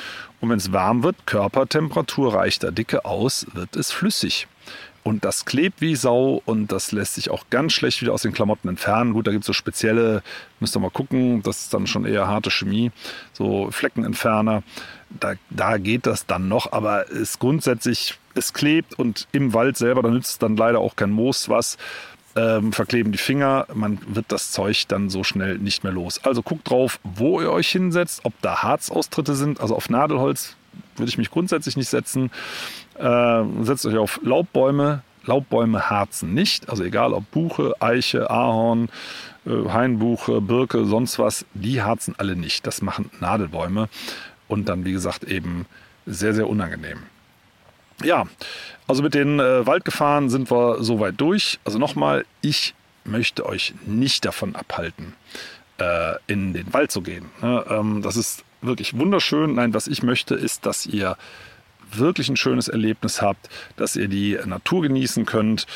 Und 0.41 0.51
wenn 0.51 0.59
es 0.59 0.73
warm 0.73 1.03
wird, 1.03 1.17
Körpertemperatur 1.27 2.35
reicht 2.35 2.63
da 2.63 2.71
Dicke 2.71 3.05
aus, 3.05 3.47
wird 3.53 3.77
es 3.77 3.91
flüssig. 3.91 4.47
Und 5.03 5.25
das 5.25 5.45
klebt 5.45 5.81
wie 5.81 5.97
Sau 5.97 6.43
und 6.45 6.71
das 6.71 6.93
lässt 6.93 7.15
sich 7.15 7.31
auch 7.31 7.45
ganz 7.51 7.73
schlecht 7.73 8.03
wieder 8.03 8.13
aus 8.13 8.23
den 8.23 8.33
Klamotten 8.33 8.69
entfernen. 8.69 9.15
Gut, 9.15 9.27
da 9.27 9.31
gibt 9.31 9.43
es 9.43 9.47
so 9.47 9.53
spezielle, 9.53 10.23
müsst 10.61 10.77
ihr 10.77 10.81
mal 10.81 10.91
gucken, 10.91 11.43
das 11.43 11.63
ist 11.63 11.75
dann 11.75 11.87
schon 11.87 12.05
eher 12.05 12.29
harte 12.29 12.51
Chemie, 12.51 12.91
so 13.33 13.71
Fleckenentferner. 13.71 14.63
Da, 15.09 15.35
da 15.49 15.79
geht 15.79 16.07
das 16.07 16.27
dann 16.27 16.49
noch, 16.49 16.73
aber 16.73 17.11
es 17.11 17.39
grundsätzlich, 17.39 18.19
es 18.35 18.53
klebt 18.53 18.99
und 18.99 19.27
im 19.33 19.55
Wald 19.55 19.79
selber, 19.79 20.03
da 20.03 20.11
nützt 20.11 20.43
dann 20.43 20.57
leider 20.57 20.81
auch 20.81 20.97
kein 20.97 21.11
Moos 21.11 21.49
was. 21.49 21.79
Ähm, 22.37 22.73
verkleben 22.73 23.11
die 23.11 23.19
Finger, 23.19 23.67
man 23.73 23.99
wird 24.07 24.27
das 24.29 24.53
Zeug 24.53 24.87
dann 24.89 25.09
so 25.09 25.25
schnell 25.25 25.59
nicht 25.59 25.83
mehr 25.83 25.93
los. 25.93 26.21
Also 26.23 26.43
guckt 26.43 26.69
drauf, 26.69 27.01
wo 27.03 27.41
ihr 27.41 27.51
euch 27.51 27.69
hinsetzt, 27.71 28.21
ob 28.25 28.35
da 28.43 28.63
Harzaustritte 28.63 29.35
sind. 29.35 29.61
Also 29.61 29.75
auf 29.75 29.89
Nadelholz 29.89 30.55
würde 30.97 31.09
ich 31.09 31.19
mich 31.19 31.31
grundsätzlich 31.31 31.77
nicht 31.77 31.89
setzen. 31.89 32.31
Äh, 32.99 33.65
setzt 33.65 33.87
euch 33.87 33.97
auf 33.97 34.21
Laubbäume. 34.23 35.03
Laubbäume 35.25 35.91
harzen 35.91 36.35
nicht. 36.35 36.69
Also 36.69 36.85
egal 36.85 37.13
ob 37.13 37.31
Buche, 37.31 37.75
Eiche, 37.81 38.31
Ahorn, 38.31 38.89
äh, 39.47 39.69
Hainbuche, 39.69 40.41
Birke, 40.41 40.85
sonst 40.85 41.19
was, 41.19 41.45
die 41.55 41.83
harzen 41.83 42.15
alle 42.19 42.35
nicht. 42.35 42.67
Das 42.67 42.83
machen 42.83 43.11
Nadelbäume. 43.21 43.89
Und 44.49 44.69
dann, 44.69 44.85
wie 44.85 44.93
gesagt, 44.93 45.25
eben 45.25 45.67
sehr, 46.07 46.35
sehr 46.35 46.49
unangenehm. 46.49 46.99
Ja, 48.03 48.27
also 48.87 49.03
mit 49.03 49.15
den 49.15 49.41
äh, 49.41 49.67
Waldgefahren 49.67 50.31
sind 50.31 50.51
wir 50.51 50.83
soweit 50.83 51.21
durch. 51.21 51.59
Also 51.65 51.79
nochmal, 51.79 52.25
ich 52.41 52.75
möchte 53.05 53.45
euch 53.47 53.75
nicht 53.87 54.25
davon 54.25 54.55
abhalten, 54.55 55.15
äh, 55.79 56.15
in 56.27 56.53
den 56.53 56.73
Wald 56.73 56.91
zu 56.91 57.03
gehen. 57.03 57.27
Ne? 57.43 57.65
Ähm, 57.69 58.03
das 58.03 58.17
ist 58.17 58.45
wirklich 58.63 58.97
wunderschön. 58.97 59.55
Nein, 59.55 59.75
was 59.75 59.89
ich 59.89 60.03
möchte, 60.03 60.35
ist, 60.35 60.65
dass 60.65 60.87
ihr 60.87 61.17
wirklich 61.93 62.29
ein 62.29 62.37
schönes 62.37 62.69
Erlebnis 62.69 63.23
habt, 63.23 63.49
dass 63.77 63.97
ihr 63.97 64.09
die 64.09 64.39
Natur 64.45 64.83
genießen 64.83 65.27
könnt 65.27 65.67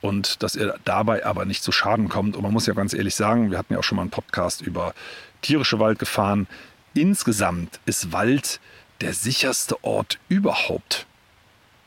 und 0.00 0.42
dass 0.42 0.54
ihr 0.54 0.74
dabei 0.84 1.24
aber 1.26 1.44
nicht 1.44 1.62
zu 1.62 1.72
Schaden 1.72 2.08
kommt. 2.08 2.36
Und 2.36 2.42
man 2.42 2.52
muss 2.52 2.66
ja 2.66 2.74
ganz 2.74 2.94
ehrlich 2.94 3.14
sagen, 3.14 3.50
wir 3.50 3.58
hatten 3.58 3.72
ja 3.72 3.78
auch 3.78 3.84
schon 3.84 3.96
mal 3.96 4.02
einen 4.02 4.10
Podcast 4.10 4.62
über 4.62 4.94
tierische 5.42 5.78
Waldgefahren. 5.78 6.46
Insgesamt 6.94 7.80
ist 7.86 8.12
Wald 8.12 8.60
der 9.00 9.12
sicherste 9.12 9.82
Ort 9.84 10.18
überhaupt. 10.28 11.06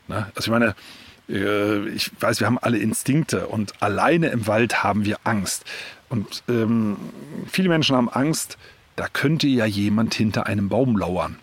Ne? 0.08 0.30
Also 0.34 0.46
ich 0.46 0.50
meine, 0.50 0.74
äh, 1.28 1.88
ich 1.88 2.10
weiß, 2.20 2.40
wir 2.40 2.46
haben 2.46 2.58
alle 2.58 2.78
Instinkte 2.78 3.48
und 3.48 3.82
alleine 3.82 4.28
im 4.28 4.46
Wald 4.46 4.82
haben 4.82 5.04
wir 5.04 5.18
Angst. 5.24 5.64
Und 6.08 6.42
ähm, 6.48 6.96
viele 7.50 7.68
Menschen 7.68 7.96
haben 7.96 8.10
Angst, 8.10 8.58
da 8.96 9.08
könnte 9.08 9.46
ja 9.46 9.64
jemand 9.64 10.14
hinter 10.14 10.46
einem 10.46 10.68
Baum 10.68 10.96
lauern. 10.96 11.38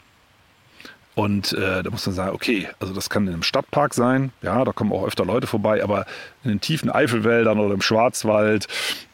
Und 1.19 1.51
äh, 1.51 1.83
da 1.83 1.89
muss 1.89 2.05
man 2.05 2.15
sagen, 2.15 2.33
okay, 2.33 2.69
also 2.79 2.93
das 2.93 3.09
kann 3.09 3.27
in 3.27 3.33
einem 3.33 3.43
Stadtpark 3.43 3.93
sein, 3.93 4.31
ja, 4.41 4.63
da 4.63 4.71
kommen 4.71 4.93
auch 4.93 5.05
öfter 5.05 5.25
Leute 5.25 5.47
vorbei, 5.47 5.83
aber 5.83 6.05
in 6.45 6.49
den 6.49 6.61
tiefen 6.61 6.89
Eifelwäldern 6.89 7.59
oder 7.59 7.73
im 7.73 7.81
Schwarzwald 7.81 8.69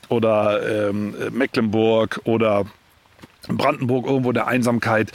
oder 0.08 0.90
ähm, 0.90 1.16
Mecklenburg 1.32 2.22
oder 2.26 2.66
Brandenburg 3.48 4.06
irgendwo 4.06 4.34
der 4.34 4.46
Einsamkeit, 4.46 5.12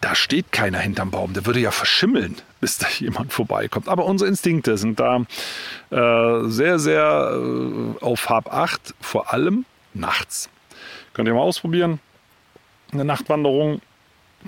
da 0.00 0.14
steht 0.14 0.52
keiner 0.52 0.78
hinterm 0.78 1.10
Baum. 1.10 1.32
Der 1.32 1.46
würde 1.46 1.58
ja 1.58 1.72
verschimmeln, 1.72 2.36
bis 2.60 2.78
da 2.78 2.86
jemand 3.00 3.32
vorbeikommt. 3.32 3.88
Aber 3.88 4.04
unsere 4.04 4.28
Instinkte 4.28 4.78
sind 4.78 5.00
da 5.00 5.24
äh, 5.90 6.48
sehr, 6.48 6.78
sehr 6.78 7.40
äh, 7.42 8.04
auf 8.04 8.28
Hab 8.28 8.54
8, 8.54 8.94
vor 9.00 9.32
allem 9.32 9.64
nachts. 9.94 10.48
Könnt 11.12 11.26
ihr 11.26 11.34
mal 11.34 11.40
ausprobieren 11.40 11.98
eine 12.92 13.04
Nachtwanderung 13.04 13.80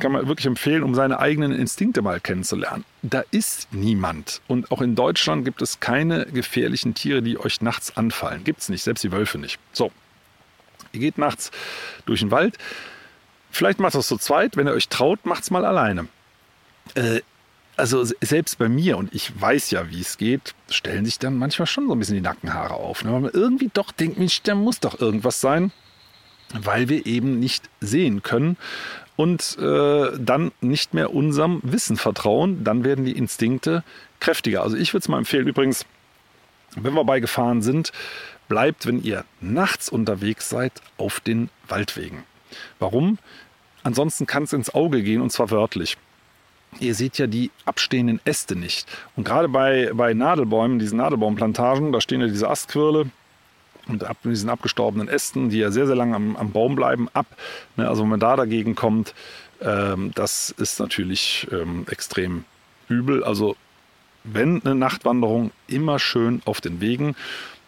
kann 0.00 0.12
man 0.12 0.26
wirklich 0.26 0.46
empfehlen, 0.46 0.82
um 0.82 0.94
seine 0.94 1.18
eigenen 1.18 1.52
Instinkte 1.52 2.02
mal 2.02 2.20
kennenzulernen. 2.20 2.84
Da 3.02 3.24
ist 3.30 3.68
niemand. 3.72 4.40
Und 4.48 4.70
auch 4.70 4.80
in 4.80 4.94
Deutschland 4.94 5.44
gibt 5.44 5.60
es 5.60 5.80
keine 5.80 6.26
gefährlichen 6.26 6.94
Tiere, 6.94 7.22
die 7.22 7.38
euch 7.38 7.60
nachts 7.60 7.96
anfallen. 7.96 8.44
Gibt 8.44 8.60
es 8.60 8.68
nicht, 8.68 8.82
selbst 8.82 9.04
die 9.04 9.12
Wölfe 9.12 9.38
nicht. 9.38 9.58
So, 9.72 9.92
ihr 10.92 11.00
geht 11.00 11.18
nachts 11.18 11.50
durch 12.06 12.20
den 12.20 12.30
Wald. 12.30 12.56
Vielleicht 13.50 13.80
macht 13.80 13.94
es 13.94 14.06
zu 14.06 14.16
zweit. 14.16 14.56
Wenn 14.56 14.66
ihr 14.66 14.72
euch 14.72 14.88
traut, 14.88 15.26
macht 15.26 15.42
es 15.42 15.50
mal 15.50 15.64
alleine. 15.64 16.08
Äh, 16.94 17.20
also 17.76 18.04
selbst 18.20 18.58
bei 18.58 18.68
mir, 18.68 18.96
und 18.96 19.14
ich 19.14 19.38
weiß 19.40 19.70
ja, 19.72 19.90
wie 19.90 20.00
es 20.00 20.16
geht, 20.16 20.54
stellen 20.70 21.04
sich 21.04 21.18
dann 21.18 21.36
manchmal 21.36 21.66
schon 21.66 21.86
so 21.86 21.94
ein 21.94 21.98
bisschen 21.98 22.14
die 22.14 22.22
Nackenhaare 22.22 22.74
auf. 22.74 23.04
Ne? 23.04 23.12
Weil 23.12 23.20
man 23.20 23.30
irgendwie 23.32 23.70
doch 23.72 23.92
denkt, 23.92 24.18
Mensch, 24.18 24.42
da 24.42 24.54
muss 24.54 24.80
doch 24.80 25.00
irgendwas 25.00 25.40
sein 25.40 25.72
weil 26.54 26.88
wir 26.88 27.06
eben 27.06 27.38
nicht 27.38 27.68
sehen 27.80 28.22
können 28.22 28.56
und 29.16 29.58
äh, 29.58 30.10
dann 30.18 30.52
nicht 30.60 30.94
mehr 30.94 31.14
unserem 31.14 31.60
Wissen 31.62 31.96
vertrauen. 31.96 32.64
Dann 32.64 32.84
werden 32.84 33.04
die 33.04 33.16
Instinkte 33.16 33.84
kräftiger. 34.20 34.62
Also 34.62 34.76
ich 34.76 34.92
würde 34.92 35.02
es 35.02 35.08
mal 35.08 35.18
empfehlen, 35.18 35.46
übrigens, 35.46 35.84
wenn 36.76 36.94
wir 36.94 37.04
bei 37.04 37.20
Gefahren 37.20 37.62
sind, 37.62 37.92
bleibt, 38.48 38.86
wenn 38.86 39.02
ihr 39.02 39.24
nachts 39.40 39.88
unterwegs 39.88 40.48
seid, 40.48 40.72
auf 40.96 41.20
den 41.20 41.50
Waldwegen. 41.68 42.24
Warum? 42.78 43.18
Ansonsten 43.82 44.26
kann 44.26 44.44
es 44.44 44.52
ins 44.52 44.74
Auge 44.74 45.02
gehen 45.02 45.20
und 45.20 45.30
zwar 45.30 45.50
wörtlich. 45.50 45.96
Ihr 46.80 46.94
seht 46.94 47.18
ja 47.18 47.26
die 47.26 47.50
abstehenden 47.66 48.20
Äste 48.24 48.56
nicht. 48.56 48.86
Und 49.16 49.24
gerade 49.24 49.48
bei, 49.48 49.90
bei 49.92 50.14
Nadelbäumen, 50.14 50.78
diesen 50.78 50.98
Nadelbaumplantagen, 50.98 51.92
da 51.92 52.00
stehen 52.00 52.20
ja 52.22 52.28
diese 52.28 52.48
Astquirle, 52.48 53.10
und 53.88 54.04
ab 54.04 54.18
diesen 54.24 54.50
abgestorbenen 54.50 55.08
Ästen, 55.08 55.48
die 55.48 55.58
ja 55.58 55.70
sehr, 55.70 55.86
sehr 55.86 55.96
lange 55.96 56.14
am, 56.14 56.36
am 56.36 56.52
Baum 56.52 56.74
bleiben, 56.74 57.08
ab. 57.12 57.26
Ne, 57.76 57.88
also 57.88 58.02
wenn 58.02 58.10
man 58.10 58.20
da 58.20 58.36
dagegen 58.36 58.74
kommt, 58.74 59.14
ähm, 59.60 60.12
das 60.14 60.50
ist 60.50 60.80
natürlich 60.80 61.46
ähm, 61.50 61.86
extrem 61.90 62.44
übel. 62.88 63.24
Also 63.24 63.56
wenn 64.24 64.64
eine 64.64 64.74
Nachtwanderung, 64.74 65.50
immer 65.66 65.98
schön 65.98 66.42
auf 66.44 66.60
den 66.60 66.80
Wegen. 66.80 67.16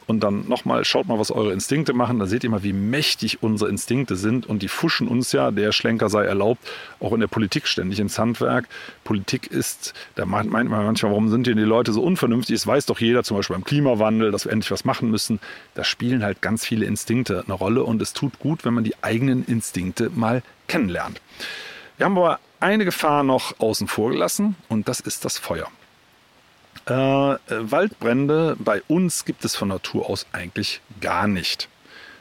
Und 0.06 0.20
dann 0.20 0.48
nochmal, 0.48 0.84
schaut 0.84 1.06
mal, 1.06 1.18
was 1.18 1.30
eure 1.30 1.52
Instinkte 1.52 1.92
machen. 1.92 2.18
Da 2.18 2.26
seht 2.26 2.44
ihr 2.44 2.50
mal, 2.50 2.62
wie 2.62 2.72
mächtig 2.72 3.42
unsere 3.42 3.70
Instinkte 3.70 4.16
sind. 4.16 4.46
Und 4.46 4.62
die 4.62 4.68
fuschen 4.68 5.08
uns 5.08 5.32
ja, 5.32 5.50
der 5.50 5.72
Schlenker 5.72 6.08
sei 6.08 6.24
erlaubt, 6.24 6.60
auch 7.00 7.12
in 7.12 7.20
der 7.20 7.26
Politik 7.26 7.66
ständig 7.66 8.00
ins 8.00 8.18
Handwerk. 8.18 8.68
Politik 9.04 9.46
ist, 9.46 9.94
da 10.14 10.26
meint 10.26 10.50
man 10.50 10.68
manchmal, 10.68 11.12
warum 11.12 11.28
sind 11.30 11.46
denn 11.46 11.56
die 11.56 11.62
Leute 11.62 11.92
so 11.92 12.02
unvernünftig? 12.02 12.54
Es 12.54 12.66
weiß 12.66 12.86
doch 12.86 13.00
jeder, 13.00 13.24
zum 13.24 13.36
Beispiel 13.36 13.54
beim 13.54 13.64
Klimawandel, 13.64 14.30
dass 14.30 14.44
wir 14.44 14.52
endlich 14.52 14.70
was 14.70 14.84
machen 14.84 15.10
müssen. 15.10 15.40
Da 15.74 15.84
spielen 15.84 16.22
halt 16.22 16.42
ganz 16.42 16.64
viele 16.64 16.86
Instinkte 16.86 17.44
eine 17.46 17.54
Rolle. 17.54 17.84
Und 17.84 18.02
es 18.02 18.12
tut 18.12 18.38
gut, 18.38 18.64
wenn 18.64 18.74
man 18.74 18.84
die 18.84 18.94
eigenen 19.02 19.44
Instinkte 19.46 20.10
mal 20.14 20.42
kennenlernt. 20.68 21.20
Wir 21.96 22.06
haben 22.06 22.18
aber 22.18 22.40
eine 22.60 22.84
Gefahr 22.84 23.22
noch 23.22 23.60
außen 23.60 23.88
vor 23.88 24.10
gelassen 24.10 24.56
und 24.68 24.88
das 24.88 25.00
ist 25.00 25.24
das 25.24 25.38
Feuer. 25.38 25.68
Äh, 26.87 26.92
Waldbrände 26.92 28.56
bei 28.58 28.82
uns 28.88 29.24
gibt 29.24 29.44
es 29.44 29.56
von 29.56 29.68
Natur 29.68 30.08
aus 30.08 30.26
eigentlich 30.32 30.80
gar 31.00 31.26
nicht. 31.26 31.68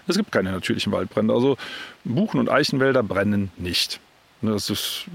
Es 0.08 0.18
gibt 0.18 0.32
keine 0.32 0.52
natürlichen 0.52 0.92
Waldbrände. 0.92 1.34
Also 1.34 1.58
Buchen- 2.04 2.40
und 2.40 2.50
Eichenwälder 2.50 3.04
brennen 3.04 3.52
nicht. 3.58 4.00
Ist, 4.42 5.06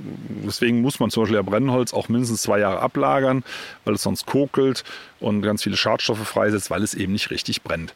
deswegen 0.46 0.80
muss 0.80 1.00
man 1.00 1.10
zum 1.10 1.22
Beispiel 1.22 1.36
ja 1.36 1.42
Brennholz 1.42 1.92
auch 1.92 2.08
mindestens 2.08 2.40
zwei 2.40 2.60
Jahre 2.60 2.80
ablagern, 2.80 3.44
weil 3.84 3.94
es 3.94 4.02
sonst 4.02 4.24
kokelt 4.24 4.84
und 5.20 5.42
ganz 5.42 5.62
viele 5.62 5.76
Schadstoffe 5.76 6.26
freisetzt, 6.26 6.70
weil 6.70 6.82
es 6.82 6.94
eben 6.94 7.12
nicht 7.12 7.30
richtig 7.30 7.62
brennt. 7.62 7.92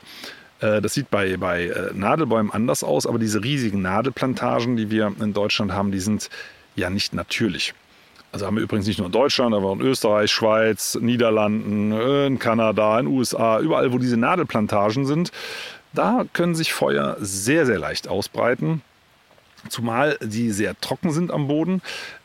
Äh, 0.61 0.82
das 0.82 0.93
sieht 0.93 1.11
bei, 1.11 1.38
bei 1.38 1.68
äh, 1.68 1.90
Nadelbäumen 1.95 2.53
anders 2.53 2.84
aus, 2.84 3.07
aber 3.07 3.18
diese 3.18 3.43
riesigen 3.43 3.80
Nadelplantagen, 3.80 4.76
die 4.76 4.90
wir 4.90 5.11
in 5.20 5.32
Deutschland 5.32 5.72
haben, 5.72 5.90
die 5.90 6.01
sind 6.01 6.28
ja 6.76 6.90
nicht 6.90 7.14
natürlich. 7.14 7.72
Also 8.33 8.47
haben 8.47 8.57
wir 8.57 8.62
übrigens 8.62 8.87
nicht 8.87 8.99
nur 8.99 9.07
in 9.07 9.12
Deutschland, 9.12 9.55
aber 9.55 9.68
auch 9.68 9.74
in 9.74 9.83
Österreich, 9.83 10.30
Schweiz, 10.30 10.99
Niederlanden, 11.01 11.93
in 11.93 12.39
Kanada, 12.39 12.99
in 12.99 13.07
USA, 13.07 13.61
überall, 13.61 13.93
wo 13.93 13.99
diese 13.99 14.16
Nadelplantagen 14.16 15.05
sind. 15.05 15.33
Da 15.93 16.24
können 16.33 16.55
sich 16.55 16.72
Feuer 16.72 17.18
sehr, 17.20 17.66
sehr 17.66 17.78
leicht 17.78 18.09
ausbreiten. 18.09 18.80
Zumal 19.68 20.16
sie 20.20 20.51
sehr 20.51 20.80
trocken 20.80 21.12
sind 21.12 21.30
am 21.30 21.47
Boden. 21.47 21.83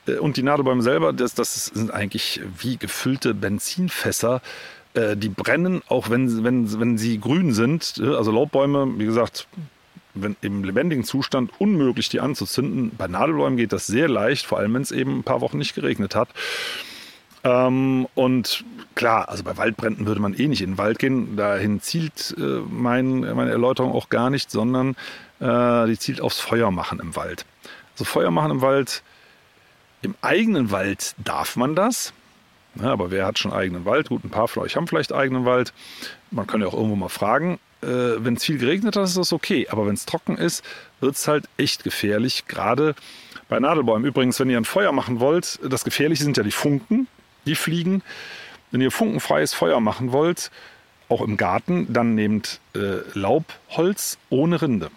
Äh, 0.08 0.16
und 0.16 0.38
die 0.38 0.44
Nadelbäume 0.44 0.82
selber, 0.82 1.14
das, 1.14 1.36
das 1.36 1.66
sind 1.66 1.92
eigentlich 1.92 2.42
wie 2.58 2.78
gefüllte 2.78 3.34
Benzinfässer. 3.34 4.42
Äh, 4.94 5.18
die 5.18 5.30
brennen, 5.30 5.82
auch 5.88 6.10
wenn, 6.10 6.44
wenn, 6.44 6.80
wenn 6.80 6.98
sie 6.98 7.20
grün 7.20 7.54
sind. 7.54 7.96
Äh, 8.00 8.16
also 8.16 8.32
Laubbäume, 8.32 8.94
wie 8.98 9.06
gesagt, 9.06 9.48
im 10.42 10.64
lebendigen 10.64 11.04
Zustand 11.04 11.52
unmöglich, 11.60 12.10
die 12.10 12.20
anzuzünden. 12.20 12.92
Bei 12.98 13.08
Nadelbäumen 13.08 13.58
geht 13.58 13.74
das 13.74 13.88
sehr 13.88 14.08
leicht, 14.08 14.46
vor 14.46 14.60
allem 14.60 14.74
wenn 14.74 14.82
es 14.82 14.92
eben 14.92 15.20
ein 15.20 15.24
paar 15.24 15.42
Wochen 15.42 15.58
nicht 15.58 15.76
geregnet 15.76 16.16
hat. 16.16 16.30
Ähm, 17.44 18.08
und 18.16 18.66
klar, 18.96 19.30
also 19.30 19.44
bei 19.44 19.58
Waldbränden 19.58 20.06
würde 20.06 20.22
man 20.22 20.34
eh 20.34 20.48
nicht 20.48 20.62
in 20.62 20.72
den 20.72 20.78
Wald 20.78 21.00
gehen. 21.00 21.38
Dahin 21.38 21.82
zielt 21.82 22.36
äh, 22.38 22.62
mein, 22.70 23.20
meine 23.22 23.52
Erläuterung 23.52 23.92
auch 23.92 24.10
gar 24.10 24.30
nicht, 24.30 24.52
sondern 24.52 24.96
äh, 25.40 25.88
die 25.88 25.98
zielt 25.98 26.22
aufs 26.22 26.40
Feuer 26.40 26.72
machen 26.72 27.00
im 27.00 27.16
Wald. 27.16 27.46
Also 27.94 28.06
Feuer 28.06 28.32
machen 28.32 28.52
im 28.52 28.62
Wald, 28.62 29.04
im 30.02 30.16
eigenen 30.22 30.72
Wald 30.72 31.16
darf 31.24 31.56
man 31.56 31.76
das. 31.76 32.14
Ja, 32.76 32.92
aber 32.92 33.10
wer 33.12 33.26
hat 33.26 33.40
schon 33.40 33.54
eigenen 33.54 33.86
Wald? 33.86 34.10
Gut, 34.10 34.24
ein 34.24 34.30
paar 34.30 34.48
von 34.48 34.64
euch 34.64 34.76
haben 34.76 34.88
vielleicht 34.88 35.14
eigenen 35.14 35.46
Wald. 35.46 35.74
Man 36.32 36.46
kann 36.46 36.62
ja 36.62 36.68
auch 36.68 36.74
irgendwo 36.74 36.96
mal 36.96 37.10
fragen. 37.10 37.60
Äh, 37.82 37.88
wenn 38.24 38.36
es 38.36 38.44
viel 38.44 38.58
geregnet 38.58 38.96
hat, 38.96 39.04
ist 39.04 39.18
das 39.18 39.34
okay. 39.34 39.68
Aber 39.70 39.86
wenn 39.88 39.94
es 39.94 40.06
trocken 40.06 40.38
ist, 40.38 40.64
wird 41.00 41.16
es 41.16 41.28
halt 41.28 41.46
echt 41.58 41.84
gefährlich. 41.84 42.46
Gerade 42.48 42.96
bei 43.50 43.60
Nadelbäumen. 43.60 44.08
Übrigens, 44.08 44.40
wenn 44.40 44.50
ihr 44.50 44.58
ein 44.58 44.66
Feuer 44.66 44.92
machen 44.92 45.20
wollt, 45.20 45.60
das 45.64 45.84
Gefährliche 45.84 46.24
sind 46.24 46.38
ja 46.38 46.44
die 46.44 46.52
Funken, 46.52 47.08
die 47.46 47.56
fliegen. 47.56 48.02
Wenn 48.72 48.82
ihr 48.82 48.92
funkenfreies 48.92 49.54
Feuer 49.54 49.80
machen 49.80 50.12
wollt, 50.12 50.52
auch 51.10 51.22
im 51.22 51.38
Garten, 51.38 51.92
dann 51.92 52.16
nehmt 52.16 52.60
äh, 52.76 52.98
Laubholz 53.14 54.18
ohne 54.30 54.62
Rinde. 54.62 54.92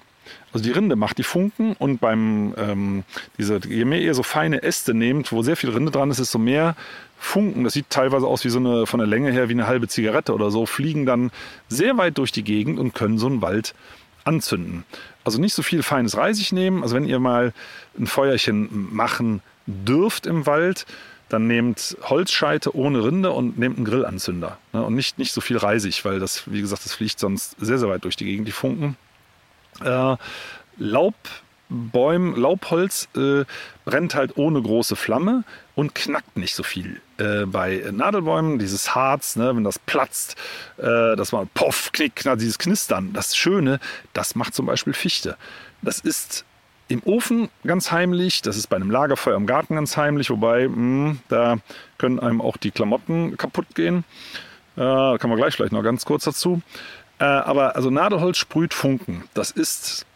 Also 0.53 0.65
die 0.65 0.73
Rinde 0.73 0.97
macht 0.97 1.19
die 1.19 1.23
Funken 1.23 1.75
und 1.75 2.01
beim 2.01 2.55
ähm, 2.57 3.05
diese, 3.39 3.61
je 3.69 3.85
mehr 3.85 4.01
ihr 4.01 4.15
so 4.15 4.25
feine 4.25 4.63
Äste 4.63 4.95
nehmt, 4.95 5.31
wo 5.31 5.43
sehr 5.43 5.57
viel 5.57 5.71
Rinde 5.71 5.93
dran 5.93 6.11
ist, 6.11 6.19
desto 6.19 6.39
mehr 6.39 6.75
Funken, 7.23 7.65
das 7.65 7.75
sieht 7.75 7.91
teilweise 7.91 8.27
aus 8.27 8.45
wie 8.45 8.49
so 8.49 8.59
eine 8.59 8.87
von 8.87 8.99
der 8.99 9.07
Länge 9.07 9.31
her 9.31 9.49
wie 9.51 9.53
eine 9.53 9.67
halbe 9.67 9.87
Zigarette 9.87 10.33
oder 10.33 10.51
so, 10.51 10.65
fliegen 10.65 11.05
dann 11.05 11.31
sehr 11.69 11.97
weit 11.99 12.17
durch 12.17 12.33
die 12.33 12.43
Gegend 12.43 12.81
und 12.81 12.95
können 12.95 13.19
so 13.19 13.27
einen 13.27 13.43
Wald 13.43 13.75
anzünden. 14.25 14.85
Also 15.23 15.39
nicht 15.39 15.53
so 15.53 15.63
viel 15.63 15.83
feines 15.83 16.17
Reisig 16.17 16.51
nehmen. 16.53 16.83
Also 16.83 16.97
wenn 16.97 17.05
ihr 17.05 17.21
mal 17.21 17.53
ein 17.99 18.07
Feuerchen 18.07 18.89
machen 18.91 19.43
dürft 19.67 20.27
im 20.27 20.47
Wald, 20.47 20.87
dann 21.29 21.47
nehmt 21.47 21.97
Holzscheite 22.03 22.75
ohne 22.75 23.05
Rinde 23.05 23.31
und 23.31 23.59
nehmt 23.59 23.77
einen 23.77 23.85
Grillanzünder. 23.85 24.59
Ne? 24.73 24.83
Und 24.83 24.95
nicht, 24.95 25.19
nicht 25.19 25.33
so 25.33 25.43
viel 25.43 25.59
Reisig, 25.59 26.05
weil 26.07 26.21
das, 26.21 26.51
wie 26.51 26.61
gesagt, 26.61 26.87
das 26.87 26.95
fliegt 26.95 27.21
sonst 27.21 27.55
sehr, 27.61 27.79
sehr 27.79 27.89
weit 27.91 28.05
durch 28.05 28.17
die 28.17 28.25
Gegend, 28.25 28.49
die 28.49 28.53
Funken. 28.53 28.97
Äh, 29.85 30.17
Laubbäume, 31.71 32.37
Laubholz 32.37 33.09
äh, 33.17 33.45
brennt 33.85 34.15
halt 34.15 34.37
ohne 34.37 34.61
große 34.61 34.97
Flamme 34.97 35.45
und 35.75 35.95
knackt 35.95 36.37
nicht 36.37 36.55
so 36.55 36.63
viel. 36.63 37.01
Äh, 37.19 37.47
bei 37.47 37.85
Nadelbäumen, 37.91 38.59
dieses 38.59 38.95
Harz, 38.95 39.37
ne, 39.37 39.55
wenn 39.55 39.65
das 39.65 39.79
platzt, 39.79 40.37
äh, 40.79 41.17
das 41.17 41.33
mal 41.33 41.47
poff, 41.55 41.93
knick, 41.93 42.17
knack, 42.17 42.39
dieses 42.39 42.59
Knistern, 42.59 43.13
das 43.13 43.37
Schöne, 43.37 43.81
das 44.13 44.35
macht 44.35 44.55
zum 44.55 44.67
Beispiel 44.67 44.93
Fichte. 44.93 45.37
Das 45.83 46.01
ist 46.01 46.45
im 46.89 47.03
Ofen 47.05 47.49
ganz 47.65 47.93
heimlich, 47.93 48.43
das 48.43 48.57
ist 48.57 48.67
bei 48.67 48.77
einem 48.77 48.91
Lagerfeuer 48.91 49.37
im 49.37 49.47
Garten 49.47 49.77
ganz 49.77 49.97
heimlich, 49.97 50.29
wobei 50.31 50.67
mh, 50.67 50.75
hm, 50.75 51.19
da 51.29 51.59
können 51.99 52.19
einem 52.19 52.41
auch 52.41 52.57
die 52.57 52.73
Klamotten 52.73 53.37
kaputt 53.37 53.75
gehen. 53.75 54.05
Äh, 54.77 54.81
kommen 55.19 55.33
wir 55.33 55.37
gleich 55.37 55.55
vielleicht 55.55 55.73
noch 55.73 55.83
ganz 55.83 56.05
kurz 56.05 56.25
dazu. 56.25 56.63
Äh, 57.21 57.25
aber 57.25 57.77
also 57.77 57.91
Nadelholz 57.91 58.39
sprüht 58.39 58.75
Funken. 58.75 59.25
Das 59.35 59.51
ist 59.51 60.07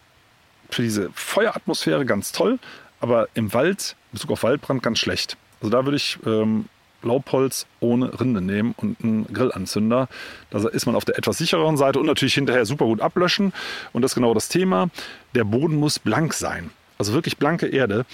für 0.70 0.82
diese 0.82 1.10
Feueratmosphäre 1.14 2.04
ganz 2.04 2.32
toll, 2.32 2.58
aber 3.00 3.28
im 3.34 3.52
Wald, 3.52 3.96
in 4.12 4.16
Bezug 4.16 4.30
auf 4.32 4.42
Waldbrand, 4.42 4.82
ganz 4.82 4.98
schlecht. 4.98 5.36
Also 5.60 5.70
da 5.70 5.84
würde 5.84 5.96
ich 5.96 6.18
ähm, 6.26 6.66
Laubholz 7.04 7.66
ohne 7.80 8.18
Rinde 8.18 8.40
nehmen 8.40 8.74
und 8.76 9.02
einen 9.02 9.26
Grillanzünder. 9.32 10.08
Da 10.50 10.68
ist 10.68 10.86
man 10.86 10.96
auf 10.96 11.04
der 11.04 11.18
etwas 11.18 11.38
sichereren 11.38 11.76
Seite 11.76 11.98
und 11.98 12.06
natürlich 12.06 12.34
hinterher 12.34 12.64
super 12.64 12.86
gut 12.86 13.00
ablöschen. 13.00 13.52
Und 13.92 14.02
das 14.02 14.12
ist 14.12 14.14
genau 14.16 14.34
das 14.34 14.48
Thema. 14.48 14.88
Der 15.34 15.44
Boden 15.44 15.76
muss 15.76 15.98
blank 15.98 16.34
sein. 16.34 16.70
Also 16.98 17.12
wirklich 17.12 17.38
blanke 17.38 17.66
Erde. 17.66 18.06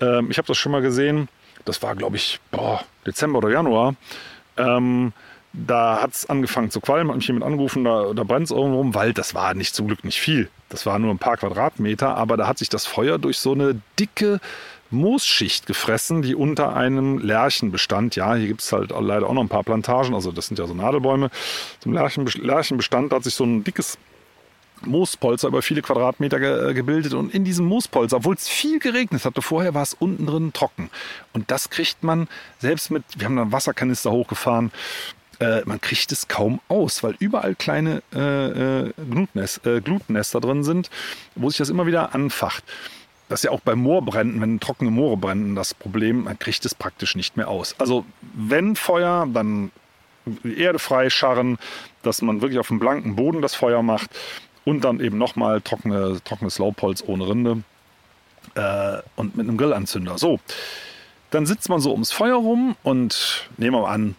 Ähm, 0.00 0.30
ich 0.30 0.38
habe 0.38 0.46
das 0.46 0.58
schon 0.58 0.72
mal 0.72 0.82
gesehen. 0.82 1.28
Das 1.64 1.82
war, 1.82 1.94
glaube 1.94 2.16
ich, 2.16 2.40
boah, 2.50 2.84
Dezember 3.06 3.38
oder 3.38 3.50
Januar. 3.50 3.94
Ähm, 4.56 5.12
da 5.54 6.02
hat 6.02 6.12
es 6.12 6.28
angefangen 6.28 6.70
zu 6.70 6.80
qualmen, 6.80 7.10
hat 7.10 7.16
mich 7.16 7.28
jemand 7.28 7.44
angerufen, 7.44 7.84
da, 7.84 8.12
da 8.12 8.24
brennt 8.24 8.46
es 8.46 8.50
irgendwo 8.50 8.80
im 8.80 8.94
Wald. 8.94 9.18
Das 9.18 9.34
war 9.34 9.54
nicht 9.54 9.74
zum 9.74 9.86
Glück 9.86 10.04
nicht 10.04 10.20
viel. 10.20 10.50
Das 10.68 10.84
war 10.84 10.98
nur 10.98 11.12
ein 11.12 11.18
paar 11.18 11.36
Quadratmeter, 11.36 12.16
aber 12.16 12.36
da 12.36 12.48
hat 12.48 12.58
sich 12.58 12.68
das 12.68 12.86
Feuer 12.86 13.18
durch 13.18 13.38
so 13.38 13.52
eine 13.52 13.80
dicke 13.98 14.40
Moosschicht 14.90 15.66
gefressen, 15.66 16.22
die 16.22 16.34
unter 16.34 16.74
einem 16.74 17.18
Lärchen 17.18 17.70
bestand. 17.70 18.16
Ja, 18.16 18.34
hier 18.34 18.48
gibt 18.48 18.62
es 18.62 18.72
halt 18.72 18.90
leider 18.98 19.28
auch 19.28 19.32
noch 19.32 19.42
ein 19.42 19.48
paar 19.48 19.62
Plantagen, 19.62 20.14
also 20.14 20.32
das 20.32 20.46
sind 20.46 20.58
ja 20.58 20.66
so 20.66 20.74
Nadelbäume. 20.74 21.30
Zum 21.80 21.92
Lärchen, 21.92 22.26
Lärchenbestand 22.26 23.12
hat 23.12 23.22
sich 23.22 23.34
so 23.34 23.44
ein 23.44 23.62
dickes 23.62 23.96
Moospolster 24.82 25.48
über 25.48 25.62
viele 25.62 25.82
Quadratmeter 25.82 26.40
ge 26.40 26.70
äh, 26.70 26.74
gebildet 26.74 27.14
und 27.14 27.32
in 27.32 27.44
diesem 27.44 27.66
Moospolster, 27.66 28.18
obwohl 28.18 28.34
es 28.34 28.48
viel 28.48 28.80
geregnet 28.80 29.24
hatte, 29.24 29.40
vorher 29.40 29.72
war 29.72 29.82
es 29.82 29.94
unten 29.94 30.26
drin 30.26 30.52
trocken. 30.52 30.90
Und 31.32 31.50
das 31.50 31.70
kriegt 31.70 32.02
man 32.02 32.28
selbst 32.58 32.90
mit, 32.90 33.04
wir 33.16 33.26
haben 33.26 33.36
dann 33.36 33.52
Wasserkanister 33.52 34.10
hochgefahren, 34.10 34.72
äh, 35.40 35.62
man 35.64 35.80
kriegt 35.80 36.12
es 36.12 36.28
kaum 36.28 36.60
aus, 36.68 37.02
weil 37.02 37.14
überall 37.18 37.54
kleine 37.54 38.02
äh, 38.14 38.82
äh, 38.82 38.88
äh, 38.88 39.80
Glutnester 39.80 40.40
drin 40.40 40.64
sind, 40.64 40.90
wo 41.34 41.48
sich 41.50 41.58
das 41.58 41.70
immer 41.70 41.86
wieder 41.86 42.14
anfacht. 42.14 42.64
Das 43.28 43.40
ist 43.40 43.44
ja 43.44 43.50
auch 43.50 43.60
bei 43.60 43.74
Moorbränden, 43.74 44.40
wenn 44.40 44.60
trockene 44.60 44.90
Moore 44.90 45.16
brennen, 45.16 45.54
das 45.54 45.72
Problem, 45.74 46.24
man 46.24 46.38
kriegt 46.38 46.64
es 46.64 46.74
praktisch 46.74 47.16
nicht 47.16 47.36
mehr 47.36 47.48
aus. 47.48 47.74
Also 47.78 48.04
wenn 48.34 48.76
Feuer, 48.76 49.26
dann 49.32 49.70
Erde 50.44 50.78
frei 50.78 51.10
scharren, 51.10 51.58
dass 52.02 52.22
man 52.22 52.40
wirklich 52.40 52.58
auf 52.58 52.68
dem 52.68 52.78
blanken 52.78 53.16
Boden 53.16 53.42
das 53.42 53.54
Feuer 53.54 53.82
macht 53.82 54.10
und 54.64 54.84
dann 54.84 55.00
eben 55.00 55.18
nochmal 55.18 55.60
trockene, 55.60 56.20
trockenes 56.24 56.58
Laubholz 56.58 57.02
ohne 57.06 57.28
Rinde 57.28 57.62
äh, 58.54 58.98
und 59.16 59.36
mit 59.36 59.48
einem 59.48 59.56
Grillanzünder. 59.56 60.18
So, 60.18 60.40
dann 61.30 61.46
sitzt 61.46 61.68
man 61.68 61.80
so 61.80 61.92
ums 61.92 62.12
Feuer 62.12 62.36
rum 62.36 62.76
und 62.82 63.48
nehmen 63.56 63.74
wir 63.76 63.82
mal 63.82 63.92
an, 63.92 64.16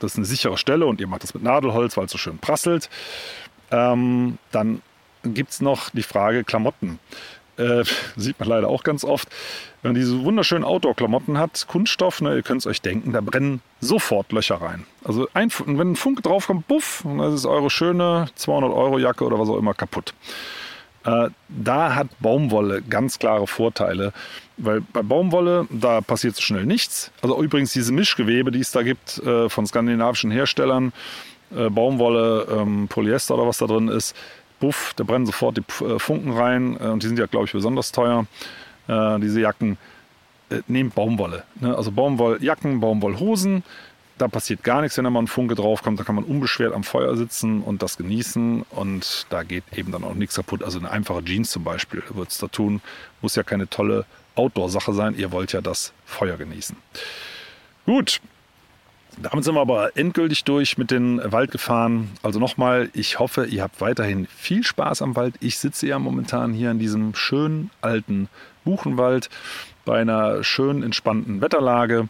das 0.00 0.12
ist 0.12 0.18
eine 0.18 0.26
sichere 0.26 0.58
Stelle 0.58 0.86
und 0.86 1.00
ihr 1.00 1.06
macht 1.06 1.22
das 1.22 1.34
mit 1.34 1.42
Nadelholz, 1.42 1.96
weil 1.96 2.06
es 2.06 2.12
so 2.12 2.18
schön 2.18 2.38
prasselt. 2.38 2.88
Ähm, 3.70 4.38
dann 4.50 4.82
gibt 5.24 5.50
es 5.50 5.60
noch 5.60 5.90
die 5.90 6.02
Frage 6.02 6.44
Klamotten. 6.44 6.98
Äh, 7.56 7.84
sieht 8.16 8.38
man 8.38 8.48
leider 8.48 8.68
auch 8.68 8.82
ganz 8.82 9.04
oft. 9.04 9.28
Wenn 9.82 9.92
man 9.92 10.00
diese 10.00 10.24
wunderschönen 10.24 10.64
Outdoor-Klamotten 10.64 11.38
hat, 11.38 11.66
Kunststoff, 11.68 12.20
ne, 12.20 12.34
ihr 12.34 12.42
könnt 12.42 12.62
es 12.62 12.66
euch 12.66 12.82
denken, 12.82 13.12
da 13.12 13.20
brennen 13.20 13.60
sofort 13.80 14.32
Löcher 14.32 14.60
rein. 14.60 14.84
Also 15.04 15.28
ein, 15.34 15.50
wenn 15.66 15.92
ein 15.92 15.96
Funke 15.96 16.22
draufkommt, 16.22 16.66
buff, 16.66 17.02
dann 17.04 17.20
ist 17.20 17.46
eure 17.46 17.70
schöne 17.70 18.28
200-Euro-Jacke 18.36 19.24
oder 19.24 19.38
was 19.38 19.48
auch 19.48 19.58
immer 19.58 19.74
kaputt. 19.74 20.14
Äh, 21.04 21.28
da 21.48 21.94
hat 21.94 22.08
Baumwolle 22.20 22.82
ganz 22.82 23.18
klare 23.18 23.46
Vorteile. 23.46 24.12
Weil 24.56 24.80
bei 24.80 25.02
Baumwolle, 25.02 25.66
da 25.70 26.00
passiert 26.00 26.34
so 26.34 26.42
schnell 26.42 26.66
nichts. 26.66 27.12
Also 27.22 27.40
übrigens 27.42 27.72
diese 27.72 27.92
Mischgewebe, 27.92 28.50
die 28.50 28.60
es 28.60 28.72
da 28.72 28.82
gibt 28.82 29.18
äh, 29.18 29.48
von 29.48 29.66
skandinavischen 29.66 30.30
Herstellern, 30.30 30.92
äh, 31.54 31.70
Baumwolle, 31.70 32.46
ähm, 32.50 32.88
Polyester 32.88 33.34
oder 33.34 33.46
was 33.46 33.58
da 33.58 33.66
drin 33.66 33.88
ist, 33.88 34.16
buff, 34.60 34.92
da 34.96 35.04
brennen 35.04 35.26
sofort 35.26 35.56
die 35.56 35.62
Funken 35.98 36.32
rein 36.32 36.76
und 36.76 37.04
die 37.04 37.06
sind 37.06 37.18
ja, 37.18 37.26
glaube 37.26 37.46
ich, 37.46 37.52
besonders 37.52 37.92
teuer, 37.92 38.26
diese 38.88 39.40
Jacken. 39.40 39.78
Nehmt 40.66 40.96
Baumwolle. 40.96 41.44
Ne? 41.60 41.76
Also 41.76 41.92
Baumwolljacken, 41.92 42.80
Baumwollhosen, 42.80 43.62
da 44.18 44.28
passiert 44.28 44.62
gar 44.62 44.80
nichts, 44.80 44.96
wenn 44.96 45.04
da 45.04 45.10
mal 45.10 45.20
ein 45.20 45.26
Funke 45.26 45.54
draufkommt. 45.54 45.98
Da 45.98 46.04
kann 46.04 46.14
man 46.14 46.24
unbeschwert 46.24 46.74
am 46.74 46.84
Feuer 46.84 47.16
sitzen 47.16 47.62
und 47.62 47.82
das 47.82 47.96
genießen 47.96 48.64
und 48.70 49.26
da 49.30 49.42
geht 49.42 49.64
eben 49.74 49.92
dann 49.92 50.04
auch 50.04 50.14
nichts 50.14 50.36
kaputt. 50.36 50.62
Also 50.62 50.78
eine 50.78 50.90
einfache 50.90 51.24
Jeans 51.24 51.50
zum 51.50 51.64
Beispiel 51.64 52.02
wird 52.10 52.30
es 52.30 52.38
da 52.38 52.48
tun. 52.48 52.80
Muss 53.22 53.36
ja 53.36 53.42
keine 53.42 53.68
tolle 53.68 54.04
Outdoor-Sache 54.34 54.92
sein. 54.92 55.14
Ihr 55.16 55.32
wollt 55.32 55.52
ja 55.52 55.60
das 55.60 55.92
Feuer 56.04 56.36
genießen. 56.36 56.76
Gut, 57.86 58.20
damit 59.20 59.44
sind 59.44 59.54
wir 59.54 59.60
aber 59.60 59.96
endgültig 59.96 60.44
durch 60.44 60.78
mit 60.78 60.90
den 60.90 61.20
Waldgefahren. 61.24 62.10
Also 62.22 62.38
nochmal, 62.38 62.90
ich 62.92 63.18
hoffe, 63.18 63.46
ihr 63.46 63.62
habt 63.62 63.80
weiterhin 63.80 64.26
viel 64.26 64.62
Spaß 64.62 65.02
am 65.02 65.16
Wald. 65.16 65.34
Ich 65.40 65.58
sitze 65.58 65.88
ja 65.88 65.98
momentan 65.98 66.52
hier 66.52 66.70
in 66.70 66.78
diesem 66.78 67.14
schönen 67.14 67.70
alten 67.80 68.28
Buchenwald 68.64 69.28
bei 69.84 70.00
einer 70.00 70.44
schönen 70.44 70.82
entspannten 70.82 71.40
Wetterlage. 71.40 72.08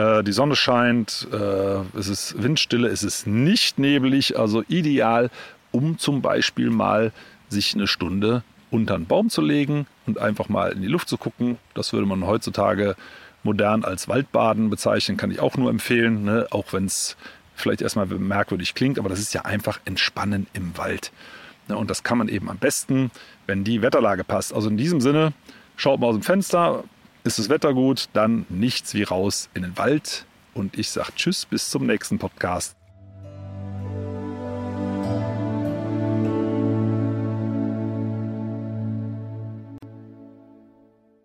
Äh, 0.00 0.24
die 0.24 0.32
Sonne 0.32 0.56
scheint, 0.56 1.28
äh, 1.32 1.98
es 1.98 2.08
ist 2.08 2.42
Windstille, 2.42 2.88
es 2.88 3.02
ist 3.02 3.26
nicht 3.26 3.78
nebelig, 3.78 4.38
also 4.38 4.62
ideal, 4.68 5.30
um 5.72 5.98
zum 5.98 6.22
Beispiel 6.22 6.70
mal 6.70 7.12
sich 7.48 7.74
eine 7.74 7.86
Stunde 7.86 8.42
unter 8.70 8.94
einen 8.94 9.06
Baum 9.06 9.30
zu 9.30 9.42
legen 9.42 9.86
und 10.06 10.18
einfach 10.18 10.48
mal 10.48 10.72
in 10.72 10.82
die 10.82 10.88
Luft 10.88 11.08
zu 11.08 11.18
gucken. 11.18 11.58
Das 11.74 11.92
würde 11.92 12.06
man 12.06 12.26
heutzutage 12.26 12.94
modern 13.42 13.84
als 13.84 14.08
Waldbaden 14.08 14.70
bezeichnen, 14.70 15.16
kann 15.16 15.30
ich 15.30 15.40
auch 15.40 15.56
nur 15.56 15.70
empfehlen, 15.70 16.24
ne? 16.24 16.46
auch 16.50 16.72
wenn 16.72 16.84
es 16.84 17.16
vielleicht 17.54 17.82
erstmal 17.82 18.06
merkwürdig 18.06 18.74
klingt, 18.74 18.98
aber 18.98 19.08
das 19.08 19.18
ist 19.18 19.34
ja 19.34 19.42
einfach 19.42 19.80
Entspannen 19.84 20.46
im 20.52 20.76
Wald. 20.78 21.10
Ne? 21.68 21.76
Und 21.76 21.90
das 21.90 22.02
kann 22.04 22.18
man 22.18 22.28
eben 22.28 22.48
am 22.48 22.58
besten, 22.58 23.10
wenn 23.46 23.64
die 23.64 23.82
Wetterlage 23.82 24.24
passt. 24.24 24.54
Also 24.54 24.68
in 24.68 24.76
diesem 24.76 25.00
Sinne, 25.00 25.32
Schaut 25.80 25.98
mal 25.98 26.08
aus 26.08 26.14
dem 26.14 26.22
Fenster, 26.22 26.84
ist 27.24 27.38
das 27.38 27.48
Wetter 27.48 27.74
gut, 27.74 28.08
dann 28.12 28.46
nichts 28.48 28.94
wie 28.94 29.02
raus 29.02 29.50
in 29.54 29.62
den 29.62 29.76
Wald. 29.76 30.24
Und 30.54 30.78
ich 30.78 30.90
sage 30.90 31.12
Tschüss, 31.14 31.46
bis 31.46 31.70
zum 31.70 31.86
nächsten 31.86 32.18
Podcast. 32.18 32.76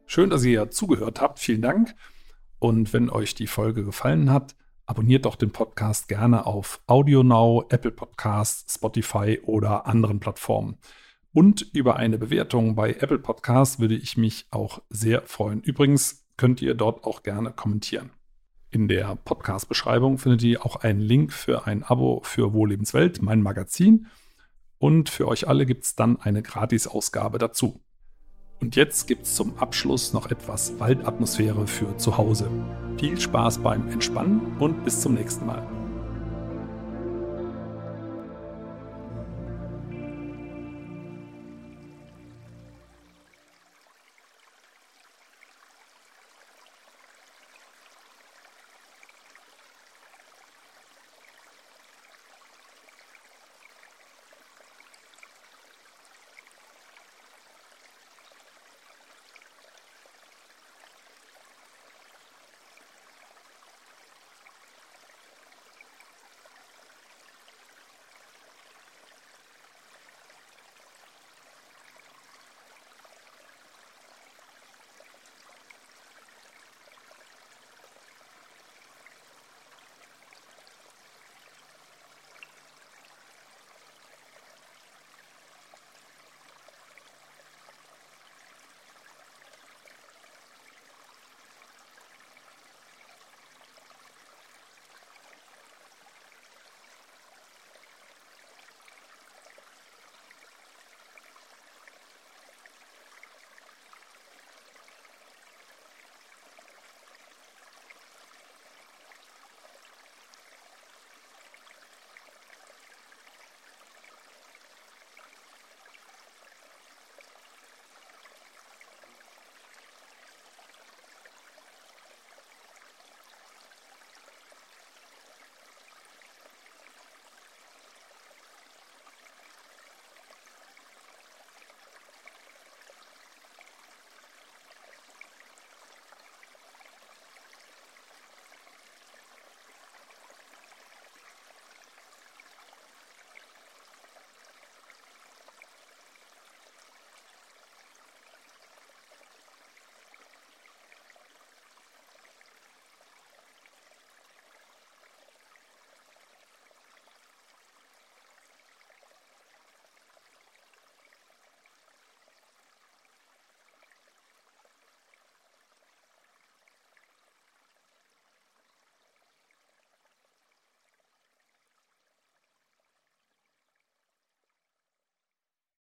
Schön, 0.06 0.30
dass 0.30 0.44
ihr 0.46 0.70
zugehört 0.70 1.20
habt. 1.20 1.40
Vielen 1.40 1.62
Dank. 1.62 1.96
Und 2.60 2.94
wenn 2.94 3.10
euch 3.10 3.36
die 3.36 3.48
Folge 3.48 3.84
gefallen 3.84 4.32
hat, 4.32 4.56
abonniert 4.86 5.26
doch 5.26 5.36
den 5.36 5.52
Podcast 5.52 6.08
gerne 6.08 6.46
auf 6.46 6.82
AudioNow, 6.88 7.66
Apple 7.70 7.92
Podcasts, 7.92 8.76
Spotify 8.76 9.40
oder 9.44 9.88
anderen 9.88 10.20
Plattformen. 10.20 10.78
Und 11.36 11.64
über 11.74 11.98
eine 11.98 12.18
Bewertung 12.18 12.76
bei 12.76 12.92
Apple 12.94 13.20
Podcasts 13.20 13.78
würde 13.78 13.96
ich 13.96 14.16
mich 14.16 14.48
auch 14.52 14.82
sehr 14.90 15.24
freuen. 15.24 15.62
Übrigens 15.62 16.26
könnt 16.38 16.62
ihr 16.62 16.76
dort 16.76 17.04
auch 17.04 17.24
gerne 17.24 17.52
kommentieren. 17.52 18.12
In 18.72 18.88
der 18.88 19.18
Podcast-Beschreibung 19.18 20.18
findet 20.18 20.44
ihr 20.44 20.66
auch 20.66 20.78
einen 20.78 21.02
Link 21.02 21.34
für 21.34 21.68
ein 21.68 21.84
Abo 21.84 22.22
für 22.24 22.54
Wohllebenswelt, 22.54 23.22
mein 23.22 23.42
Magazin. 23.42 24.08
Und 24.78 25.10
für 25.10 25.28
euch 25.28 25.46
alle 25.46 25.66
gibt 25.66 25.84
es 25.84 25.96
dann 25.96 26.22
eine 26.22 26.42
Gratis-Ausgabe 26.42 27.38
dazu. 27.38 27.82
Und 28.62 28.78
jetzt 28.78 29.06
gibt 29.06 29.24
es 29.24 29.36
zum 29.36 29.58
Abschluss 29.58 30.14
noch 30.14 30.32
etwas 30.32 30.80
Waldatmosphäre 30.80 31.68
für 31.68 31.98
zu 31.98 32.18
Hause. 32.18 32.50
Viel 32.98 33.20
Spaß 33.20 33.58
beim 33.58 33.90
Entspannen 33.90 34.56
und 34.60 34.86
bis 34.86 35.02
zum 35.02 35.16
nächsten 35.16 35.46
Mal. 35.46 35.75